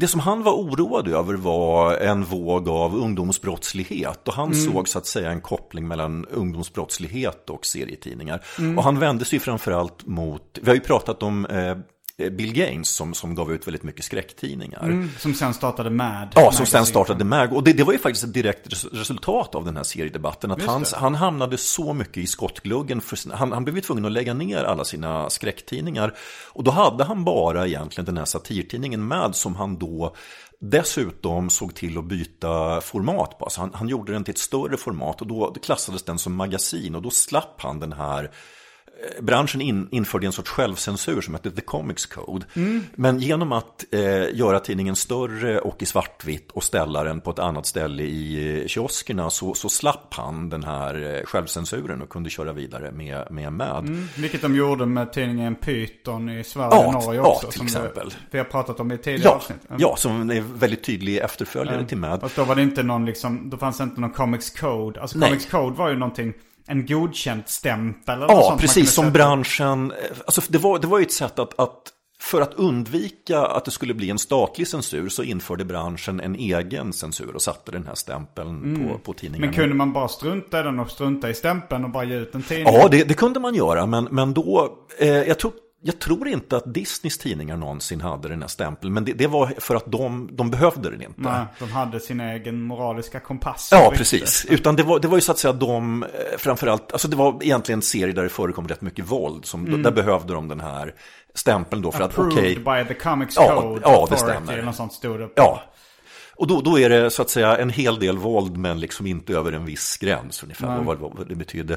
det 0.00 0.08
som 0.08 0.20
han 0.20 0.42
var 0.42 0.52
oroad 0.52 1.08
över 1.08 1.34
var 1.34 1.94
en 1.96 2.24
våg 2.24 2.68
av 2.68 2.96
ungdomsbrottslighet 2.96 4.28
och 4.28 4.34
han 4.34 4.54
såg 4.54 4.88
så 4.88 4.98
att 4.98 5.06
säga 5.06 5.30
en 5.30 5.40
koppling 5.40 5.88
mellan 5.88 6.26
ungdomsbrottslighet 6.26 7.50
och 7.50 7.66
serietidningar. 7.66 8.44
Och 8.76 8.84
han 8.84 8.98
vände 8.98 9.24
sig 9.24 9.38
framförallt 9.38 10.06
mot, 10.06 10.58
vi 10.62 10.68
har 10.70 10.74
ju 10.74 10.80
pratat 10.80 11.22
om 11.22 11.46
eh, 11.46 11.76
Bill 12.18 12.52
Gaines 12.52 12.88
som, 12.88 13.14
som 13.14 13.34
gav 13.34 13.52
ut 13.52 13.66
väldigt 13.66 13.82
mycket 13.82 14.04
skräcktidningar. 14.04 14.84
Mm, 14.84 15.10
som 15.18 15.34
sen 15.34 15.54
startade 15.54 15.90
Mad. 15.90 16.28
Ja, 16.34 16.52
som 16.52 16.66
sen 16.66 16.86
startade 16.86 17.24
MAG. 17.24 17.52
Och 17.52 17.64
det, 17.64 17.72
det 17.72 17.84
var 17.84 17.92
ju 17.92 17.98
faktiskt 17.98 18.24
ett 18.24 18.32
direkt 18.32 18.66
res- 18.66 18.84
resultat 18.92 19.54
av 19.54 19.64
den 19.64 19.76
här 19.76 19.82
seriedebatten. 19.82 20.50
Att 20.50 20.62
han, 20.62 20.84
han 20.92 21.14
hamnade 21.14 21.58
så 21.58 21.92
mycket 21.92 22.16
i 22.16 22.26
skottgluggen. 22.26 23.00
För, 23.00 23.36
han, 23.36 23.52
han 23.52 23.64
blev 23.64 23.76
ju 23.76 23.80
tvungen 23.80 24.04
att 24.04 24.12
lägga 24.12 24.34
ner 24.34 24.64
alla 24.64 24.84
sina 24.84 25.30
skräcktidningar. 25.30 26.14
Och 26.52 26.64
då 26.64 26.70
hade 26.70 27.04
han 27.04 27.24
bara 27.24 27.66
egentligen 27.66 28.06
den 28.06 28.16
här 28.16 28.24
satirtidningen 28.24 29.06
MAD 29.06 29.36
som 29.36 29.56
han 29.56 29.78
då 29.78 30.14
dessutom 30.60 31.50
såg 31.50 31.74
till 31.74 31.98
att 31.98 32.04
byta 32.04 32.80
format 32.80 33.38
på. 33.38 33.44
Alltså 33.44 33.60
han, 33.60 33.70
han 33.74 33.88
gjorde 33.88 34.12
den 34.12 34.24
till 34.24 34.32
ett 34.32 34.38
större 34.38 34.76
format 34.76 35.20
och 35.20 35.26
då 35.26 35.54
klassades 35.62 36.02
den 36.02 36.18
som 36.18 36.34
magasin. 36.34 36.94
Och 36.94 37.02
då 37.02 37.10
slapp 37.10 37.60
han 37.62 37.80
den 37.80 37.92
här 37.92 38.30
branschen 39.20 39.60
in, 39.60 39.88
införde 39.90 40.26
en 40.26 40.32
sorts 40.32 40.50
självcensur 40.50 41.20
som 41.20 41.34
hette 41.34 41.50
The 41.50 41.60
Comics 41.60 42.06
Code. 42.06 42.46
Men 42.94 43.18
genom 43.18 43.52
att 43.52 43.84
eh, 43.90 44.36
göra 44.36 44.60
tidningen 44.60 44.96
större 44.96 45.58
och 45.58 45.82
i 45.82 45.86
svartvitt 45.86 46.50
och 46.52 46.64
ställa 46.64 47.04
den 47.04 47.20
på 47.20 47.30
ett 47.30 47.38
annat 47.38 47.66
ställe 47.66 48.02
i 48.02 48.60
eh, 48.60 48.66
kioskerna 48.66 49.30
så, 49.30 49.54
så 49.54 49.68
slapp 49.68 50.14
han 50.14 50.48
den 50.48 50.64
här 50.64 51.16
eh, 51.16 51.24
självcensuren 51.24 52.02
och 52.02 52.08
kunde 52.08 52.30
köra 52.30 52.52
vidare 52.52 52.92
med, 52.92 53.26
med 53.30 53.52
MAD. 53.52 53.86
Mm, 53.86 54.08
vilket 54.16 54.42
de 54.42 54.56
gjorde 54.56 54.86
med 54.86 55.12
tidningen 55.12 55.54
Python 55.54 56.30
i 56.30 56.44
Sverige 56.44 56.68
Ja, 56.72 56.86
och 56.86 56.92
Norge 56.92 57.20
ja, 57.20 57.26
också. 57.26 57.46
till 57.46 57.58
som 57.58 57.66
exempel. 57.66 58.08
Vi, 58.08 58.14
vi 58.30 58.38
har 58.38 58.44
pratat 58.44 58.80
om 58.80 58.92
i 58.92 58.98
tidigare 58.98 59.22
Ja, 59.24 59.34
avsnitt. 59.34 59.58
Mm. 59.68 59.80
ja, 59.80 59.96
som 59.96 60.30
är 60.30 60.40
väldigt 60.40 60.84
tydlig 60.84 61.18
efterföljare 61.18 61.86
till 61.86 61.98
MAD. 61.98 62.20
Fast 62.20 62.36
då 62.36 62.44
var 62.44 62.54
det 62.54 62.62
inte 62.62 62.82
någon 62.82 63.06
liksom, 63.06 63.50
då 63.50 63.56
fanns 63.56 63.78
det 63.78 63.84
inte 63.84 64.00
någon 64.00 64.10
Comics 64.12 64.50
Code. 64.50 65.00
Alltså 65.00 65.18
Nej. 65.18 65.28
Comics 65.28 65.46
Code 65.46 65.76
var 65.76 65.88
ju 65.90 65.96
någonting, 65.96 66.32
en 66.66 66.86
godkänd 66.86 67.42
stämpel 67.46 68.14
eller 68.14 68.28
Ja, 68.28 68.42
sånt 68.42 68.60
precis 68.60 68.92
som 68.92 69.12
branschen. 69.12 69.92
Alltså 70.26 70.42
det, 70.48 70.58
var, 70.58 70.78
det 70.78 70.86
var 70.86 70.98
ju 70.98 71.04
ett 71.04 71.12
sätt 71.12 71.38
att, 71.38 71.60
att 71.60 71.92
för 72.20 72.40
att 72.40 72.54
undvika 72.54 73.40
att 73.40 73.64
det 73.64 73.70
skulle 73.70 73.94
bli 73.94 74.10
en 74.10 74.18
statlig 74.18 74.68
censur 74.68 75.08
så 75.08 75.22
införde 75.22 75.64
branschen 75.64 76.20
en 76.20 76.34
egen 76.34 76.92
censur 76.92 77.34
och 77.34 77.42
satte 77.42 77.72
den 77.72 77.86
här 77.86 77.94
stämpeln 77.94 78.88
på, 78.88 78.98
på 78.98 79.12
tidningarna. 79.12 79.46
Mm. 79.46 79.56
Men 79.56 79.64
kunde 79.64 79.74
man 79.74 79.92
bara 79.92 80.08
strunta 80.08 80.60
i 80.60 80.62
den 80.62 80.80
och 80.80 80.90
strunta 80.90 81.30
i 81.30 81.34
stämpeln 81.34 81.84
och 81.84 81.90
bara 81.90 82.04
ge 82.04 82.14
ut 82.14 82.34
en 82.34 82.42
tidning? 82.42 82.74
Ja, 82.74 82.88
det, 82.88 83.08
det 83.08 83.14
kunde 83.14 83.40
man 83.40 83.54
göra, 83.54 83.86
men, 83.86 84.08
men 84.10 84.34
då, 84.34 84.76
eh, 84.98 85.08
jag, 85.08 85.38
tror, 85.38 85.52
jag 85.82 85.98
tror 85.98 86.28
inte 86.28 86.56
att 86.56 86.74
Disneys 86.74 87.18
tidningar 87.18 87.56
någonsin 87.56 88.00
hade 88.00 88.28
den 88.28 88.40
här 88.40 88.48
stämpeln, 88.48 88.94
men 88.94 89.04
det, 89.04 89.12
det 89.12 89.26
var 89.26 89.52
för 89.58 89.74
att 89.74 89.92
de, 89.92 90.28
de 90.32 90.50
behövde 90.50 90.90
den 90.90 91.02
inte. 91.02 91.20
Nej, 91.20 91.44
de 91.58 91.72
hade 91.72 92.00
sin 92.00 92.20
egen 92.20 92.62
moraliska 92.62 93.20
kompass. 93.20 93.68
Ja, 93.72 93.92
precis. 93.96 94.46
Utan 94.50 94.76
det 94.76 94.82
var, 94.82 94.98
det 95.00 95.08
var 95.08 95.16
ju 95.16 95.20
så 95.20 95.32
att 95.32 95.38
säga 95.38 95.52
de, 95.52 96.02
eh, 96.02 96.08
framförallt, 96.38 96.92
alltså 96.92 97.08
det 97.08 97.16
var 97.16 97.38
egentligen 97.42 97.82
serier 97.82 98.14
där 98.14 98.22
det 98.22 98.28
förekom 98.28 98.68
rätt 98.68 98.80
mycket 98.80 99.06
våld. 99.06 99.44
Som, 99.44 99.82
Där 99.82 99.90
behövde 99.92 100.34
de 100.34 100.48
den 100.48 100.60
här 100.60 100.94
stämpeln 101.34 101.82
då 101.82 101.92
för 101.92 102.04
att, 102.04 102.18
Mm. 102.18 102.28
Approved 102.28 102.58
okej, 102.66 102.84
by 102.88 102.94
the 102.94 103.00
Comics 103.00 103.36
Ja, 103.36 103.60
Code 103.60 103.80
ja, 103.84 104.06
det 104.10 104.16
stämmer. 104.16 104.62
något 104.62 104.76
sånt 104.76 104.92
stod 104.92 105.20
det 105.20 105.26
på. 105.26 105.32
ja. 105.36 105.62
Och 106.38 106.46
då, 106.46 106.60
då 106.60 106.78
är 106.78 106.88
det 106.88 107.10
så 107.10 107.22
att 107.22 107.30
säga 107.30 107.56
en 107.58 107.70
hel 107.70 107.98
del 107.98 108.18
våld, 108.18 108.56
men 108.56 108.80
liksom 108.80 109.06
inte 109.06 109.32
över 109.32 109.52
en 109.52 109.64
viss 109.64 109.96
gräns 109.96 110.42
ungefär, 110.42 110.80
vad, 110.82 110.98
vad 110.98 111.28
det 111.28 111.34
betydde. 111.34 111.76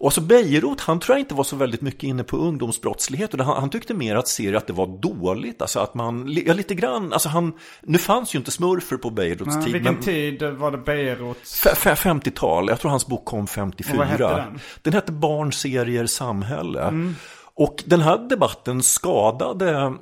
Och 0.00 0.12
så 0.12 0.20
Bejerot, 0.20 0.80
han 0.80 1.00
tror 1.00 1.16
jag 1.16 1.20
inte 1.20 1.34
var 1.34 1.44
så 1.44 1.56
väldigt 1.56 1.80
mycket 1.80 2.02
inne 2.02 2.24
på 2.24 2.36
ungdomsbrottslighet. 2.36 3.34
Och 3.34 3.44
han, 3.44 3.60
han 3.60 3.70
tyckte 3.70 3.94
mer 3.94 4.16
att 4.16 4.28
serier 4.28 4.54
att 4.54 4.66
det 4.66 4.72
var 4.72 4.86
dåligt. 4.86 5.62
Alltså 5.62 5.80
att 5.80 5.94
man, 5.94 6.32
ja 6.46 6.52
lite 6.54 6.74
grann, 6.74 7.12
alltså 7.12 7.28
han, 7.28 7.52
nu 7.82 7.98
fanns 7.98 8.34
ju 8.34 8.38
inte 8.38 8.50
smurfer 8.50 8.96
på 8.96 9.10
Bejerots 9.10 9.64
tid. 9.64 9.72
vilken 9.72 9.94
men, 9.94 10.02
tid 10.02 10.42
var 10.42 10.70
det 10.70 10.78
Bejerots? 10.78 11.66
F- 11.66 11.86
f- 11.86 12.04
50-tal, 12.04 12.68
jag 12.68 12.80
tror 12.80 12.90
hans 12.90 13.06
bok 13.06 13.24
kom 13.24 13.46
54. 13.46 13.92
Och 13.92 13.98
vad 13.98 14.06
hette 14.06 14.36
den? 14.36 14.60
Den 14.82 14.92
hette 14.92 15.12
Barn, 15.12 15.52
serier, 15.52 16.06
samhälle. 16.06 17.14
Och 17.54 17.82
den 17.86 18.00
här 18.00 18.28
debatten 18.28 18.82
skadade 18.82 19.92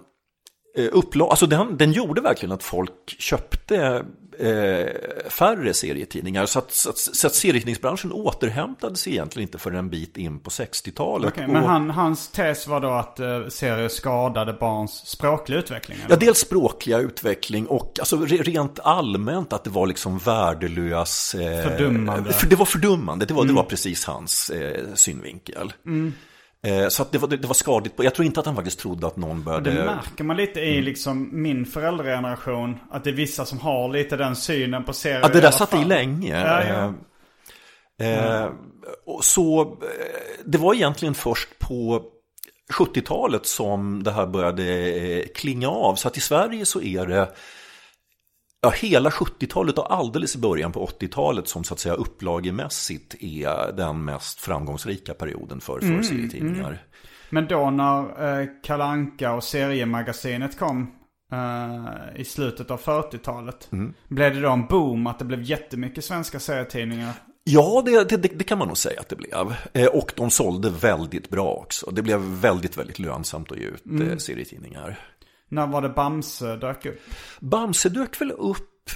eh, 0.79 0.89
upplag, 0.93 1.31
alltså 1.31 1.47
den, 1.47 1.77
den 1.77 1.93
gjorde 1.93 2.21
verkligen 2.21 2.53
att 2.53 2.63
folk 2.63 3.21
köpte 3.21 4.05
eh, 4.41 4.87
färre 5.31 5.75
serietidningar. 5.75 6.47
Så 6.47 6.59
att, 6.59 6.73
så, 6.73 6.91
att, 6.91 6.99
så 6.99 7.27
att 7.27 7.35
serietidningsbranschen 7.35 8.13
återhämtade 8.13 8.97
sig 8.97 9.13
egentligen 9.13 9.49
inte 9.49 9.59
för 9.59 9.73
en 9.73 9.91
bit 9.91 10.17
in 10.17 10.41
på 10.41 10.51
60-talet. 10.51 11.33
Okej, 11.33 11.47
men 11.49 11.65
han, 11.65 11.91
hans 11.91 12.29
tes 12.29 12.67
var 12.67 12.81
då 12.81 12.91
att 12.91 13.21
eh, 13.21 13.47
serier 13.49 13.89
skadade 13.89 14.53
barns 14.53 15.07
språkliga 15.07 15.59
utveckling? 15.59 15.99
eller? 15.99 16.11
Ja, 16.11 16.17
dels 16.17 16.39
språkliga 16.39 16.99
utveckling 16.99 17.67
och 17.67 17.97
alltså 18.01 18.17
re- 18.17 18.43
rent 18.43 18.79
allmänt 18.81 19.53
att 19.53 19.65
det 19.65 19.71
var 19.71 19.87
liksom 19.87 20.19
värdelös... 20.19 21.35
Eh, 21.35 21.69
Fördummande. 21.69 22.33
För 22.33 22.47
det 22.47 22.57
var 22.57 22.67
fördummande, 22.67 23.27
det 23.27 23.35
var, 23.35 23.45
det 23.45 23.53
var 23.53 23.63
precis 23.63 24.05
hans 24.05 24.51
eh, 24.51 24.85
synvinkel. 24.95 25.73
Eh, 25.87 25.93
så 26.89 27.03
att 27.03 27.13
det 27.13 27.19
var, 27.19 27.29
det, 27.29 27.37
det 27.37 27.47
var 27.47 27.55
skadligt. 27.55 27.95
Jag 27.97 28.15
tror 28.15 28.27
inte 28.27 28.41
att 28.41 28.47
han 28.47 28.55
faktiskt 28.57 28.79
trodde 28.79 29.07
att 29.07 29.17
någon 29.17 29.39
Det 29.39 29.45
började... 29.45 29.85
märker 29.85 30.25
man 30.25 30.37
lite 30.37 30.61
Mm. 30.61 30.75
i 30.75 30.83
liksom 30.83 31.29
min 31.33 31.67
föräldrageneration. 31.67 32.77
Att 32.91 33.05
det 33.05 33.11
är 33.11 33.15
vissa 33.15 33.45
som 33.45 33.59
har 33.59 33.89
lite 33.89 34.17
den 34.17 34.37
synen 34.37 34.85
på 34.85 34.93
serier. 34.93 35.21
Ja, 35.21 35.29
det 35.29 35.41
där 35.41 35.51
satt 35.51 35.75
i 35.75 35.85
länge. 35.85 36.41
Ja, 36.41 36.65
ja. 36.65 36.95
Eh, 38.05 38.43
eh, 38.43 38.51
och 39.07 39.25
så, 39.25 39.63
eh, 39.63 39.67
det 40.45 40.59
var 40.59 40.75
egentligen 40.75 41.15
först 41.15 41.59
på 41.59 42.03
70-talet 42.73 43.47
som 43.47 44.03
det 44.03 44.11
här 44.11 44.27
började 44.27 44.65
eh, 44.65 45.25
klinga 45.35 45.69
av. 45.69 45.95
Så 45.95 46.09
att 46.09 46.17
i 46.17 46.21
Sverige 46.21 46.65
så 46.67 46.83
är 46.83 47.07
det 47.07 47.29
ja, 48.61 48.71
hela 48.71 49.11
70-talet 49.11 49.79
och 49.79 49.93
alldeles 49.95 50.37
i 50.37 50.39
början 50.39 50.73
på 50.73 50.87
80-talet 50.87 51.49
som 51.49 51.65
så 51.65 51.75
att 51.75 51.81
säga 51.81 51.95
upplagemässigt 51.95 53.15
är 53.21 53.73
den 53.73 54.05
mest 54.05 54.41
framgångsrika 54.41 55.15
perioden 55.15 55.61
för, 55.61 55.79
Mm, 55.83 55.97
för 55.97 56.03
serietidningar. 56.09 56.83
Men 57.31 57.47
då 57.47 57.71
när 57.71 58.41
eh, 58.41 58.47
Kalle 58.65 58.85
Anka 58.85 59.33
och 59.33 59.45
seriemagasinet 59.45 60.59
kom. 60.59 60.91
eh, 61.33 62.21
i 62.21 62.25
slutet 62.25 62.71
av 62.71 62.81
40-talet. 62.81 63.69
Mm. 63.73 63.95
Blev 64.09 64.35
det 64.35 64.41
då 64.41 64.51
en 64.51 64.67
boom 64.67 65.07
att 65.07 65.19
det 65.19 65.25
blev 65.25 65.43
jättemycket 65.43 66.05
svenska 66.05 66.41
serietidningar? 66.41 67.13
Ja, 67.45 67.83
det, 67.87 68.09
det, 68.09 68.17
det 68.17 68.45
kan 68.45 68.59
man 68.59 68.69
nog 68.69 68.77
säga 68.79 69.01
att 69.01 69.09
det 69.09 69.17
blev. 69.17 69.55
Eh, 69.73 69.87
och 69.87 70.13
de 70.17 70.31
sålde 70.31 70.71
väldigt 70.71 71.31
bra 71.31 71.53
också. 71.53 71.91
Det 71.91 72.03
blev 72.03 72.21
väldigt, 72.21 72.79
väldigt 72.79 72.99
lönsamt 72.99 73.53
att 73.53 73.59
ge 73.59 73.65
ut 73.65 73.85
eh, 74.11 74.17
serietidningar. 74.17 74.99
När 75.49 75.67
var 75.67 75.83
det 75.83 75.89
Bamse 75.89 76.57
dök 76.57 76.87
upp? 76.87 77.01
Bamse 77.41 77.89
dök 77.89 78.21
väl 78.21 78.31
upp 78.31 78.91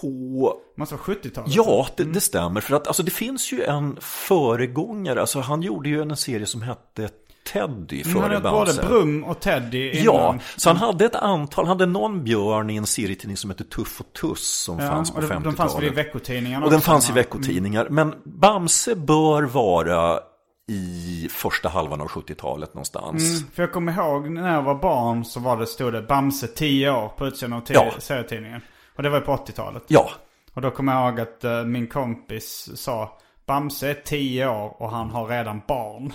på... 0.00 0.54
Måste 0.76 0.94
vara 0.94 1.04
70-talet? 1.04 1.54
Ja, 1.54 1.86
det, 1.96 2.04
det 2.04 2.20
stämmer. 2.20 2.60
För 2.60 2.76
att 2.76 2.86
alltså, 2.86 3.02
det 3.02 3.10
finns 3.10 3.52
ju 3.52 3.62
en 3.64 3.96
föregångare. 4.00 5.20
Alltså, 5.20 5.40
han 5.40 5.62
gjorde 5.62 5.88
ju 5.88 6.02
en 6.02 6.16
serie 6.16 6.46
som 6.46 6.62
hette 6.62 7.08
Teddy 7.52 8.04
före 8.04 8.28
både 8.28 8.40
Bamse. 8.40 8.86
Brum 8.86 9.24
och 9.24 9.40
Teddy 9.40 9.90
innan. 9.90 10.04
Ja, 10.04 10.38
så 10.56 10.68
han 10.70 10.76
hade 10.76 11.04
ett 11.04 11.14
antal, 11.14 11.64
han 11.66 11.78
hade 11.80 11.86
någon 11.92 12.24
björn 12.24 12.70
i 12.70 12.76
en 12.76 12.86
serietidning 12.86 13.36
som 13.36 13.50
hette 13.50 13.64
Tuff 13.64 14.00
och 14.00 14.12
Tuss 14.12 14.62
som 14.64 14.78
Ja, 14.78 14.88
fanns 14.88 15.10
på 15.10 15.16
och 15.16 15.22
de, 15.22 15.26
50-talet. 15.28 15.44
de 15.44 15.56
fanns 15.56 15.76
väl 15.76 15.84
i 15.84 15.88
veckotidningarna 15.88 16.64
Och 16.64 16.70
den 16.72 16.80
fanns 16.80 17.08
i 17.08 17.12
va? 17.12 17.16
veckotidningar. 17.16 17.88
Men 17.90 18.14
Bamse 18.24 18.94
bör 18.94 19.42
vara 19.42 20.20
i 20.68 21.28
första 21.30 21.68
halvan 21.68 22.00
av 22.00 22.08
70-talet 22.08 22.74
någonstans. 22.74 23.22
Mm, 23.38 23.50
för 23.54 23.62
jag 23.62 23.72
kommer 23.72 23.92
ihåg 23.92 24.30
när 24.30 24.54
jag 24.54 24.62
var 24.62 24.74
barn 24.74 25.24
så 25.24 25.40
var 25.40 25.56
det, 25.56 25.66
stod 25.66 25.92
det 25.92 26.02
Bamse 26.02 26.46
10 26.46 26.90
år 26.90 27.08
på 27.08 27.26
utsidan 27.26 27.52
av 27.52 27.62
Ja. 27.68 27.90
serietidningen. 27.98 28.60
Och 28.96 29.02
det 29.02 29.08
var 29.08 29.18
ju 29.18 29.24
på 29.24 29.36
80-talet. 29.36 29.82
Ja, 29.88 30.10
Och 30.54 30.62
då 30.62 30.70
kommer 30.70 30.92
jag 30.94 31.08
ihåg 31.08 31.20
att 31.20 31.44
eh, 31.44 31.64
min 31.64 31.86
kompis 31.86 32.70
sa 32.74 33.18
Bamse 33.46 33.90
är 33.90 33.94
10 33.94 34.48
år 34.48 34.82
och 34.82 34.90
han 34.90 35.10
har 35.10 35.26
redan 35.26 35.60
barn. 35.68 36.12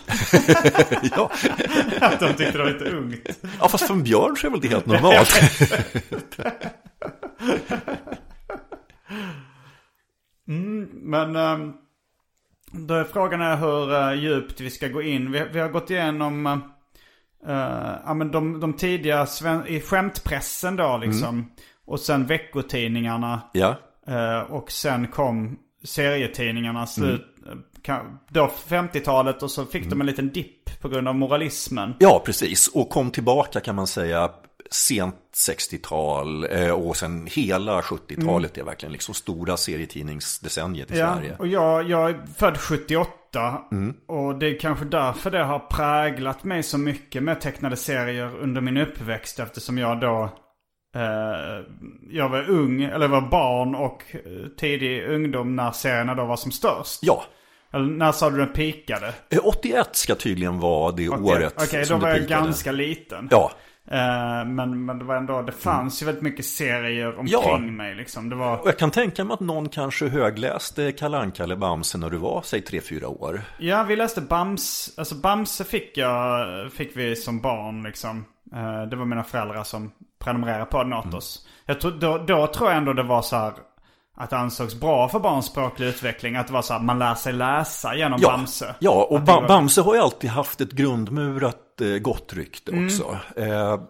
ja. 1.16 1.32
att 2.08 2.20
de 2.20 2.28
tyckte 2.28 2.52
det 2.58 2.64
var 2.64 2.72
lite 2.72 2.86
ungt. 2.90 3.40
ja, 3.60 3.68
fast 3.68 3.88
för 3.88 3.94
en 3.94 4.04
björn 4.04 4.36
så 4.38 4.48
är 4.48 4.52
väl 4.52 4.62
det 4.62 4.68
helt 4.68 4.86
normalt. 4.86 5.30
Men 10.92 11.36
ehm, 11.36 11.74
då 12.72 12.94
är 12.94 13.04
frågan 13.04 13.42
är 13.42 13.56
hur 13.58 13.94
eh, 13.94 14.14
djupt 14.14 14.62
vi 14.62 14.70
ska 14.70 14.88
gå 14.88 15.02
in. 15.02 15.32
Vi, 15.32 15.44
vi 15.52 15.60
har 15.60 15.70
gått 15.70 15.90
igenom 15.90 16.46
eh, 16.46 16.58
eh, 17.48 17.96
ja, 18.06 18.14
men 18.14 18.32
de, 18.32 18.60
de 18.60 18.74
tidiga 18.74 19.26
sven- 19.26 19.68
i 19.68 19.82
skämtpressen 19.82 20.76
då 20.76 20.98
liksom. 20.98 21.52
Och 21.86 22.00
sen 22.00 22.26
veckotidningarna. 22.26 23.42
ja, 23.54 23.76
och 24.50 24.72
sen 24.72 25.08
kom 25.08 25.58
serietidningarna 25.84 26.86
slut. 26.88 27.26
eh, 27.48 27.54
ka- 27.84 28.18
Då 28.30 28.52
50-talet 28.68 29.44
och 29.44 29.52
så 29.52 29.66
fick 29.66 29.90
de 29.90 30.02
en 30.02 30.08
liten 30.08 30.30
dipp 30.30 30.82
på 30.82 30.90
grund 30.90 31.08
av 31.08 31.16
moralismen. 31.16 31.94
ja, 32.00 32.22
precis. 32.26 32.68
Och 32.68 32.90
kom 32.90 33.12
tillbaka 33.12 33.60
kan 33.60 33.76
man 33.76 33.88
säga 33.88 34.30
sent 34.72 35.16
60-tal 35.48 36.46
eh, 36.52 36.72
och 36.72 36.98
sen 36.98 37.28
hela 37.32 37.82
70-talet 37.82 38.58
är 38.58 38.64
verkligen 38.64 38.94
liksom 38.94 39.14
stora 39.14 39.58
serietidningsdecenniet 39.58 40.92
i 40.92 40.98
Ja, 41.00 41.16
Sverige. 41.16 41.36
och 41.40 41.48
jag, 41.48 41.90
jag 41.90 42.10
är 42.10 42.20
född 42.38 42.58
78. 42.58 43.12
Och 44.08 44.40
det 44.40 44.48
är 44.48 44.60
kanske 44.60 44.86
därför 44.86 45.32
det 45.32 45.44
har 45.44 45.60
präglat 45.60 46.44
mig 46.44 46.64
så 46.64 46.78
mycket 46.78 47.24
med 47.24 47.42
tecknade 47.42 47.76
serier 47.76 48.38
under 48.40 48.62
min 48.62 48.78
uppväxt. 48.78 49.40
Eftersom 49.40 49.78
jag 49.78 50.00
då, 50.00 50.24
eh, 50.96 51.66
jag 52.10 52.30
var 52.30 52.50
ung, 52.50 52.82
eller 52.84 53.08
var 53.08 53.22
barn 53.22 53.76
och 53.76 54.04
eh, 54.12 54.22
tidig 54.58 55.08
ungdom 55.10 55.56
när 55.56 55.72
serierna 55.72 56.16
då 56.16 56.26
var 56.26 56.36
som 56.38 56.52
störst. 56.52 57.00
Ja, 57.02 57.24
Eller 57.74 57.86
när 57.86 58.12
sa 58.12 58.30
du 58.30 58.38
den 58.38 58.54
pikade? 58.54 59.14
eh, 59.30 59.40
81 59.44 59.90
ska 59.96 60.16
tydligen 60.16 60.60
vara 60.60 60.92
det 60.92 61.10
Okej, 61.10 61.24
året 61.36 61.54
Okej, 61.58 61.86
då 61.90 61.98
var 61.98 62.10
jag 62.10 62.18
pikade. 62.20 62.42
ganska 62.46 62.72
liten. 62.72 63.28
Ja, 63.32 63.52
men, 64.46 64.86
men 64.86 65.00
det 65.00 65.06
var 65.06 65.16
ändå, 65.16 65.42
det 65.42 65.52
fanns 65.52 66.02
ju 66.02 66.06
väldigt 66.06 66.24
mycket 66.24 66.46
serier 66.46 67.20
omkring 67.20 67.40
Ja. 67.44 67.58
mig 67.58 67.96
liksom. 67.96 68.30
Det 68.30 68.36
var... 68.36 68.58
och 68.58 68.68
jag 68.68 68.78
kan 68.78 68.92
tänka 68.92 69.24
mig 69.24 69.34
att 69.34 69.40
någon 69.40 69.70
kanske 69.70 70.08
högläste 70.08 70.92
Kalle 70.92 71.18
Anka 71.18 71.44
eller 71.44 71.56
Bamse 71.56 71.98
när 71.98 72.10
du 72.10 72.18
var, 72.18 72.42
säg 72.46 72.60
3-4 72.62 73.06
år. 73.06 73.42
Ja, 73.58 73.84
vi 73.84 73.96
läste 73.96 74.22
Bams. 74.22 74.94
Alltså 74.98 75.16
Bamse 75.16 75.64
fick 75.64 75.98
jag, 75.98 76.46
fick 76.72 76.98
vi 76.98 77.16
som 77.16 77.40
barn 77.42 77.84
liksom. 77.84 78.26
Eh, 78.56 78.82
Det 78.90 78.96
var 78.96 79.06
mina 79.06 79.24
föräldrar 79.24 79.64
som 79.64 79.92
prenumererade 80.20 80.66
på 80.66 80.84
den 80.84 80.94
åt 80.94 81.14
oss. 81.14 81.48
Jag 81.66 81.82
tror, 81.82 81.92
då, 81.92 82.18
då 82.18 82.48
tror 82.48 82.70
jag 82.70 82.78
ändå 82.78 82.94
det 82.94 83.04
var 83.04 83.22
så 83.22 83.36
här 83.36 83.54
att 84.20 84.30
det 84.30 84.38
ansågs 84.38 84.76
bra 84.76 85.10
för 85.10 85.20
barns 85.20 85.46
språklig 85.46 85.88
utveckling. 85.88 86.36
Att 86.36 86.48
det 86.48 86.54
var 86.54 86.62
så 86.62 86.74
här, 86.74 86.80
man 86.80 87.00
lär 87.00 87.16
sig 87.16 87.34
läsa 87.34 87.96
genom 87.96 88.20
Ja, 88.22 88.30
Bamse. 88.32 88.76
ja 88.80 89.08
och 89.10 89.18
Att 89.18 89.26
ba- 89.26 89.42
var- 89.42 89.48
Bamse 89.48 89.82
har 89.82 89.96
ju 89.96 90.02
alltid 90.02 90.30
haft 90.30 90.62
ett 90.62 90.72
grundmurat 90.72 91.82
eh, 91.82 91.88
gott 91.88 92.34
rykte 92.34 92.72
Mm. 92.72 92.86
också. 92.86 93.18
Eh, 93.36 93.82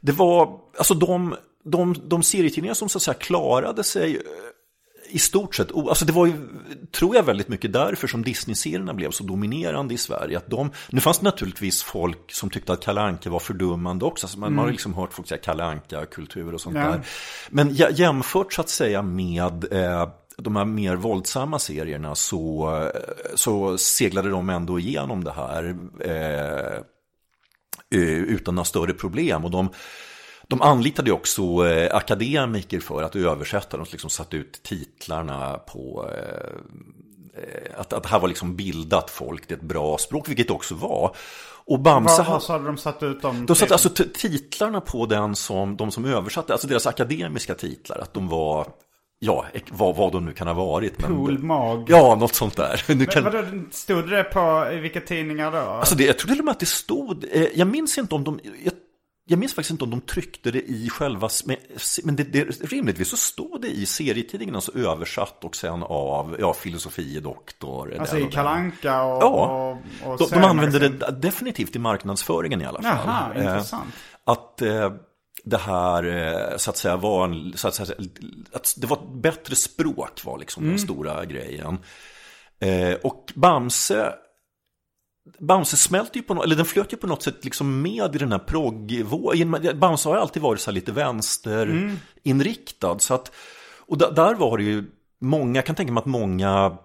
det 0.00 0.12
var, 0.12 0.58
alltså 0.78 0.94
de, 0.94 1.34
de, 1.64 1.94
de 2.04 2.22
serietidningar 2.22 2.74
som 2.74 2.88
så 2.88 2.98
att 2.98 3.02
säga 3.02 3.14
klarade 3.14 3.84
sig 3.84 4.16
eh, 4.16 4.22
i 5.10 5.18
stort 5.18 5.54
sett, 5.54 5.72
alltså 5.76 6.04
det 6.04 6.12
var 6.12 6.26
ju, 6.26 6.32
tror 6.92 7.16
jag 7.16 7.22
väldigt 7.22 7.48
mycket 7.48 7.72
därför 7.72 8.06
som 8.06 8.22
Disney-serierna 8.22 8.94
blev 8.94 9.10
så 9.10 9.24
dominerande 9.24 9.94
i 9.94 9.98
Sverige. 9.98 10.36
Att 10.38 10.50
de, 10.50 10.70
nu 10.90 11.00
fanns 11.00 11.18
det 11.18 11.24
naturligtvis 11.24 11.82
folk 11.82 12.32
som 12.32 12.50
tyckte 12.50 12.72
att 12.72 12.80
Kalle 12.82 13.00
Anka 13.00 13.30
var 13.30 13.38
fördummande 13.40 14.04
också, 14.04 14.28
så 14.28 14.38
man, 14.38 14.54
man 14.54 14.64
har 14.64 14.72
liksom 14.72 14.94
hört 14.94 15.12
folk 15.12 15.28
säga 15.28 15.40
Kalle 15.40 15.64
Anka-kultur 15.64 16.54
och 16.54 16.60
sånt 16.60 16.76
Mm. 16.76 16.86
Ja. 16.88 16.92
där. 16.92 17.06
Men 17.50 17.70
jä- 17.70 17.92
jämfört 17.94 18.52
så 18.52 18.60
att 18.60 18.68
säga 18.68 19.02
med 19.02 19.72
eh, 19.72 20.08
de 20.36 20.56
här 20.56 20.64
mer 20.64 20.96
våldsamma 20.96 21.58
serierna 21.58 22.14
så, 22.14 22.70
eh, 22.94 23.00
så 23.34 23.78
seglade 23.78 24.30
de 24.30 24.50
ändå 24.50 24.78
igenom 24.78 25.24
det 25.24 25.32
här 25.32 25.76
eh, 26.04 26.76
eh, 28.00 28.08
utan 28.18 28.54
några 28.54 28.64
större 28.64 28.92
problem. 28.92 29.44
Och 29.44 29.50
de, 29.50 29.68
de 30.50 30.62
anlitade 30.62 31.12
också 31.12 31.42
eh, 31.66 31.96
akademiker 31.96 32.80
för 32.80 33.02
att 33.02 33.16
översätta. 33.16 33.76
De 33.76 33.86
liksom 33.90 34.10
satte 34.10 34.36
ut 34.36 34.62
titlarna 34.62 35.58
på 35.58 36.10
eh, 36.14 37.42
eh, 37.42 37.80
att, 37.80 37.92
att 37.92 38.02
det 38.02 38.08
här 38.08 38.20
var 38.20 38.28
liksom 38.28 38.56
bildat 38.56 39.10
folk, 39.10 39.48
det 39.48 39.54
är 39.54 39.58
ett 39.58 39.64
bra 39.64 39.98
språk, 39.98 40.28
vilket 40.28 40.48
det 40.48 40.54
också 40.54 40.74
var. 40.74 41.16
Och 41.64 41.80
Bamse 41.80 42.22
Vad, 42.22 42.26
vad 42.26 42.42
sa 42.42 42.58
du 42.58 42.64
de 42.64 42.76
satt 42.76 43.02
ut 43.02 43.22
dem 43.22 43.46
de 43.46 43.56
satte 43.56 43.74
alltså 43.74 43.88
titlarna 44.14 44.80
på 44.80 45.06
den 45.06 45.36
som, 45.36 45.76
de 45.76 45.90
som 45.90 46.04
översatte, 46.04 46.52
alltså 46.52 46.68
deras 46.68 46.86
akademiska 46.86 47.54
titlar, 47.54 47.98
att 47.98 48.14
de 48.14 48.28
var, 48.28 48.66
ja, 49.18 49.46
vad, 49.70 49.96
vad 49.96 50.12
de 50.12 50.24
nu 50.24 50.32
kan 50.32 50.46
ha 50.46 50.54
varit. 50.54 51.00
men- 51.00 51.16
Pool 51.16 51.38
Mag. 51.38 51.84
Ja, 51.88 52.14
något 52.14 52.34
sånt 52.34 52.56
där. 52.56 52.84
Nu 52.88 52.94
Men 52.94 53.06
kan, 53.06 53.24
vadå, 53.24 53.44
stod 53.70 54.10
det 54.10 54.24
på 54.24 54.68
i 54.72 54.78
vilka 54.78 55.00
tidningar 55.00 55.52
då? 55.52 55.58
alltså 55.58 55.94
det, 55.94 56.04
jag 56.04 56.18
tror 56.18 56.28
till 56.28 56.38
och 56.38 56.44
med 56.44 56.52
att 56.52 56.60
det 56.60 56.66
stod, 56.66 57.24
eh, 57.32 57.46
jag 57.54 57.68
minns 57.68 57.98
inte 57.98 58.14
om 58.14 58.24
de, 58.24 58.40
jag, 58.64 58.72
jag 59.30 59.38
minns 59.38 59.54
faktiskt 59.54 59.70
inte 59.70 59.84
om 59.84 59.90
de 59.90 60.00
tryckte 60.00 60.50
det 60.50 60.62
i 60.70 60.88
själva, 60.90 61.28
men, 62.04 62.16
det, 62.16 62.22
det, 62.24 62.44
rimligtvis 62.44 63.08
så 63.08 63.16
stod 63.16 63.60
det 63.62 63.68
i 63.68 63.86
serietidningen, 63.86 64.54
alltså 64.54 64.78
översatt 64.78 65.44
och 65.44 65.56
sen 65.56 65.82
av, 65.82 66.36
ja, 66.40 66.52
filosofie-doktor. 66.54 67.96
alltså 68.00 68.16
där 68.16 68.28
i. 68.28 68.30
Kalanka 68.32 69.02
och, 69.02 69.22
Ja. 69.22 69.78
och, 70.04 70.12
och 70.12 70.18
De, 70.18 70.30
de 70.30 70.44
använde 70.44 70.72
seriemagasin. 70.78 71.14
det 71.20 71.28
definitivt 71.28 71.76
i 71.76 71.78
marknadsföringen 71.78 72.60
i 72.62 72.64
alla 72.64 72.82
fall. 72.82 72.98
Jaha, 73.06 73.32
Eh, 73.34 73.40
intressant. 73.42 73.94
Att 74.24 74.62
eh, 74.62 74.92
det 75.44 75.58
här 75.58 76.04
eh, 76.04 76.56
så 76.56 76.70
att 76.70 76.76
säga 76.76 76.96
var 76.96 77.24
en, 77.24 77.52
så 77.56 77.68
att, 77.68 77.74
säga, 77.74 77.94
att 78.52 78.74
det 78.76 78.86
var 78.86 78.96
ett 78.96 79.12
bättre 79.22 79.54
språk 79.56 80.24
var 80.24 80.38
liksom 80.38 80.62
Mm. 80.62 80.76
den 80.76 80.84
stora 80.84 81.24
grejen. 81.24 81.78
Eh, 82.60 82.94
och 83.02 83.32
Bamse 83.34 84.12
Bamse 85.38 85.76
smälte 85.76 86.18
ju 86.18 86.22
på 86.22 86.34
något, 86.34 86.44
eller 86.44 86.56
den 86.56 86.64
flöt 86.64 86.92
ju 86.92 86.96
på 86.96 87.06
något 87.06 87.22
sätt 87.22 87.44
liksom 87.44 87.82
med 87.82 88.14
i 88.14 88.18
den 88.18 88.32
här 88.32 88.38
proggvågen. 88.38 89.56
Bamse 89.74 90.08
har 90.08 90.16
ju 90.16 90.20
alltid 90.22 90.42
varit 90.42 90.60
så 90.60 90.70
lite 90.70 90.92
vänsterinriktad. 90.92 92.98
Så 92.98 93.14
att, 93.14 93.32
och 93.86 93.98
där 93.98 94.34
var 94.34 94.58
det 94.58 94.64
ju 94.64 94.84
många, 95.20 95.58
jag 95.58 95.66
kan 95.66 95.74
tänka 95.76 95.92
mig 95.92 96.00
att 96.00 96.06
många 96.06 96.76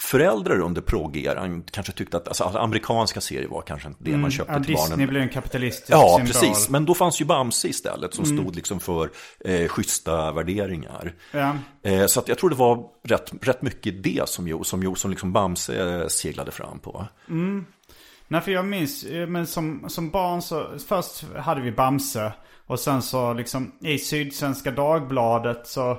föräldrar 0.00 0.60
under 0.60 0.80
proggeran 0.80 1.62
kanske 1.70 1.92
tyckte 1.92 2.16
att 2.16 2.28
alltså, 2.28 2.44
amerikanska 2.44 3.20
serier 3.20 3.48
var 3.48 3.62
kanske 3.62 3.88
inte 3.88 4.04
det 4.04 4.16
man 4.16 4.30
köpte 4.30 4.52
Mm. 4.52 4.62
Ja, 4.62 4.66
till 4.66 4.74
barnen. 4.74 4.88
Disney 4.90 5.06
blev 5.06 5.22
en 5.22 5.28
kapitalistisk 5.28 5.90
Ja, 5.90 6.14
symbol. 6.18 6.32
precis. 6.32 6.68
Men 6.70 6.84
då 6.84 6.94
fanns 6.94 7.20
ju 7.20 7.24
Bamse 7.24 7.68
istället 7.68 8.14
som 8.14 8.24
stod 8.24 8.56
liksom 8.56 8.80
för 8.80 9.10
eh, 9.44 9.68
schyssta 9.68 10.32
värderingar. 10.32 11.14
Ja. 11.32 11.56
Eh, 11.82 12.06
så 12.06 12.20
att 12.20 12.28
jag 12.28 12.38
tror 12.38 12.50
det 12.50 12.56
var 12.56 12.84
rätt, 13.04 13.32
rätt 13.42 13.62
mycket 13.62 14.02
det 14.02 14.28
som, 14.28 14.64
som, 14.64 14.96
som 14.96 15.10
liksom 15.10 15.32
Bamse 15.32 16.00
eh, 16.00 16.06
seglade 16.08 16.50
fram 16.50 16.78
på. 16.78 17.06
Nej, 18.28 18.40
för 18.40 18.50
jag 18.52 18.64
minns, 18.64 19.04
eh, 19.04 19.26
men 19.26 19.46
som, 19.46 19.84
som 19.88 20.10
barn 20.10 20.42
så, 20.42 20.66
först 20.88 21.24
hade 21.36 21.60
vi 21.60 21.72
Bamse. 21.72 22.32
Och 22.66 22.80
sen 22.80 23.02
så 23.02 23.32
liksom 23.32 23.72
i 23.80 23.98
Sydsvenska 23.98 24.70
Dagbladet 24.70 25.66
så, 25.66 25.98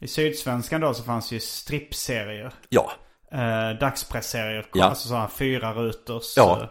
i 0.00 0.06
Sydsvenskan 0.08 0.80
då 0.80 0.94
så 0.94 1.02
fanns 1.02 1.32
ju 1.32 1.40
strippserier. 1.40 2.52
Ja, 2.68 2.92
Eh, 3.32 3.78
dagspressserier, 3.80 4.66
Ja. 4.74 4.84
alltså 4.84 5.08
sådana 5.08 5.28
fyra 5.28 5.72
ruters. 5.72 6.36
Ja. 6.36 6.68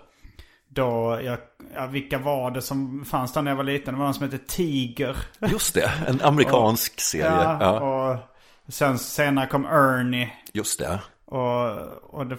Då, 0.70 1.20
jag, 1.24 1.38
ja, 1.76 1.86
vilka 1.88 2.18
var 2.18 2.52
det 2.52 2.62
som 2.62 3.06
fanns 3.06 3.34
där 3.34 3.42
när 3.42 3.52
jag 3.52 3.56
var 3.56 3.64
liten? 3.64 3.94
Det 3.94 3.98
var 3.98 4.06
någon 4.06 4.14
som 4.14 4.24
hette 4.32 4.38
Tiger. 4.48 5.18
just 5.52 5.74
det. 5.74 5.92
En 6.08 6.22
amerikansk 6.22 7.00
serie. 7.02 7.26
Ja, 7.26 7.58
Ja, 7.62 8.20
och 8.68 8.74
sen 8.74 8.98
senare 9.00 9.48
kom 9.48 9.66
Ernie. 9.66 10.32
just 10.54 10.80
det. 10.80 11.00
Och, 11.26 11.70
och 12.20 12.28
det, 12.28 12.38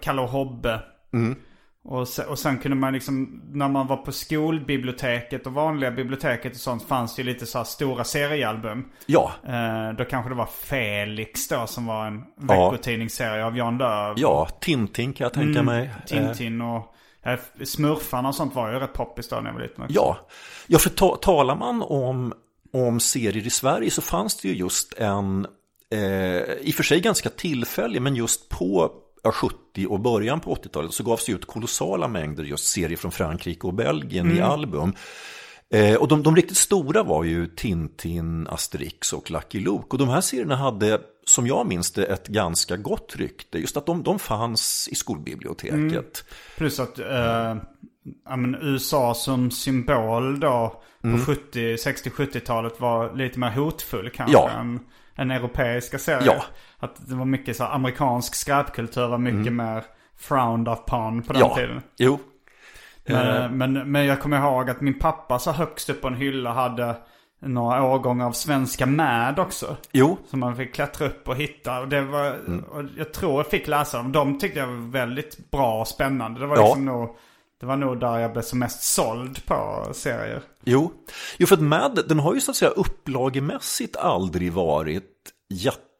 Kalle 0.00 0.22
och 0.22 0.28
Hobbe. 0.28 0.80
Mm. 1.12 1.36
Och 1.84 2.08
sen, 2.08 2.28
och 2.28 2.38
sen 2.38 2.58
kunde 2.58 2.76
man 2.76 2.92
liksom, 2.92 3.42
när 3.52 3.68
man 3.68 3.86
var 3.86 3.96
på 3.96 4.12
skolbiblioteket 4.12 5.46
och 5.46 5.52
vanliga 5.52 5.90
biblioteket 5.90 6.52
och 6.52 6.60
sånt 6.60 6.88
fanns 6.88 7.16
det 7.16 7.22
ju 7.22 7.28
lite 7.28 7.46
så 7.46 7.58
här 7.58 7.64
stora 7.64 8.04
seriealbum. 8.04 8.84
Ja, 9.06 9.32
Eh, 9.46 9.96
då 9.98 10.04
kanske 10.04 10.28
det 10.30 10.34
var 10.34 10.48
Felix 10.62 11.48
då 11.48 11.66
som 11.66 11.86
var 11.86 12.06
en 12.06 12.24
veckotidningsserie 12.36 13.44
av 13.44 13.56
Jan 13.56 13.78
Lööf. 13.78 14.18
ja, 14.18 14.48
Tintin 14.60 15.12
kan 15.12 15.24
jag 15.24 15.32
tänka 15.32 15.62
mig. 15.62 15.84
Eh, 15.86 16.06
Tintin 16.06 16.60
och 16.60 16.94
eh, 17.22 17.38
Smurfarna 17.64 18.28
och 18.28 18.34
sånt 18.34 18.54
var 18.54 18.72
ju 18.72 18.78
rätt 18.78 18.92
poppis 18.92 19.28
då 19.28 19.36
när 19.36 19.46
jag 19.46 19.54
var 19.54 19.60
liten 19.60 19.84
också. 19.84 19.94
Ja, 19.94 20.16
ja 20.66 20.78
för 20.78 20.90
ta, 20.90 21.16
talar 21.16 21.56
man 21.56 21.82
om, 21.82 22.32
om 22.72 23.00
serier 23.00 23.46
i 23.46 23.50
Sverige 23.50 23.90
så 23.90 24.02
fanns 24.02 24.36
det 24.36 24.48
ju 24.48 24.54
just 24.54 24.94
en, 24.94 25.46
eh, 25.90 26.00
i 26.00 26.70
och 26.70 26.74
för 26.74 26.82
sig 26.82 27.00
ganska 27.00 27.28
tillfällig, 27.28 28.02
men 28.02 28.14
just 28.16 28.48
på 28.48 28.90
ja, 28.92 29.01
70 29.30 29.86
och 29.86 30.00
början 30.00 30.40
på 30.40 30.54
80-talet 30.54 30.92
så 30.92 31.02
gavs 31.04 31.24
det 31.26 31.32
ut 31.32 31.46
kolossala 31.46 32.08
mängder 32.08 32.44
just 32.44 32.64
serier 32.66 32.96
från 32.96 33.12
Frankrike 33.12 33.66
och 33.66 33.74
Belgien 33.74 34.36
i 34.36 34.40
album. 34.40 34.92
Eh, 35.70 35.94
och 35.96 36.08
de, 36.08 36.22
de 36.22 36.36
riktigt 36.36 36.56
stora 36.56 37.02
var 37.02 37.24
ju 37.24 37.46
Tintin, 37.46 38.46
Asterix 38.48 39.12
och 39.12 39.30
Lucky 39.30 39.60
Luke. 39.60 39.86
Och 39.90 39.98
de 39.98 40.08
här 40.08 40.20
serierna 40.20 40.56
hade, 40.56 41.00
som 41.26 41.46
jag 41.46 41.66
minns 41.66 41.92
det, 41.92 42.04
ett 42.04 42.26
ganska 42.28 42.76
gott 42.76 43.16
rykte. 43.16 43.58
Just 43.58 43.76
att 43.76 43.86
de, 43.86 44.02
de 44.02 44.18
fanns 44.18 44.88
i 44.92 44.94
skolbiblioteket. 44.94 46.24
Plus 46.58 46.80
att 46.80 46.98
eh, 46.98 47.56
ja, 48.24 48.36
men 48.36 48.54
USA 48.62 49.14
som 49.14 49.50
symbol 49.50 50.40
då 50.40 50.82
på 51.02 51.18
70, 51.26 51.76
60-70-talet 51.76 52.80
var 52.80 53.16
lite 53.16 53.38
mer 53.38 53.50
hotfull 53.50 54.10
kanske 54.10 54.36
Ja. 54.36 54.50
än, 54.50 54.80
än 55.16 55.30
europeiska 55.30 55.98
serier. 55.98 56.22
Ja. 56.26 56.42
Att 56.78 57.08
det 57.08 57.14
var 57.14 57.24
mycket 57.24 57.56
så 57.56 57.64
här, 57.64 57.74
amerikansk 57.74 58.34
skräpkultur 58.34 59.06
var 59.08 59.18
mycket 59.18 59.52
mer 59.52 59.84
frowned 60.18 60.68
upon 60.68 61.22
på 61.22 61.32
den 61.32 61.40
Ja, 61.40 61.54
tiden. 61.54 61.82
jo. 61.96 62.18
Men, 63.04 63.58
men, 63.58 63.72
men 63.92 64.04
jag 64.06 64.20
kommer 64.20 64.38
ihåg 64.38 64.70
att 64.70 64.80
min 64.80 64.98
pappa 64.98 65.38
så 65.38 65.52
högst 65.52 65.90
upp 65.90 66.00
på 66.00 66.08
en 66.08 66.14
hylla 66.14 66.52
hade 66.52 66.96
några 67.40 67.84
årgångar 67.84 68.26
av 68.26 68.32
svenska 68.32 68.86
Mad 68.86 69.38
också. 69.38 69.76
Jo, 69.92 70.18
Som 70.30 70.40
man 70.40 70.56
fick 70.56 70.74
klättra 70.74 71.06
upp 71.06 71.28
och 71.28 71.36
hitta. 71.36 71.80
Och 71.80 71.88
det 71.88 72.00
var, 72.02 72.36
och 72.70 72.84
jag 72.96 73.12
tror 73.12 73.36
jag 73.36 73.46
fick 73.46 73.68
läsa 73.68 73.96
dem. 73.96 74.12
De 74.12 74.38
tyckte 74.38 74.58
jag 74.58 74.66
var 74.66 74.90
väldigt 74.90 75.50
bra 75.50 75.80
och 75.80 75.88
spännande. 75.88 76.40
Det 76.40 76.46
var, 76.46 76.56
Ja. 76.56 76.62
liksom 76.62 76.84
nog, 76.84 77.16
det 77.62 77.66
var 77.66 77.76
nog 77.76 78.00
där 78.00 78.18
jag 78.18 78.32
blev 78.32 78.42
som 78.42 78.58
mest 78.58 78.82
såld 78.82 79.46
på 79.46 79.88
serier. 79.92 80.42
Jo, 80.64 80.92
jo 81.38 81.46
för 81.46 81.54
att 81.54 81.62
Mad, 81.62 82.04
den 82.08 82.18
har 82.18 82.34
ju 82.34 82.40
så 82.40 82.50
att 82.50 82.56
säga 82.56 82.70
upplagemässigt 82.70 83.96
aldrig 83.96 84.52
varit 84.52 85.32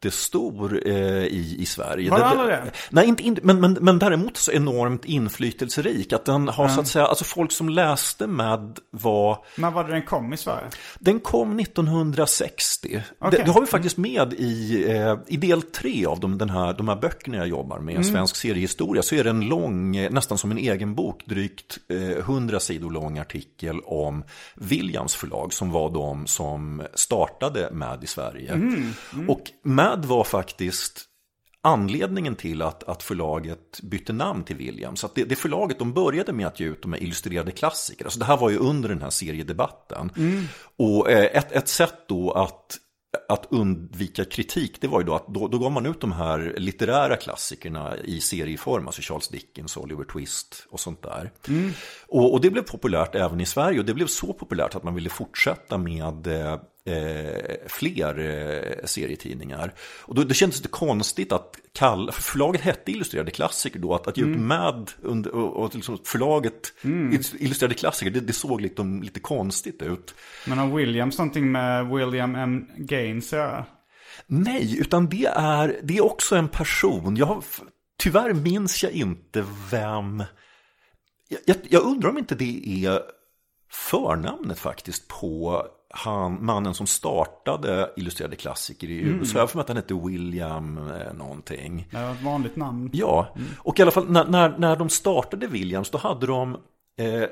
jättestor 0.05 0.81
eh, 0.85 0.93
i, 1.23 1.55
i 1.59 1.65
Sverige. 1.65 2.09
Var 2.09 2.47
det 2.47 2.51
Det-? 2.51 2.71
Nej, 2.89 3.07
inte, 3.07 3.23
inte, 3.23 3.41
men, 3.43 3.61
men, 3.61 3.73
men 3.81 3.99
däremot 3.99 4.37
så 4.37 4.51
enormt 4.51 5.05
inflytelserik. 5.05 6.13
Att 6.13 6.25
den 6.25 6.47
har 6.47 6.67
så 6.67 6.79
att 6.81 6.87
säga, 6.87 7.05
alltså 7.05 7.23
folk 7.25 7.51
som 7.51 7.69
läste 7.69 8.27
Mad 8.27 8.79
var, 8.91 9.37
När 9.57 9.71
var 9.71 9.83
det 9.83 9.91
den 9.91 10.01
kom 10.03 10.33
i 10.33 10.37
Sverige? 10.37 10.67
den 10.99 11.19
kom 11.19 11.59
1960. 11.59 13.01
Okej. 13.19 13.39
Det, 13.39 13.45
det 13.45 13.51
har 13.51 13.61
vi 13.61 13.67
faktiskt 13.67 13.97
med 13.97 14.33
i, 14.33 14.83
eh, 14.91 15.17
i 15.27 15.37
del 15.37 15.61
tre 15.61 16.05
av 16.05 16.19
de, 16.19 16.37
den 16.37 16.49
här, 16.49 16.73
de 16.73 16.87
här 16.87 16.95
böckerna 16.95 17.37
jag 17.37 17.47
jobbar 17.47 17.79
med, 17.79 17.93
Mm. 17.93 18.03
Svensk 18.03 18.35
seriehistoria, 18.35 19.01
så 19.01 19.15
är 19.15 19.23
det 19.23 19.29
en 19.29 19.41
lång, 19.41 19.95
eh, 19.95 20.11
nästan 20.11 20.37
som 20.37 20.51
en 20.51 20.57
egen 20.57 20.95
bok, 20.95 21.25
drygt 21.25 21.77
eh, 21.89 22.17
100 22.17 22.59
sidor 22.59 22.91
lång 22.91 23.17
artikel 23.19 23.79
om 23.79 24.23
Williams 24.55 25.15
förlag 25.15 25.53
som 25.53 25.71
var 25.71 25.89
de 25.89 26.27
som 26.27 26.81
startade 26.93 27.69
MAD 27.71 28.03
i 28.03 28.07
Sverige. 28.07 28.61
Och 29.27 29.41
MAD 29.63 29.92
var 29.95 30.23
faktiskt 30.23 31.09
anledningen 31.61 32.35
till 32.35 32.61
att, 32.61 32.83
att 32.83 33.03
förlaget 33.03 33.81
bytte 33.81 34.13
namn 34.13 34.43
till 34.43 34.55
Williams. 34.55 34.99
Så 34.99 35.09
det, 35.15 35.23
det 35.23 35.35
förlaget 35.35 35.79
de 35.79 35.93
började 35.93 36.33
med 36.33 36.47
att 36.47 36.59
ge 36.59 36.65
ut 36.65 36.81
de 36.81 36.93
här 36.93 37.03
illustrerade 37.03 37.51
klassiker. 37.51 38.05
Alltså 38.05 38.19
det 38.19 38.25
här 38.25 38.37
var 38.37 38.49
ju 38.49 38.57
under 38.57 38.89
den 38.89 39.01
här 39.01 39.09
seriedebatten. 39.09 40.11
Och 40.77 41.11
eh, 41.11 41.37
ett, 41.37 41.51
ett 41.51 41.67
sätt 41.67 42.07
då 42.07 42.31
att 42.31 42.79
att 43.29 43.47
undvika 43.49 44.25
kritik, 44.25 44.81
det 44.81 44.87
var 44.87 44.99
ju 44.99 45.05
då 45.05 45.15
att 45.15 45.27
då, 45.27 45.47
då 45.47 45.57
gav 45.57 45.71
man 45.71 45.85
ut 45.85 46.01
de 46.01 46.11
här 46.11 46.53
litterära 46.57 47.15
klassikerna 47.15 47.97
i 47.97 48.21
serieform, 48.21 48.87
alltså 48.87 49.01
Charles 49.01 49.27
Dickens, 49.27 49.77
Oliver 49.77 50.03
Twist 50.03 50.67
och 50.69 50.79
sånt 50.79 51.03
där. 51.03 51.31
Och, 52.07 52.33
och 52.33 52.41
det 52.41 52.49
blev 52.49 52.61
populärt 52.61 53.15
även 53.15 53.41
i 53.41 53.45
Sverige 53.45 53.79
och 53.79 53.85
det 53.85 53.93
blev 53.93 54.07
så 54.07 54.33
populärt 54.33 54.75
att 54.75 54.83
man 54.83 54.95
ville 54.95 55.09
fortsätta 55.09 55.77
med 55.77 56.27
eh, 56.27 56.59
eh, 56.85 57.55
fler 57.67 58.19
eh, 58.19 58.85
serietidningar. 58.85 59.73
Och 60.01 60.15
då, 60.15 60.23
det 60.23 60.33
kändes 60.33 60.57
lite 60.57 60.69
konstigt 60.69 61.31
att 61.31 61.55
kalla, 61.73 62.11
för 62.11 62.21
förlaget 62.21 62.61
hette 62.61 62.91
Illustrerade 62.91 63.31
klassiker 63.31 63.79
då, 63.79 63.95
att, 63.95 64.07
att 64.07 64.17
ge 64.17 64.23
ut 64.23 64.39
Mad 64.39 64.91
under, 65.01 65.35
och, 65.35 65.63
och 65.63 65.75
liksom 65.75 65.97
förlaget 66.03 66.73
Illustrerade 67.39 67.75
klassiker, 67.75 68.11
det, 68.11 68.19
det 68.19 68.33
såg 68.33 68.61
lite, 68.61 68.83
lite 68.83 69.19
konstigt 69.19 69.81
ut. 69.81 70.15
Men 70.47 70.57
har 70.57 70.77
Williams 70.77 71.17
någonting 71.17 71.51
med 71.51 71.87
William 71.87 72.35
M. 72.35 72.65
Gaines 72.77 73.33
att 73.33 73.39
göra? 73.39 73.65
Nej, 74.27 74.79
utan 74.79 75.09
det 75.09 75.25
är, 75.25 75.79
det 75.83 75.97
är 75.97 76.05
också 76.05 76.35
en 76.35 76.47
person. 76.47 77.15
Jag, 77.15 77.43
tyvärr 77.99 78.33
minns 78.33 78.83
jag 78.83 78.91
inte 78.91 79.45
vem. 79.71 80.23
Jag, 81.29 81.39
jag, 81.45 81.57
jag 81.69 81.83
undrar 81.83 82.09
om 82.09 82.17
inte 82.17 82.35
det 82.35 82.85
är 82.85 83.01
förnamnet 83.71 84.59
faktiskt 84.59 85.07
på 85.07 85.65
han, 85.95 86.45
mannen 86.45 86.73
som 86.73 86.87
startade 86.87 87.89
Illustrerade 87.95 88.35
klassiker 88.35 88.87
i 88.87 88.99
USA. 88.99 89.37
Jag 89.37 89.41
har 89.41 89.47
för 89.47 89.57
mig 89.57 89.61
att 89.61 89.67
han 89.67 89.77
hette 89.77 89.93
William 89.93 90.77
eh, 90.77 91.13
någonting. 91.13 91.87
Det 91.91 91.97
var 91.97 92.11
ett 92.11 92.21
vanligt 92.21 92.55
namn. 92.55 92.89
Ja, 92.93 93.35
och 93.57 93.79
i 93.79 93.81
alla 93.81 93.91
fall 93.91 94.11
när, 94.11 94.25
när, 94.25 94.57
när 94.57 94.75
de 94.75 94.89
startade 94.89 95.47
Williams 95.47 95.89
då 95.89 95.97
hade 95.97 96.27
de 96.27 96.57
eh, 96.99 97.23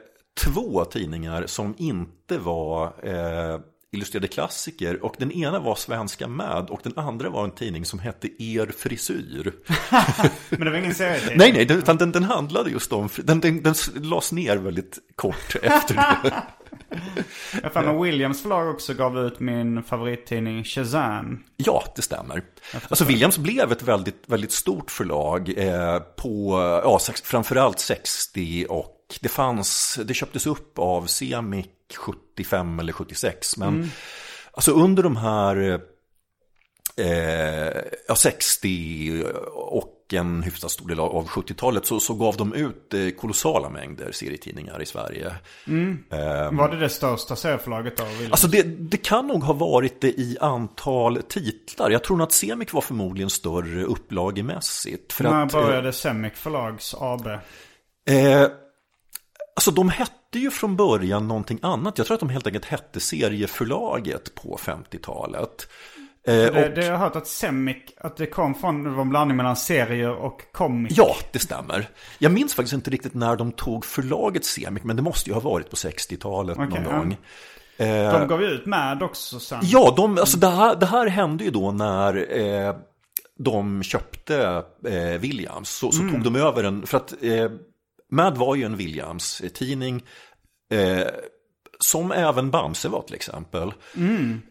två 0.46 0.86
tidningar 0.86 1.46
som 1.46 1.76
inte 1.78 2.38
var 2.38 2.86
eh, 3.04 3.60
illustrerade 3.94 4.28
klassiker 4.28 5.06
och 5.06 5.16
den 5.18 5.32
ena 5.32 5.60
var 5.60 5.76
Svenska 5.76 6.28
Mad 6.28 6.70
och 6.70 6.80
den 6.84 6.94
andra 6.96 7.30
var 7.30 7.44
en 7.44 7.52
tidning 7.52 7.86
som 7.86 8.00
hette 8.00 8.44
Er 8.44 8.72
frisyr. 8.78 9.54
Men 10.50 10.60
det 10.60 10.70
var 10.70 10.78
ingen 10.78 10.96
serietidning? 10.96 11.38
nej, 11.38 11.52
nej, 11.68 11.78
utan 11.78 11.98
den, 11.98 12.12
den 12.12 12.24
handlade 12.24 12.70
just 12.70 12.94
om, 12.94 13.10
den, 13.16 13.40
den, 13.40 13.64
den 13.64 13.76
lades 13.96 14.32
ner 14.32 14.58
väldigt 14.58 15.00
kort 15.16 15.56
efter 15.62 15.96
det. 15.96 16.44
Jag 17.64 17.74
för 17.74 17.82
mig 17.82 18.04
Williams 18.04 18.42
förlag 18.42 18.70
också 18.70 18.94
gav 18.94 19.20
ut 19.20 19.40
min 19.40 19.84
favorittidning 19.84 20.64
Shazam. 20.64 21.44
Ja, 21.58 21.84
det 21.96 22.02
stämmer. 22.02 22.44
Alltså 22.90 23.06
Williams 23.06 23.38
blev 23.38 23.72
ett 23.72 23.84
väldigt, 23.84 24.24
väldigt 24.26 24.52
stort 24.52 24.92
förlag 24.92 25.54
eh, 25.58 26.00
på 26.00 26.60
ja, 26.84 27.00
framförallt 27.24 27.80
60 27.80 28.66
och 28.70 29.01
det 29.22 29.30
fanns, 29.30 30.00
det 30.06 30.14
köptes 30.14 30.48
upp 30.48 30.80
av 30.80 31.06
Semic 31.06 31.68
75 31.98 32.80
eller 32.80 32.94
76. 32.94 33.58
Men 33.58 33.92
alltså 34.54 34.72
under 34.72 35.04
de 35.04 35.16
här 35.16 35.82
eh, 36.98 37.82
ja, 38.08 38.16
60 38.16 39.24
och 39.54 39.98
en 40.14 40.44
hyfsat 40.44 40.72
stor 40.72 40.88
del 40.88 41.00
av 41.00 41.16
av 41.16 41.28
70-talet 41.28 41.86
så, 41.86 42.00
så 42.00 42.14
gav 42.14 42.38
de 42.38 42.54
ut 42.54 42.94
eh, 42.94 43.10
kolossala 43.10 43.70
mängder 43.70 44.12
serietidningar 44.12 44.82
i 44.82 44.86
Sverige. 44.86 45.26
Eh, 46.12 46.52
Var 46.52 46.70
det 46.70 46.80
det 46.80 46.90
största 46.90 47.36
serieförlaget 47.36 47.98
då? 47.98 48.04
Williams? 48.04 48.32
Alltså 48.32 48.48
det, 48.48 48.64
det 48.64 48.98
kan 48.98 49.28
nog 49.28 49.44
ha 49.44 49.54
varit 49.54 50.02
det 50.02 50.08
i 50.20 50.38
antal 50.42 51.22
titlar. 51.22 51.90
Jag 51.90 52.04
tror 52.04 52.18
nog 52.18 52.28
att 52.28 52.32
Semik 52.34 52.74
var 52.74 52.82
förmodligen 52.82 53.30
större 53.30 53.84
upplagemässigt. 53.84 55.14
För 55.14 55.24
När 55.24 55.46
att, 55.46 55.54
eh, 55.54 55.62
började 55.62 55.94
Semic 55.94 56.34
förlags 56.36 56.96
AB? 57.00 57.28
eh, 57.28 58.48
alltså 59.56 59.72
de 59.72 59.90
hette 59.90 60.40
ju 60.40 60.52
från 60.52 60.76
början 60.76 61.28
någonting 61.28 61.60
annat. 61.62 61.98
Jag 61.98 62.08
tror 62.08 62.16
att 62.16 62.20
de 62.20 62.30
helt 62.30 62.48
enkelt 62.48 62.66
hette 62.66 63.00
Serieförlaget 63.00 64.36
på 64.36 64.58
50-talet. 64.62 65.68
Eh, 66.28 66.34
Det, 66.34 66.50
och, 66.50 66.76
det 66.76 66.86
jag 66.86 66.92
har 66.92 66.98
hört 66.98 67.16
att 67.16 67.28
Semic, 67.28 67.78
att 67.98 68.18
det 68.18 68.26
kom 68.26 68.56
från, 68.56 68.84
det 68.84 68.90
var 68.90 69.02
en 69.02 69.10
blandning 69.10 69.38
mellan 69.38 69.56
serier 69.56 70.16
och 70.16 70.42
comic. 70.52 70.98
Ja, 70.98 71.16
det 71.32 71.40
stämmer. 71.40 71.90
Jag 72.20 72.32
minns 72.32 72.54
faktiskt 72.54 72.74
inte 72.74 72.92
riktigt 72.92 73.14
när 73.14 73.36
de 73.36 73.52
tog 73.52 73.86
förlaget 73.86 74.46
Semik, 74.46 74.84
men 74.84 74.96
det 74.96 75.02
måste 75.02 75.30
ju 75.30 75.34
ha 75.34 75.42
varit 75.42 75.70
på 75.70 75.76
60-talet 75.76 76.58
Okej, 76.58 76.70
någon 76.70 76.84
ja. 76.84 76.98
gång. 76.98 77.18
De 77.78 78.28
gav 78.28 78.42
ju 78.42 78.48
ut 78.48 78.66
Mad 78.66 79.04
också 79.04 79.40
sen. 79.40 79.60
Ja, 79.64 79.94
de, 79.98 80.18
alltså 80.18 80.38
det, 80.38 80.48
här, 80.48 80.76
det 80.76 80.86
här 80.86 81.08
hände 81.08 81.44
ju 81.44 81.52
då 81.52 81.72
när 81.72 82.38
eh, 82.38 82.76
de 83.40 83.84
köpte 83.84 84.64
eh, 84.88 85.20
Williams. 85.20 85.70
Så, 85.70 85.92
så 85.92 86.00
tog 86.00 86.24
de 86.24 86.36
över 86.36 86.64
en, 86.64 86.88
för 86.88 86.98
att 86.98 87.24
eh, 87.24 87.52
Mad 88.12 88.38
var 88.38 88.56
ju 88.56 88.64
en 88.64 88.78
Williams-tidning. 88.78 90.04
Eh, 90.74 91.08
som 91.80 92.12
även 92.12 92.52
Bamse 92.52 92.90
var 92.90 93.02
till 93.02 93.16
exempel. 93.16 93.74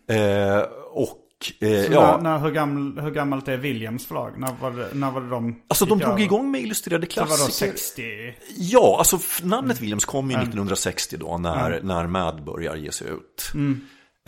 Eh, 0.08 0.61
och 0.92 1.16
eh, 1.61 1.84
Så 1.86 1.92
ja, 1.92 2.18
när, 2.22 2.30
när, 2.30 2.38
hur, 2.38 2.50
gammal, 2.50 3.04
hur 3.04 3.11
gammalt 3.11 3.48
är 3.48 3.56
Williams 3.56 4.06
förlag? 4.06 4.32
När 4.38 4.52
var 4.61 4.70
det, 4.70 4.88
när 4.92 5.11
var 5.11 5.20
det 5.20 5.28
de 5.28 5.62
alltså 5.68 5.84
de 5.84 5.98
drog 5.98 6.11
över? 6.12 6.22
igång 6.22 6.50
med 6.50 6.61
illustrerade 6.61 7.06
Det 7.06 7.20
var 7.20 7.26
då 7.26 7.34
klassiker. 7.34 7.72
60? 7.72 8.02
Ja, 8.56 8.96
alltså 8.98 9.18
namnet 9.42 9.80
Williams 9.80 10.04
kom 10.04 10.30
ju 10.30 10.36
1960 10.36 11.16
då 11.16 11.38
när, 11.38 11.80
när 11.82 12.06
Mad 12.06 12.44
börjar 12.44 12.76
ges 12.76 13.02
ut. 13.02 13.52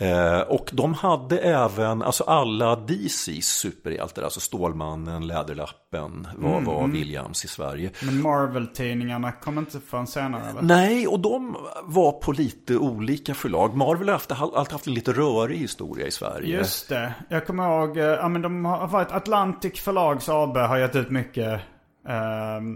Eh, 0.03 0.39
och 0.39 0.69
de 0.73 0.93
hade 0.93 1.37
även, 1.37 2.01
alltså 2.01 2.23
alla 2.23 2.75
DCs 2.75 3.47
superhjältar, 3.47 4.23
alltså 4.23 4.39
Stålmannen, 4.39 5.27
Läderlappen, 5.27 6.27
var, 6.37 6.61
var 6.61 6.87
Williams 6.87 7.45
i 7.45 7.47
Sverige. 7.47 7.91
Men 8.01 8.21
Marvel-tidningarna 8.21 9.31
kom 9.31 9.57
inte 9.57 9.79
förrän 9.79 10.07
senare 10.07 10.49
eller? 10.49 10.61
Nej, 10.61 11.07
och 11.07 11.19
de 11.19 11.57
var 11.83 12.11
på 12.11 12.31
lite 12.31 12.77
olika 12.77 13.33
förlag. 13.33 13.77
Marvel 13.77 14.07
har 14.07 14.15
alltid, 14.15 14.37
alltid 14.37 14.71
haft 14.71 14.87
en 14.87 14.93
lite 14.93 15.11
rörig 15.13 15.57
historia 15.57 16.07
i 16.07 16.11
Sverige. 16.11 16.57
Just 16.57 16.89
det. 16.89 17.13
Jag 17.29 17.47
kommer 17.47 17.63
ihåg, 17.63 17.97
eh, 17.97 18.03
ja 18.03 18.29
men 18.29 18.41
de 18.41 18.65
har 18.65 18.87
varit, 18.87 19.11
Atlantic 19.11 19.81
Förlags 19.81 20.29
AB 20.29 20.57
har 20.57 20.77
gett 20.77 20.95
ut 20.95 21.09
mycket 21.09 21.61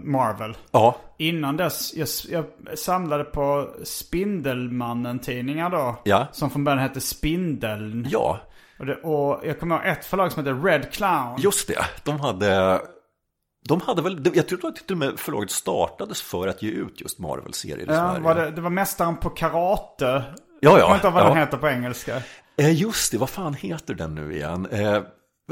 Marvel. 0.04 0.56
Ja, 0.70 0.96
Innan 1.18 1.56
dess, 1.56 1.94
jag, 1.94 2.08
jag 2.30 2.78
samlade 2.78 3.24
på 3.24 3.68
Spindelmannen-tidningar 3.84 5.70
då. 5.70 5.96
Ja. 6.04 6.26
Som 6.32 6.50
från 6.50 6.64
början 6.64 6.78
hette 6.78 7.00
Spindeln. 7.00 8.06
ja, 8.10 8.40
Och, 8.78 8.86
det, 8.86 8.94
och 8.94 9.40
jag 9.46 9.60
kommer 9.60 9.76
ihåg 9.76 9.86
ett 9.86 10.04
förlag 10.04 10.32
som 10.32 10.44
hette 10.46 10.58
Red 10.68 10.92
Clown. 10.92 11.36
just 11.40 11.68
det. 11.68 11.84
De 12.04 12.20
hade... 12.20 12.80
De 13.68 13.80
hade 13.80 14.02
väl, 14.02 14.30
jag 14.34 14.48
tror 14.48 14.66
att 14.68 14.76
till 14.76 14.92
och 14.94 14.98
med 14.98 15.18
förlaget 15.18 15.50
startades 15.50 16.22
för 16.22 16.48
att 16.48 16.62
ge 16.62 16.70
ut 16.70 17.00
just 17.00 17.18
Marvel-serier 17.18 17.78
i 17.78 17.84
Ja, 17.88 17.94
Sverige. 18.10 18.20
var 18.20 18.34
det, 18.34 18.50
det 18.50 18.60
var 18.60 18.70
Mästaren 18.70 19.16
på 19.16 19.30
Karate. 19.30 20.04
Ja, 20.04 20.22
Jag 20.60 20.78
ja. 20.78 20.82
kommer 20.82 20.94
inte 20.94 21.06
ihåg 21.06 21.14
vad 21.14 21.22
ja. 21.24 21.28
den 21.28 21.36
heter 21.38 21.56
på 21.56 21.68
engelska. 21.68 22.22
Eh, 22.56 22.72
just 22.80 23.12
det, 23.12 23.18
vad 23.18 23.30
fan 23.30 23.54
heter 23.54 23.94
den 23.94 24.14
nu 24.14 24.34
igen? 24.36 24.66
Eh, 24.70 24.98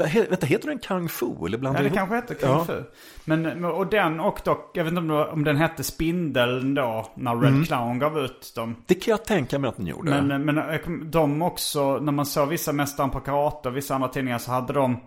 vänta, 0.05 0.45
heter 0.45 0.67
den 0.67 0.79
Kung 0.79 1.09
Fu? 1.09 1.45
Eller 1.45 1.57
blandar 1.57 1.79
Ja, 1.79 1.83
det 1.83 1.87
ihop? 1.87 1.97
kanske 1.97 2.15
hette 2.15 2.35
Kung 2.35 2.49
Ja. 2.49 2.65
Fu. 2.65 2.83
Men, 3.25 3.65
och 3.65 3.87
den 3.87 4.19
och 4.19 4.39
dock, 4.45 4.71
jag 4.73 4.83
vet 4.83 4.91
inte 4.91 4.99
om, 5.01 5.07
var- 5.07 5.27
om 5.33 5.43
den 5.43 5.55
hette 5.57 5.83
Spindeln 5.83 6.73
då, 6.73 7.11
när 7.15 7.35
Red 7.35 7.51
Mm. 7.51 7.63
Clown 7.65 7.99
gav 7.99 8.19
ut 8.19 8.51
dem. 8.55 8.75
Det 8.85 8.93
kan 8.95 9.11
jag 9.11 9.25
tänka 9.25 9.59
mig 9.59 9.67
att 9.67 9.77
den 9.77 9.87
gjorde. 9.87 10.21
Men, 10.21 10.45
men 10.45 10.79
kom- 10.79 11.11
de 11.11 11.41
också, 11.41 11.99
när 11.99 12.11
man 12.11 12.25
såg 12.25 12.49
vissa 12.49 12.73
Mästaren 12.73 13.09
på 13.09 13.19
Karate 13.19 13.69
och 13.69 13.77
vissa 13.77 13.95
andra 13.95 14.07
tidningar 14.07 14.37
så 14.37 14.51
hade 14.51 14.73
de 14.73 14.97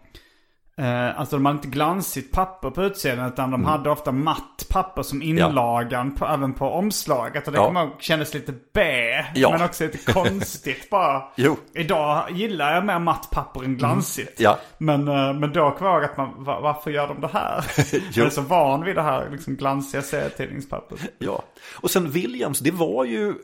Eh, 0.81 1.21
alltså 1.21 1.37
de 1.37 1.47
hade 1.47 1.57
inte 1.57 1.69
glansigt 1.69 2.33
papper 2.35 2.71
på 2.71 2.83
utsidan 2.83 3.27
utan 3.27 3.45
Mm. 3.49 3.61
de 3.63 3.67
hade 3.69 3.91
ofta 3.91 4.13
matt 4.13 4.67
papper 4.71 5.03
som 5.03 5.23
inlagan 5.23 6.15
på, 6.15 6.27
även 6.27 6.53
på 6.53 6.67
omslaget. 6.71 7.47
Och 7.47 7.53
det 7.53 7.59
Ja. 7.59 7.91
kändes 7.99 8.35
lite 8.35 8.53
bä, 8.75 9.27
Ja. 9.35 9.51
men 9.51 9.63
också 9.63 9.85
lite 9.85 10.13
konstigt 10.13 10.91
bara. 10.91 11.23
Jo. 11.37 11.57
Idag 11.75 12.25
gillar 12.31 12.75
jag 12.75 12.85
mer 12.87 12.99
matt 12.99 13.29
papper 13.31 13.65
än 13.65 13.77
glansigt. 13.77 14.41
Ja. 14.41 14.59
Men, 14.79 15.09
eh, 15.09 15.33
men 15.33 15.53
då 15.53 15.71
kommer 15.71 15.91
jag 15.91 16.05
att 16.05 16.17
man, 16.17 16.45
va- 16.45 16.61
varför 16.61 16.91
gör 16.91 17.09
de 17.09 17.21
det 17.21 17.31
här? 17.33 17.65
Jag 18.19 18.27
är 18.27 18.31
så 18.31 18.43
van 18.43 18.85
vid 18.85 18.97
det 18.97 19.03
här 19.03 19.29
liksom 19.31 19.57
glansiga 19.57 20.03
serietidningspappret. 20.03 21.01
Ja, 21.19 21.43
och 21.75 21.91
sen 21.91 22.11
Williams, 22.11 22.59
det 22.59 22.71
var 22.71 23.05
ju... 23.05 23.35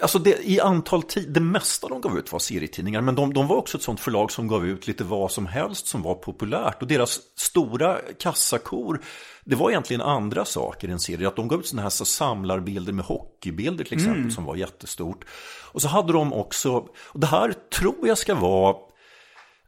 Alltså 0.00 0.18
det, 0.18 0.50
i 0.50 0.60
antal 0.60 1.02
tid, 1.02 1.32
det 1.32 1.40
mesta 1.40 1.88
de 1.88 2.00
gav 2.00 2.18
ut 2.18 2.32
var 2.32 2.38
serietidningar, 2.38 3.00
men 3.00 3.14
de, 3.14 3.34
de 3.34 3.46
var 3.46 3.56
också 3.56 3.76
ett 3.78 3.82
sånt 3.82 4.00
förlag 4.00 4.32
som 4.32 4.48
gav 4.48 4.66
ut 4.66 4.86
lite 4.86 5.04
vad 5.04 5.32
som 5.32 5.46
helst 5.46 5.86
som 5.86 6.02
var 6.02 6.14
populärt. 6.14 6.82
Och 6.82 6.88
deras 6.88 7.20
stora 7.36 7.98
kassakor, 8.18 9.00
det 9.44 9.56
var 9.56 9.70
egentligen 9.70 10.00
andra 10.00 10.44
saker 10.44 10.88
än 10.88 11.00
serier. 11.00 11.28
Att 11.28 11.36
de 11.36 11.48
gav 11.48 11.60
ut 11.60 11.66
sådana 11.66 11.82
här 11.82 11.90
så 11.90 12.04
samlarbilder 12.04 12.92
med 12.92 13.04
hockeybilder 13.04 13.84
till 13.84 13.94
exempel 13.94 14.32
som 14.32 14.44
var 14.44 14.56
jättestort. 14.56 15.24
Och 15.72 15.82
så 15.82 15.88
hade 15.88 16.12
de 16.12 16.32
också, 16.32 16.72
och 16.90 17.20
det 17.20 17.26
här 17.26 17.54
tror 17.78 18.08
jag 18.08 18.18
ska 18.18 18.34
vara 18.34 18.76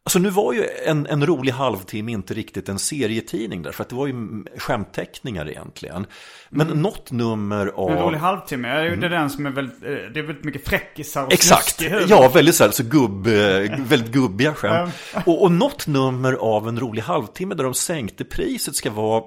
Alltså 0.02 0.18
nu 0.18 0.30
var 0.30 0.52
ju 0.52 0.68
en, 0.86 1.06
en 1.06 1.26
rolig 1.26 1.52
halvtimme 1.52 2.12
inte 2.12 2.34
riktigt 2.34 2.68
en 2.68 2.78
serietidning 2.78 3.62
där, 3.62 3.72
för 3.72 3.82
att 3.82 3.88
det 3.88 3.94
var 3.94 4.06
ju 4.06 4.12
mm, 4.12 4.46
skämtteckningar 4.56 5.48
egentligen. 5.48 6.06
Men 6.50 6.66
något 6.66 7.10
nummer 7.10 7.66
av... 7.66 7.90
En 7.90 7.98
rolig 7.98 8.18
halvtimme, 8.18 8.68
är 8.68 8.82
ju 8.82 8.96
det 8.96 9.08
den 9.08 9.30
som 9.30 9.46
är 9.46 9.50
väldigt, 9.50 9.82
eh, 9.82 9.88
det 9.88 10.20
är 10.20 10.26
väldigt 10.26 10.44
mycket 10.44 10.68
fräckisar 10.68 11.20
och 11.20 11.26
Mm. 11.28 11.34
Exakt, 11.34 11.82
ja 12.08 12.28
väldigt 12.28 12.54
så 12.54 12.64
här, 12.64 12.70
så 12.70 12.82
gubb, 12.82 13.26
eh, 13.26 13.32
väldigt 13.78 14.12
gubbiga 14.12 14.54
skämt. 14.54 14.94
Och, 15.26 15.42
och 15.42 15.52
något 15.52 15.86
nummer 15.86 16.32
av 16.32 16.68
en 16.68 16.80
rolig 16.80 17.02
halvtimme 17.02 17.54
där 17.54 17.64
de 17.64 17.74
sänkte 17.74 18.24
priset 18.24 18.76
ska 18.76 18.90
vara, 18.90 19.22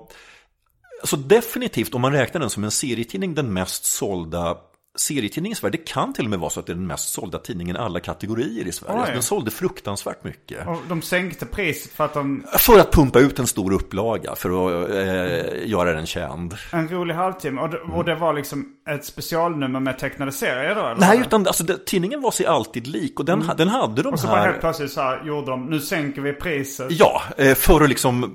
alltså 1.02 1.16
definitivt 1.16 1.94
om 1.94 2.02
man 2.02 2.12
räknar 2.12 2.42
den 2.42 2.50
som 2.50 2.64
en 2.64 2.72
serietidning, 2.72 3.36
den 3.36 3.54
mest 3.54 3.86
sålda 3.86 4.58
serietidningen 4.98 5.54
i 5.54 5.56
Sverige. 5.56 5.72
Det 5.72 5.78
kan 5.92 6.14
till 6.14 6.24
och 6.26 6.30
med 6.30 6.40
vara 6.40 6.50
så 6.50 6.60
att 6.60 6.66
det 6.66 6.72
är 6.72 6.76
den 6.76 6.88
mest 6.88 7.14
sålda 7.14 7.38
tidningen 7.38 7.76
i 7.76 7.80
alla 7.80 8.00
kategorier 8.00 8.68
i 8.68 8.72
Sverige. 8.72 8.94
Oj. 8.94 9.00
Alltså, 9.00 9.14
den 9.14 9.24
sålde 9.24 9.52
fruktansvärt 9.52 10.24
mycket. 10.24 10.68
Och 10.68 10.78
de 10.90 11.02
sänkte 11.02 11.46
priset 11.46 11.92
för 11.92 12.06
att 12.06 12.14
de, 12.14 12.44
För 12.58 12.80
att 12.80 12.92
pumpa 12.92 13.20
ut 13.20 13.40
en 13.40 13.48
stor 13.48 13.74
upplaga, 13.74 14.36
för 14.36 14.50
att 14.84 14.90
eh, 14.90 15.70
göra 15.70 15.94
den 15.94 16.06
känd. 16.06 16.56
en 16.72 16.88
rolig 16.90 17.14
halvtimme. 17.16 17.62
Och 17.62 17.70
det, 17.70 17.78
och 17.80 18.06
det 18.06 18.16
var 18.16 18.34
liksom 18.34 18.66
ett 18.90 19.06
specialnummer 19.06 19.80
med 19.80 20.00
tecknade 20.00 20.32
serier 20.32 20.76
då? 20.76 20.82
Eller? 20.82 20.96
Nej, 21.00 21.20
utan 21.20 21.48
alltså, 21.48 21.64
det, 21.64 21.86
tidningen 21.86 22.22
var 22.22 22.32
sig 22.32 22.46
alltid 22.46 22.88
lik 22.88 23.20
och 23.20 23.26
den, 23.26 23.50
den 23.58 23.70
hade 23.70 23.96
de 23.96 24.12
Mm. 24.12 24.14
Och 24.14 24.20
så 24.20 24.28
bara 24.28 24.40
här... 24.40 24.48
helt 24.48 24.60
plötsligt 24.60 24.92
så 24.92 25.02
här 25.02 25.24
gjorde 25.26 25.52
de, 25.52 25.66
nu 25.66 25.80
sänker 25.80 26.22
vi 26.22 26.34
priset. 26.34 26.88
Ja, 26.92 27.22
eh, 27.38 27.56
för 27.56 27.82
att 27.82 27.90
liksom 27.90 28.24
eh, 28.24 28.30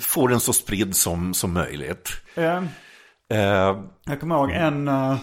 få 0.00 0.26
den 0.26 0.40
så 0.40 0.52
spridd 0.52 0.96
som, 0.96 1.34
som 1.34 1.52
möjligt. 1.52 2.10
Eh, 2.34 2.62
Eh, 3.32 3.76
Jag 4.06 4.20
kommer 4.20 4.34
ihåg 4.36 4.50
en, 4.50 4.88
eh, 4.88 5.16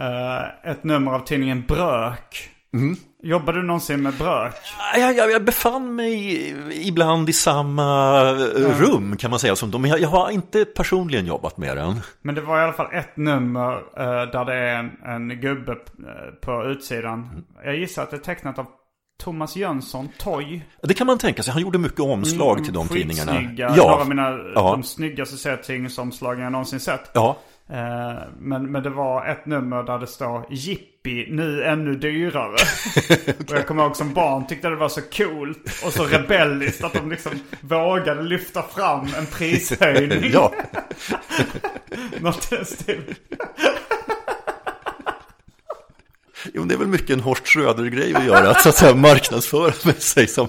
eh, 0.00 0.70
ett 0.70 0.84
nummer 0.84 1.12
av 1.12 1.20
tidningen 1.20 1.64
Brök. 1.68 2.48
Mm. 2.74 2.96
Jobbade 3.22 3.58
du 3.60 3.66
någonsin 3.66 4.02
med 4.02 4.14
Brök? 4.14 4.54
jag, 4.96 5.16
jag, 5.16 5.30
jag 5.30 5.44
befann 5.44 5.94
mig 5.94 6.88
ibland 6.88 7.28
i 7.28 7.32
samma 7.32 8.20
eh, 8.30 8.80
rum 8.80 9.16
kan 9.16 9.30
man 9.30 9.38
säga 9.38 9.56
som 9.56 9.70
dem. 9.70 9.84
Jag, 9.84 10.00
jag 10.00 10.08
har 10.08 10.30
inte 10.30 10.64
personligen 10.64 11.26
jobbat 11.26 11.56
med 11.56 11.76
den. 11.76 12.00
Men 12.22 12.34
det 12.34 12.40
var 12.40 12.58
i 12.58 12.62
alla 12.62 12.72
fall 12.72 12.92
ett 12.92 13.16
nummer 13.16 13.72
eh, 13.72 14.30
där 14.32 14.44
det 14.44 14.54
är 14.54 14.74
en, 14.78 14.90
en 15.04 15.40
gubbe 15.40 15.72
eh, 15.72 15.78
på 16.44 16.64
utsidan. 16.64 17.44
Jag 17.64 17.76
gissar 17.76 18.02
att 18.02 18.10
det 18.10 18.16
är 18.16 18.20
tecknat 18.20 18.58
av 18.58 18.66
Thomas 19.22 19.56
Jönsson, 19.56 20.08
Toy. 20.18 20.62
Det 20.82 20.94
kan 20.94 21.06
man 21.06 21.18
tänka 21.18 21.42
sig. 21.42 21.52
Han 21.52 21.62
gjorde 21.62 21.78
mycket 21.78 22.00
omslag 22.00 22.64
till 22.64 22.72
de 22.72 22.88
tidningarna. 22.88 23.32
Skitsnygga. 23.32 23.68
Några 23.74 23.94
av 23.94 24.08
mina, 24.08 24.30
Ja. 24.54 24.70
de 24.70 24.82
snyggaste 24.82 25.36
serietidningsomslagen 25.36 26.42
jag 26.42 26.52
någonsin 26.52 26.80
sett. 26.80 27.10
Ja, 27.12 27.36
men, 28.38 28.72
men 28.72 28.82
det 28.82 28.90
var 28.90 29.26
ett 29.26 29.46
nummer 29.46 29.82
där 29.82 29.98
det 29.98 30.06
står 30.06 30.46
Jippi, 30.50 31.26
nu 31.30 31.64
ännu 31.64 31.94
dyrare. 31.94 32.56
Och 33.48 33.56
jag 33.56 33.66
kommer 33.66 33.82
ihåg 33.82 33.96
som 33.96 34.14
barn 34.14 34.46
tyckte 34.46 34.68
det 34.68 34.76
var 34.76 34.88
så 34.88 35.00
coolt 35.02 35.82
och 35.84 35.92
så 35.92 36.04
rebelliskt 36.04 36.84
att 36.84 36.92
de 36.92 37.10
liksom 37.10 37.32
vågade 37.60 38.22
lyfta 38.22 38.62
fram 38.62 39.08
en 39.18 39.26
prishöjning. 39.26 40.30
ja. 40.32 40.52
Något 42.20 42.42
stilen. 42.66 43.14
Jo, 46.54 46.64
det 46.64 46.74
är 46.74 46.78
väl 46.78 46.88
mycket 46.88 47.10
en 47.10 47.20
Horst 47.20 47.46
Schröder-grej 47.46 48.14
att 48.14 48.24
göra, 48.24 48.50
att, 48.50 48.60
så 48.60 48.68
att 48.68 48.76
säga, 48.76 48.94
marknadsföra 48.94 49.72
med 49.84 50.02
sig 50.02 50.26
som... 50.26 50.48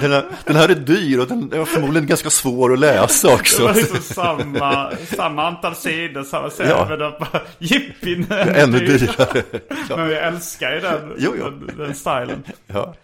Den 0.00 0.12
här, 0.12 0.24
den 0.44 0.56
här 0.56 0.68
är 0.68 0.74
dyr 0.74 1.18
och 1.18 1.28
den 1.28 1.52
är 1.52 1.64
förmodligen 1.64 2.06
ganska 2.06 2.30
svår 2.30 2.72
att 2.72 2.78
läsa 2.78 3.28
Det 3.28 3.34
också. 3.34 3.64
var 3.64 3.74
liksom 3.74 4.00
samma, 4.00 4.90
samma 5.16 5.46
antal 5.46 5.74
sidor, 5.74 6.22
samma 6.24 6.50
serie. 6.50 6.70
Ja. 6.70 6.86
Men 6.88 6.98
det 6.98 7.12
bara, 7.20 7.40
Jippi, 7.58 8.16
nu 8.16 8.52
Ännu 8.56 8.78
dyrare. 8.78 9.42
Men 9.88 10.10
jag 10.10 10.26
älskar 10.26 10.72
ju 10.74 10.80
den, 10.80 11.12
Jo, 11.18 11.34
jo. 11.38 11.44
den, 11.50 11.70
den 11.78 11.94
stilen. 11.94 12.42
Ja. 12.66 12.94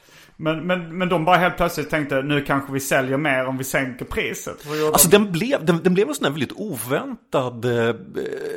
Men, 0.43 0.67
men, 0.67 0.99
men 0.99 1.09
de 1.09 1.25
bara 1.25 1.37
helt 1.37 1.57
plötsligt 1.57 1.91
tänkte 1.91 2.23
nu 2.23 2.41
kanske 2.45 2.73
vi 2.73 2.81
säljer 2.81 3.17
mer 3.17 3.47
om 3.47 3.59
vi 3.59 3.65
sänker 3.65 4.05
priset. 4.05 4.67
Alltså 4.93 5.09
de? 5.09 5.17
den 5.17 5.33
blev, 5.33 5.65
den, 5.65 5.81
den 5.83 5.95
blev 5.95 6.09
en 6.09 6.15
sån 6.15 6.25
här 6.25 6.31
väldigt 6.33 6.53
oväntad 6.53 7.65
eh, 7.65 7.95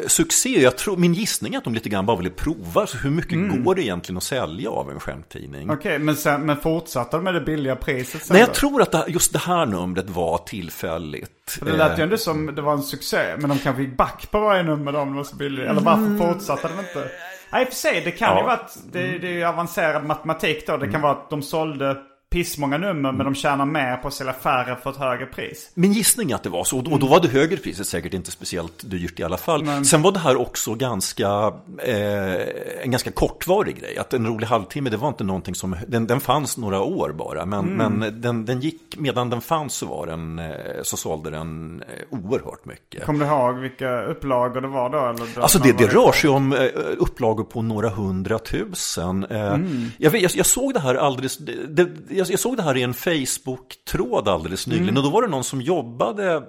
succé. 0.07 0.61
Jag 0.61 0.77
tror, 0.77 0.97
min 0.97 1.13
gissning 1.13 1.53
är 1.53 1.57
att 1.57 1.63
de 1.63 1.73
lite 1.73 1.89
grann 1.89 2.05
bara 2.05 2.17
ville 2.17 2.29
prova. 2.29 2.81
Alltså, 2.81 2.97
hur 2.97 3.09
mycket 3.09 3.31
Mm. 3.33 3.63
går 3.63 3.75
det 3.75 3.81
egentligen 3.83 4.17
att 4.17 4.23
sälja 4.23 4.69
av 4.69 4.91
en 4.91 4.99
skämttidning? 4.99 5.71
Okej, 5.71 5.99
men, 5.99 6.15
sen, 6.15 6.41
men 6.41 6.57
fortsatte 6.57 7.17
de 7.17 7.23
med 7.23 7.33
det 7.33 7.41
billiga 7.41 7.75
priset 7.75 8.23
sen 8.23 8.33
Nej, 8.33 8.39
jag 8.39 8.49
då? 8.49 8.53
tror 8.53 8.81
att 8.81 8.91
det, 8.91 9.05
just 9.07 9.33
det 9.33 9.39
här 9.39 9.65
numret 9.65 10.09
var 10.09 10.37
tillfälligt. 10.37 11.57
För 11.59 11.65
det 11.65 11.71
lät 11.77 11.91
ju 11.91 11.95
Eh, 11.95 12.03
ändå 12.03 12.17
som 12.17 12.55
det 12.55 12.61
var 12.61 12.73
en 12.73 12.83
succé. 12.83 13.17
Men 13.37 13.49
de 13.49 13.59
kanske 13.59 13.81
gick 13.83 13.97
back 13.97 14.27
på 14.31 14.39
varje 14.39 14.63
nummer 14.63 14.95
om 14.95 15.09
det 15.09 15.15
var 15.17 15.23
så 15.23 15.35
billigt. 15.35 15.65
Eller 15.65 15.81
varför 15.81 16.17
fortsatte 16.33 16.67
de 16.67 16.79
inte? 16.79 17.09
Nej, 17.49 17.61
i 17.61 17.65
och 17.65 17.67
för 17.69 17.75
sig. 17.75 18.01
Det 18.01 18.11
kan 18.11 18.29
Ja. 18.31 18.37
ju 18.39 18.43
vara 18.43 18.53
att 18.55 18.77
det, 18.91 19.17
det 19.17 19.27
är 19.27 19.31
ju 19.31 19.43
avancerad 19.43 20.05
matematik 20.05 20.67
då. 20.67 20.77
Det 20.77 20.91
kan 20.91 21.01
vara 21.01 21.11
att 21.11 21.29
de 21.29 21.41
sålde 21.41 21.97
pissmånga 22.29 22.77
nummer 22.77 23.11
men 23.11 23.25
de 23.25 23.35
tjänar 23.35 23.65
mer 23.65 23.97
på 23.97 24.07
att 24.07 24.13
sälja 24.13 24.33
färre 24.33 24.77
för 24.83 24.89
ett 24.89 24.97
högre 24.97 25.25
pris. 25.25 25.71
Min 25.73 25.93
gissning 25.93 26.31
är 26.31 26.35
att 26.35 26.43
det 26.43 26.49
var 26.49 26.63
så. 26.63 26.77
Och 26.77 26.83
då, 26.83 26.91
och 26.91 26.99
då 26.99 27.07
var 27.07 27.19
det 27.21 27.27
högre 27.27 27.57
priset 27.57 27.87
säkert 27.87 28.13
inte 28.13 28.31
speciellt 28.31 28.89
dyrt 28.89 29.19
i 29.19 29.23
alla 29.23 29.37
fall. 29.37 29.63
Men- 29.63 29.85
Sen 29.85 30.01
var 30.01 30.11
det 30.11 30.19
här 30.19 30.35
också 30.41 30.75
ganska, 30.75 31.53
eh, 31.83 32.83
en 32.83 32.91
ganska 32.91 33.11
kortvarig 33.11 33.79
grej. 33.79 33.97
Att 33.97 34.13
en 34.13 34.27
rolig 34.27 34.47
halvtimme, 34.47 34.89
det 34.89 34.97
var 34.97 35.07
inte 35.07 35.23
någonting 35.23 35.55
som, 35.55 35.75
den, 35.87 36.07
den 36.07 36.19
fanns 36.19 36.57
några 36.57 36.81
år 36.81 37.11
bara. 37.17 37.45
Men, 37.45 37.65
men 37.65 38.21
den, 38.21 38.45
den 38.45 38.59
gick, 38.61 38.81
medan 38.97 39.29
den 39.29 39.41
fanns 39.41 39.73
så 39.73 39.85
var 39.85 40.07
den, 40.07 40.39
eh, 40.39 40.45
så 40.83 40.97
sålde 40.97 41.29
den 41.29 41.81
eh, 41.87 42.19
oerhört 42.19 42.65
mycket. 42.65 43.05
Kommer 43.05 43.19
du 43.25 43.31
ihåg 43.31 43.55
vilka 43.55 44.01
upplagor 44.03 44.61
det 44.61 44.67
var 44.67 44.89
då? 44.89 44.97
Eller 44.97 45.35
då 45.35 45.41
Alltså 45.41 45.59
det, 45.59 45.77
det 45.77 45.87
rör 45.87 46.11
sig 46.11 46.29
om 46.29 46.53
eh, 46.53 46.59
upplagor 46.97 47.43
på 47.43 47.61
några 47.61 47.89
hundratusen. 47.89 49.23
Eh, 49.29 49.57
jag, 49.97 50.15
jag, 50.15 50.31
jag 50.35 50.45
såg 50.45 50.73
det 50.73 50.79
här 50.79 50.95
alldeles, 50.95 51.37
det, 51.37 51.87
jag, 52.17 52.27
jag 52.29 52.39
såg 52.39 52.57
det 52.57 52.63
här 52.63 52.77
i 52.77 52.83
en 52.83 52.93
Facebook-tråd 52.93 54.27
alldeles 54.27 54.67
nyligen. 54.67 54.97
Och 54.97 55.03
då 55.03 55.09
var 55.09 55.21
det 55.21 55.27
någon 55.27 55.43
som 55.43 55.61
jobbade 55.61 56.43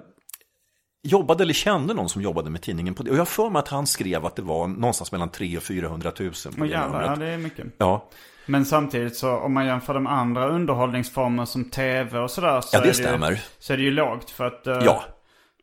jobbade 1.03 1.43
eller 1.43 1.53
kände 1.53 1.93
någon 1.93 2.09
som 2.09 2.21
jobbade 2.21 2.49
med 2.49 2.61
tidningen. 2.61 2.93
På 2.93 3.03
det. 3.03 3.11
Och 3.11 3.17
jag 3.17 3.27
för 3.27 3.49
mig 3.49 3.59
att 3.59 3.67
han 3.67 3.87
skrev 3.87 4.25
att 4.25 4.35
det 4.35 4.41
var 4.41 4.67
någonstans 4.67 5.11
mellan 5.11 5.29
300 5.29 5.57
och 5.57 5.63
400 5.63 6.11
000. 6.19 6.31
På 6.57 6.63
det 6.63 6.69
jävlar, 6.69 7.03
ja 7.03 7.15
det 7.15 7.27
är 7.27 7.37
mycket. 7.37 7.65
ja. 7.77 8.09
Men 8.45 8.65
samtidigt 8.65 9.15
så 9.17 9.37
om 9.37 9.53
man 9.53 9.65
jämför 9.65 9.93
de 9.93 10.07
andra 10.07 10.47
underhållningsformer 10.49 11.45
som 11.45 11.69
tv 11.69 12.19
och 12.19 12.31
sådär. 12.31 12.61
Så 12.61 12.77
Ja, 12.77 12.81
det 12.81 12.89
är 12.89 12.93
stämmer. 12.93 13.31
Ju, 13.31 13.37
så 13.59 13.73
är 13.73 13.77
det 13.77 13.83
ju 13.83 13.91
lågt 13.91 14.29
för 14.29 14.45
att... 14.45 14.67
eh, 14.67 14.79
ja, 14.85 15.03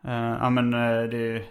eh, 0.06 0.12
ja 0.14 0.50
men 0.50 0.74
eh, 0.74 0.80
det 1.02 1.16
är 1.16 1.32
ju 1.32 1.42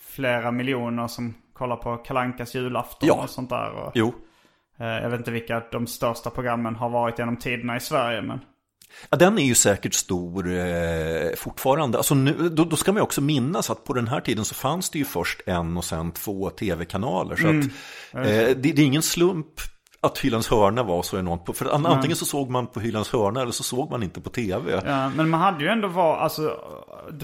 flera 0.00 0.50
miljoner 0.50 1.06
som 1.08 1.34
kollar 1.52 1.76
på 1.76 1.96
Kalankas 1.96 2.54
julafton 2.54 3.08
Ja. 3.08 3.14
och 3.22 3.30
sånt 3.30 3.50
där. 3.50 3.70
Och, 3.70 3.92
jo. 3.94 4.14
Eh, 4.80 4.86
jag 4.86 5.10
vet 5.10 5.18
inte 5.18 5.30
vilka 5.30 5.62
de 5.72 5.86
största 5.86 6.30
programmen 6.30 6.76
har 6.76 6.88
varit 6.90 7.18
genom 7.18 7.36
tiderna 7.36 7.76
i 7.76 7.80
Sverige 7.80 8.22
men... 8.22 8.40
Ja, 9.10 9.16
den 9.16 9.38
är 9.38 9.42
ju 9.42 9.54
säkert 9.54 9.94
stor 9.94 10.52
eh, 10.52 11.34
fortfarande. 11.36 11.98
Alltså 11.98 12.14
nu, 12.14 12.48
då, 12.48 12.64
då 12.64 12.76
ska 12.76 12.92
man 12.92 12.98
ju 12.98 13.02
också 13.02 13.20
minnas 13.20 13.70
att 13.70 13.84
på 13.84 13.92
den 13.92 14.08
här 14.08 14.20
tiden 14.20 14.44
så 14.44 14.54
fanns 14.54 14.90
det 14.90 14.98
ju 14.98 15.04
först 15.04 15.40
en 15.46 15.76
och 15.76 15.84
sen 15.84 16.12
två 16.12 16.50
tv-kanaler. 16.50 17.36
Så 17.36 17.48
att, 17.48 17.64
eh, 18.26 18.56
det, 18.56 18.72
det 18.72 18.82
är 18.82 18.86
ingen 18.86 19.02
slump 19.02 19.46
att 20.00 20.18
Hylands 20.18 20.50
hörna 20.50 20.82
var 20.82 21.02
så 21.02 21.18
enormt. 21.18 21.56
För 21.56 21.74
an- 21.74 21.86
antingen 21.86 22.16
så 22.16 22.24
såg 22.24 22.50
man 22.50 22.66
på 22.66 22.80
Hylands 22.80 23.12
hörna 23.12 23.42
eller 23.42 23.52
så 23.52 23.62
såg 23.62 23.90
man 23.90 24.02
inte 24.02 24.20
på 24.20 24.30
tv. 24.30 24.82
Ja, 24.86 25.08
men 25.08 25.30
man 25.30 25.40
hade 25.40 25.64
ju 25.64 25.70
ändå 25.70 25.88
var, 25.88 26.16
alltså, 26.16 26.56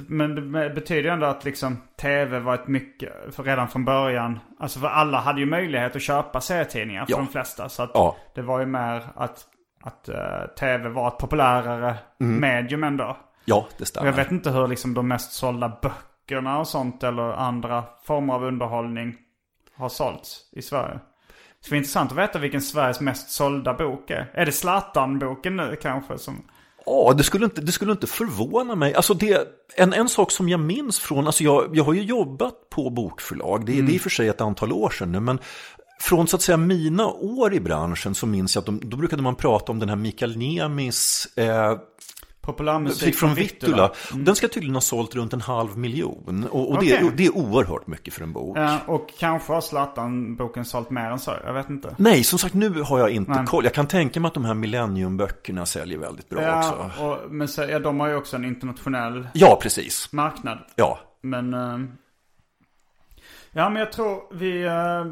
men 0.09 0.53
det 0.53 0.71
betyder 0.71 1.03
ju 1.03 1.09
ändå 1.09 1.27
att 1.27 1.45
liksom 1.45 1.77
tv 2.01 2.39
var 2.41 2.55
ett 2.55 2.69
mycket, 2.69 3.35
för 3.35 3.43
redan 3.43 3.69
från 3.69 3.85
början, 3.85 4.39
alltså 4.59 4.81
för 4.81 4.89
alla 4.89 5.19
hade 5.21 5.41
ju 5.41 5.47
möjlighet 5.47 5.97
att 5.97 6.03
köpa 6.03 6.41
serietidningar 6.41 7.05
för 7.05 7.13
Ja. 7.13 7.17
de 7.19 7.27
flesta. 7.29 7.69
Så 7.69 7.83
att 7.83 7.91
Ja. 7.95 8.17
det 8.35 8.43
var 8.43 8.61
ju 8.61 8.67
mer 8.67 9.03
att, 9.15 9.45
att 9.83 10.09
eh, 10.09 10.47
tv 10.59 10.89
var 10.89 11.09
ett 11.09 11.19
populärare 11.19 11.95
medium 12.19 12.85
ändå. 12.85 13.17
Ja, 13.45 13.67
det 13.77 13.83
Och 13.83 13.89
stämmer. 13.89 14.07
jag 14.07 14.17
vet 14.17 14.31
inte 14.31 14.51
hur 14.51 14.67
liksom 14.69 14.95
de 14.95 15.09
mest 15.09 15.33
sålda 15.33 15.79
böckerna 15.83 16.59
och 16.59 16.69
sånt 16.69 17.03
eller 17.03 17.23
andra 17.33 17.85
former 18.05 18.35
av 18.35 18.45
underhållning 18.45 19.17
har 19.77 19.89
sålts 19.89 20.41
i 20.53 20.63
Sverige. 20.63 20.95
Det 21.59 21.65
skulle 21.65 21.75
vara 21.75 21.79
intressant 21.79 22.13
att 22.13 22.19
veta 22.19 22.39
vilken 22.39 22.61
Sveriges 22.61 23.01
mest 23.01 23.31
sålda 23.31 23.75
bok 23.75 24.11
är. 24.11 24.31
Är 24.35 24.47
det 24.47 24.53
Zlatan-boken 24.53 25.57
nu 25.57 25.77
kanske? 25.83 26.19
Som... 26.19 26.43
Ja, 26.89 27.15
det 27.17 27.25
skulle 27.25 27.45
inte, 27.45 27.61
det 27.61 27.73
skulle 27.73 27.93
inte 27.93 28.07
förvåna 28.07 28.75
mig. 28.75 28.95
Alltså 28.95 29.15
det, 29.15 29.49
en, 29.77 29.93
en 29.93 30.09
sak 30.09 30.31
som 30.31 30.49
jag 30.49 30.61
minns 30.61 30.99
från, 30.99 31.27
alltså 31.27 31.45
jag, 31.45 31.77
jag 31.77 31.85
har 31.85 31.93
ju 31.93 32.03
jobbat 32.03 32.71
på 32.71 32.91
bokförlag, 32.91 33.67
det, 33.67 33.73
det 33.73 33.93
är 33.93 33.95
i 33.95 33.99
och 33.99 34.03
för 34.03 34.11
sig 34.11 34.29
ett 34.29 34.41
antal 34.41 34.73
år 34.73 34.91
sedan 34.91 35.13
nu, 35.13 35.21
men 35.21 35.39
från 36.01 36.27
så 36.27 36.37
att 36.37 36.43
säga 36.43 36.57
mina 36.57 37.07
år 37.07 37.55
i 37.55 37.61
branschen 37.61 38.15
så 38.15 38.27
minns 38.27 38.55
jag 38.55 38.63
att 38.63 38.67
de, 38.67 38.81
då 38.85 38.97
brukade 38.97 39.23
man 39.23 39.35
prata 39.35 39.73
om 39.73 39.79
den 39.79 39.89
här 39.89 39.97
Mikael 39.97 40.37
Niemis 40.37 41.29
eh, 41.37 41.79
Populärmusik 42.53 43.03
Musik 43.03 43.17
från 43.17 43.35
Vittula. 43.35 43.93
Den 44.15 44.37
ska 44.37 44.49
tydligen 44.49 44.75
ha 44.77 44.81
sålt 44.81 45.15
runt 45.15 45.33
en 45.33 45.41
halv 45.41 45.79
miljon. 45.79 46.47
Och, 46.51 46.71
och 46.71 46.85
det, 46.85 46.93
är, 46.93 47.11
det 47.17 47.27
är 47.27 47.37
oerhört 47.37 47.87
mycket 47.87 48.15
för 48.15 48.23
en 48.23 48.33
bok. 48.33 48.59
Ja, 48.59 48.79
och 48.87 49.13
kanske 49.19 49.53
har 49.53 49.61
Zlatan-boken 49.61 50.65
sålt 50.65 50.91
mer 50.91 51.11
än 51.11 51.19
så. 51.19 51.33
Jag 51.45 51.53
vet 51.55 51.71
inte. 51.71 51.95
Nej, 51.99 52.25
som 52.25 52.39
sagt 52.39 52.55
nu 52.55 52.83
har 52.83 52.99
jag 52.99 53.11
inte 53.11 53.31
Nej. 53.33 53.47
koll. 53.47 53.65
Jag 53.65 53.75
kan 53.75 53.87
tänka 53.87 54.21
mig 54.21 54.29
att 54.29 54.35
de 54.35 54.45
här 54.45 54.55
Millennium-böckerna 54.55 55.67
säljer 55.67 55.99
väldigt 55.99 56.29
bra 56.29 56.43
Ja, 56.43 56.75
också. 56.87 57.03
och, 57.05 57.19
men 57.33 57.49
så, 57.49 57.63
ja, 57.63 57.79
de 57.79 58.01
har 58.01 58.09
ju 58.09 58.15
också 58.17 58.37
en 58.37 58.45
internationell 58.45 59.29
Ja, 59.35 59.59
precis. 59.63 60.13
marknad. 60.13 60.59
Ja, 60.77 60.99
Men... 61.23 61.55
eh, 61.55 61.79
ja, 63.53 63.69
men 63.69 63.81
jag 63.81 63.93
tror 63.93 64.23
vi, 64.35 64.65
eh, 64.65 65.05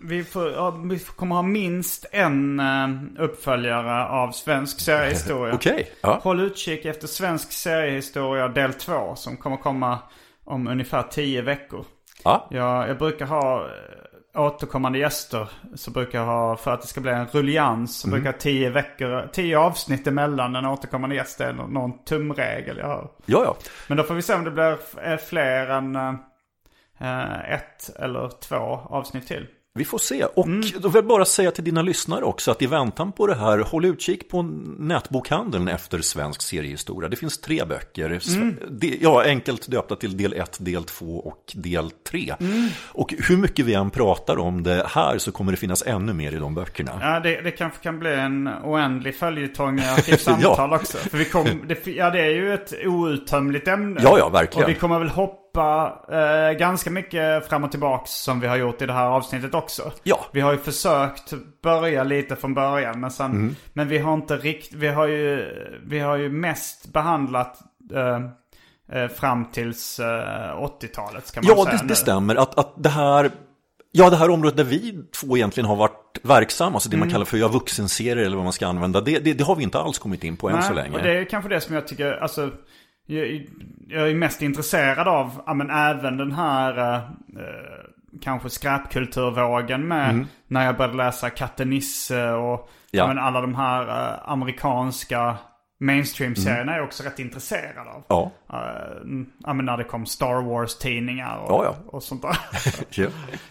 vi, 0.00 0.24
får, 0.24 0.88
vi 0.88 0.98
kommer 0.98 1.34
ha 1.34 1.42
minst 1.42 2.06
en 2.12 2.60
eh, 2.60 3.24
uppföljare 3.24 4.06
av 4.06 4.30
svensk 4.30 4.80
seriehistoria. 4.80 5.54
okej. 5.54 5.92
Ja. 6.00 6.20
Håll 6.22 6.40
utkik 6.40 6.84
efter 6.84 7.06
svensk 7.06 7.52
seriehistoria 7.52 8.48
del 8.48 8.72
2 8.72 9.14
som 9.16 9.36
kommer 9.36 9.56
komma 9.56 9.98
om 10.44 10.66
ungefär 10.66 11.02
10 11.02 11.42
veckor. 11.42 11.84
Ja. 12.24 12.46
Ja, 12.50 12.86
jag 12.86 12.98
brukar 12.98 13.26
ha 13.26 13.60
eh, 13.60 14.40
återkommande 14.40 14.98
gäster. 14.98 15.48
Så 15.74 15.90
brukar 15.90 16.18
jag 16.18 16.26
ha, 16.26 16.56
för 16.56 16.70
att 16.70 16.82
det 16.82 16.88
ska 16.88 17.00
bli 17.00 17.10
en 17.12 17.26
rullians, 17.26 18.00
så 18.00 18.08
brukar 18.08 18.26
jag 18.26 18.32
ha 18.32 18.40
10 18.40 18.70
veckor, 18.70 19.28
10 19.32 19.58
avsnitt 19.58 20.06
emellan 20.06 20.56
en 20.56 20.66
återkommande 20.66 21.16
gäst. 21.16 21.38
Det 21.38 21.44
är 21.44 21.52
någon, 21.52 22.04
tumregel 22.04 22.78
jag 22.78 22.86
har. 22.86 23.10
ja, 23.26 23.44
ja. 23.44 23.56
Men 23.88 23.96
då 23.96 24.02
får 24.02 24.14
vi 24.14 24.22
se 24.22 24.34
om 24.34 24.44
det 24.44 24.50
blir 24.50 25.16
fler 25.16 25.66
än 25.70 25.96
ett 27.48 27.90
eller 27.98 28.30
två 28.40 28.80
avsnitt 28.90 29.26
till. 29.28 29.46
Vi 29.74 29.84
får 29.84 29.98
se. 29.98 30.24
Och 30.24 30.46
Mm. 30.46 30.60
då 30.80 30.88
vill 30.88 30.94
jag 30.94 31.06
bara 31.06 31.24
säga 31.24 31.50
till 31.50 31.64
dina 31.64 31.82
lyssnare 31.82 32.24
också 32.24 32.50
att 32.50 32.62
i 32.62 32.66
väntan 32.66 33.12
på 33.12 33.26
det 33.26 33.34
här, 33.34 33.58
håll 33.58 33.84
utkik 33.84 34.28
på 34.28 34.42
nätbokhandeln 34.78 35.68
efter 35.68 35.98
svensk 35.98 36.42
seriehistoria. 36.42 37.08
Det 37.08 37.16
finns 37.16 37.40
tre 37.40 37.64
böcker. 37.64 38.20
Mm. 38.36 38.56
Ja, 39.00 39.22
enkelt 39.24 39.70
döpta 39.70 39.96
till 39.96 40.16
del 40.16 40.32
1, 40.32 40.56
del 40.60 40.84
2 40.84 41.06
och 41.06 41.52
del 41.54 41.90
3. 41.90 42.34
Mm. 42.40 42.68
Och 42.92 43.14
hur 43.28 43.36
mycket 43.36 43.64
vi 43.64 43.74
än 43.74 43.90
pratar 43.90 44.38
om 44.38 44.62
det 44.62 44.86
här 44.88 45.18
så 45.18 45.32
kommer 45.32 45.52
det 45.52 45.58
finnas 45.58 45.82
ännu 45.86 46.12
mer 46.12 46.32
i 46.32 46.36
de 46.36 46.54
böckerna. 46.54 46.92
Ja, 47.00 47.20
det, 47.20 47.40
det 47.40 47.50
kanske 47.50 47.78
kan 47.82 47.98
bli 47.98 48.14
en 48.14 48.48
oändlig 48.64 49.16
följetong 49.16 49.78
i 49.78 49.84
Arkivsamtal 49.84 50.72
också. 50.74 50.98
För 50.98 51.18
vi 51.18 51.24
kom, 51.24 51.46
det, 51.68 51.86
ja, 51.86 52.10
det 52.10 52.20
är 52.20 52.30
ju 52.30 52.54
ett 52.54 52.72
outtömligt 52.86 53.68
ämne. 53.68 54.00
Ja, 54.04 54.18
ja, 54.18 54.28
verkligen. 54.28 54.64
Och 54.64 54.70
vi 54.70 54.74
kommer 54.74 54.98
väl 54.98 55.08
hoppa 55.08 55.41
eh, 55.60 56.58
ganska 56.58 56.90
mycket 56.90 57.48
fram 57.48 57.64
och 57.64 57.70
tillbaks 57.70 58.10
som 58.10 58.40
vi 58.40 58.46
har 58.46 58.56
gjort 58.56 58.82
i 58.82 58.86
det 58.86 58.92
här 58.92 59.06
avsnittet 59.06 59.54
också. 59.54 59.92
Ja. 60.02 60.20
Vi 60.32 60.40
har 60.40 60.52
ju 60.52 60.58
försökt 60.58 61.32
börja 61.62 62.04
lite 62.04 62.36
från 62.36 62.54
början 62.54 63.00
men 63.00 63.10
sen, 63.10 63.30
Mm. 63.30 63.56
men 63.72 63.88
vi 63.88 63.98
har 63.98 64.14
inte 64.14 64.36
riktigt, 64.36 64.74
vi 64.78 64.88
har 64.88 65.06
ju, 65.06 65.46
vi 65.86 65.98
har 65.98 66.16
ju 66.16 66.30
mest 66.30 66.92
behandlat 66.92 67.58
eh, 67.94 68.20
eh, 69.02 69.08
fram 69.08 69.44
tills 69.44 69.98
eh, 70.00 70.06
80-talet 70.60 71.26
ska 71.26 71.40
man 71.40 71.48
Ja, 71.56 71.64
säga 71.64 71.76
det, 71.76 71.82
nu. 71.82 71.88
det 71.88 71.96
stämmer. 71.96 72.34
Att, 72.36 72.58
att 72.58 72.72
det 72.76 72.88
här... 72.88 73.30
Ja, 73.94 74.10
det 74.10 74.16
här 74.16 74.30
området 74.30 74.56
där 74.56 74.64
vi 74.64 75.04
två 75.20 75.36
egentligen 75.36 75.66
har 75.68 75.76
varit 75.76 76.18
verksamma, 76.22 76.74
alltså 76.76 76.88
det 76.88 76.96
Mm. 76.96 77.06
man 77.08 77.12
kallar 77.12 77.24
för 77.24 77.36
ja, 77.36 77.48
vuxenserier 77.48 78.16
eller 78.26 78.36
vad 78.36 78.44
man 78.44 78.52
ska 78.52 78.66
använda, 78.66 79.00
det, 79.00 79.18
det, 79.18 79.32
det 79.32 79.44
har 79.44 79.56
vi 79.56 79.62
inte 79.62 79.78
alls 79.78 79.98
kommit 79.98 80.24
in 80.24 80.36
på 80.36 80.50
än 80.50 80.62
så 80.62 80.72
länge. 80.72 80.96
och 80.96 81.02
det 81.02 81.18
är 81.18 81.24
kanske 81.24 81.48
det 81.50 81.60
som 81.60 81.74
jag 81.74 81.86
tycker, 81.86 82.12
alltså 82.12 82.50
jag, 83.12 83.46
jag 83.88 84.10
är 84.10 84.14
mest 84.14 84.42
intresserad 84.42 85.08
av, 85.08 85.42
ja 85.46 85.54
men 85.54 85.70
även 85.70 86.16
den 86.16 86.32
här 86.32 86.78
eh, 86.78 86.94
eh, 86.96 87.84
kanske 88.20 88.50
skräpkulturvågen 88.50 89.88
med 89.88 90.26
när 90.46 90.66
jag 90.66 90.76
började 90.76 90.96
läsa 90.96 91.30
Katte 91.30 91.64
Nisse 91.64 92.30
och 92.30 92.70
ja. 92.90 93.06
Men 93.06 93.18
alla 93.18 93.40
de 93.40 93.54
här 93.54 93.88
eh, 93.88 94.30
amerikanska 94.30 95.36
mainstream-serierna 95.80 96.72
är 96.72 96.76
jag 96.76 96.86
också 96.86 97.02
rätt 97.02 97.18
intresserad 97.18 97.88
av. 97.88 98.02
Ja, 98.08 98.30
Eh, 98.52 99.18
ja 99.44 99.52
men 99.52 99.66
när 99.66 99.76
det 99.76 99.84
kom 99.84 100.06
Star 100.06 100.42
Wars-tidningar 100.42 101.36
och, 101.38 101.50
Ja, 101.50 101.64
ja. 101.64 101.76
och 101.86 102.02
sånt 102.02 102.22
där. 102.22 102.38
ja. 103.02 103.08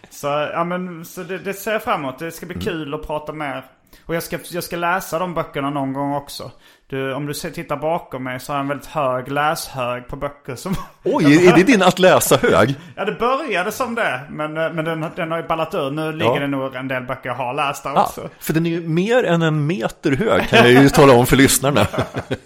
Så, 0.10 0.28
ja, 0.28 0.64
men, 0.64 1.06
så 1.06 1.24
det, 1.24 1.38
det 1.38 1.54
ser 1.54 1.72
jag 1.72 1.84
fram 1.84 2.00
emot. 2.04 2.20
Det 2.20 2.32
ska 2.32 2.46
bli 2.46 2.56
kul 2.62 2.94
att 2.94 3.08
prata 3.08 3.34
mer. 3.34 3.66
Och 4.06 4.16
jag 4.16 4.24
ska, 4.24 4.38
jag 4.52 4.64
ska 4.64 4.76
läsa 4.76 5.20
de 5.20 5.34
böckerna 5.34 5.70
någon 5.70 5.94
gång 5.94 6.14
också. 6.14 6.52
Du, 6.88 7.14
om 7.14 7.26
du 7.26 7.34
tittar 7.34 7.76
bakom 7.78 8.24
mig 8.24 8.40
så 8.40 8.52
har 8.52 8.58
jag 8.58 8.62
en 8.64 8.68
väldigt 8.68 8.88
hög 8.88 9.32
läshög 9.32 10.08
på 10.08 10.16
böcker 10.16 10.56
som... 10.56 10.76
Oj, 11.04 11.48
är 11.48 11.56
det 11.56 11.64
din 11.64 11.82
att 11.84 12.00
läsa 12.00 12.38
hög? 12.38 12.76
Ja, 12.96 13.06
det 13.06 13.12
började 13.12 13.72
som 13.72 13.96
det. 13.96 14.22
Men, 14.30 14.58
eh, 14.58 14.74
men 14.74 14.86
den, 14.86 15.06
den 15.16 15.32
har 15.32 15.38
ju 15.38 15.48
ballat 15.48 15.74
ur. 15.76 15.92
Nu 15.92 16.12
ligger 16.12 16.34
Ja. 16.34 16.40
det 16.40 16.48
nog 16.48 16.76
en 16.76 16.88
del 16.88 17.04
böcker 17.04 17.30
jag 17.30 17.36
har 17.36 17.54
läst 17.54 17.84
där 17.84 17.92
Ja, 17.92 18.04
också. 18.04 18.30
för 18.40 18.54
den 18.54 18.66
är 18.66 18.70
ju 18.70 18.88
mer 18.88 19.24
än 19.24 19.42
en 19.42 19.68
meter 19.68 20.12
hög 20.12 20.50
kan 20.50 20.60
jag 20.60 20.84
ju 20.84 20.90
tala 20.90 21.14
om 21.14 21.26
för 21.26 21.36
lyssnarna. 21.38 21.88
Den 22.28 22.38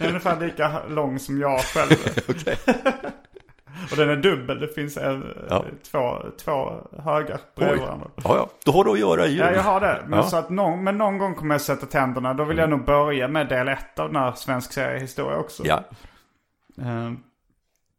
är 0.00 0.08
ungefär 0.08 0.40
lika 0.40 0.72
lång 0.88 1.18
som 1.18 1.40
jag 1.40 1.60
själv. 1.60 1.90
Och 3.90 3.96
den 3.96 4.10
är 4.10 4.16
dubbel. 4.16 4.60
Det 4.60 4.68
finns 4.68 4.96
en, 4.96 5.34
Ja. 5.50 5.64
två, 5.90 6.18
två 6.44 6.72
högar 7.02 7.40
bredvid 7.56 7.80
varandra. 7.80 8.06
Ja, 8.16 8.36
ja, 8.36 8.48
då 8.64 8.72
har 8.72 8.84
du 8.84 8.90
att 8.92 8.98
göra 8.98 9.26
i 9.26 9.30
jul. 9.30 9.38
Ja, 9.38 9.52
jag 9.52 9.62
har 9.62 9.80
det. 9.80 10.02
Men, 10.06 10.18
Ja. 10.18 10.24
så 10.24 10.36
att 10.36 10.50
någon, 10.50 10.84
men 10.84 10.98
någon 10.98 11.18
gång 11.18 11.34
kommer 11.34 11.54
jag 11.54 11.60
sätta 11.60 11.86
tänderna. 11.86 12.34
Då 12.34 12.44
vill 12.44 12.58
jag 12.58 12.70
nog 12.70 12.84
börja 12.84 13.28
med 13.28 13.48
del 13.48 13.68
ett 13.68 13.98
av 13.98 14.12
den 14.12 14.22
här 14.22 14.32
svensk 14.32 14.72
seriehistoria 14.72 15.38
också. 15.38 15.62
Ja. 15.66 15.82
Eh, 16.80 17.12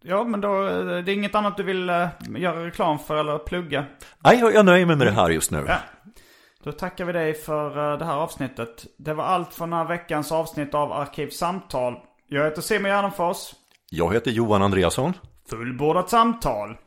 ja, 0.04 0.24
men 0.24 0.42
då 0.42 0.68
eh, 0.68 0.86
det 0.86 1.12
är 1.12 1.14
inget 1.14 1.36
annat 1.36 1.58
du 1.58 1.64
vill 1.64 1.90
eh, 1.90 2.08
göra 2.38 2.66
reklam 2.66 3.00
för 3.00 3.16
eller 3.18 3.38
plugga. 3.38 3.86
Nej, 4.20 4.40
jag, 4.54 4.66
nöjer 4.66 4.86
mig 4.86 4.96
med 4.96 5.08
det 5.08 5.12
här 5.14 5.30
just 5.30 5.52
nu. 5.52 5.66
Ja. 5.68 5.76
Då 6.64 6.72
tackar 6.72 7.06
vi 7.06 7.14
dig 7.14 7.34
för 7.34 7.92
eh, 7.94 7.98
det 8.00 8.06
här 8.06 8.16
avsnittet. 8.18 8.86
Det 8.98 9.14
var 9.14 9.24
allt 9.24 9.54
för 9.54 9.66
den 9.66 9.74
här 9.74 9.86
veckans 9.86 10.32
avsnitt 10.32 10.74
av 10.74 10.92
Arkivsamtal. 10.92 11.96
Jag 12.28 12.44
heter 12.44 12.62
Simon 12.62 12.92
Gärdenfors. 12.92 13.38
Jag 13.90 14.14
heter 14.14 14.32
Johan 14.32 14.62
Andreasson. 14.62 15.14
Fullbordat 15.50 16.10
samtal. 16.10 16.78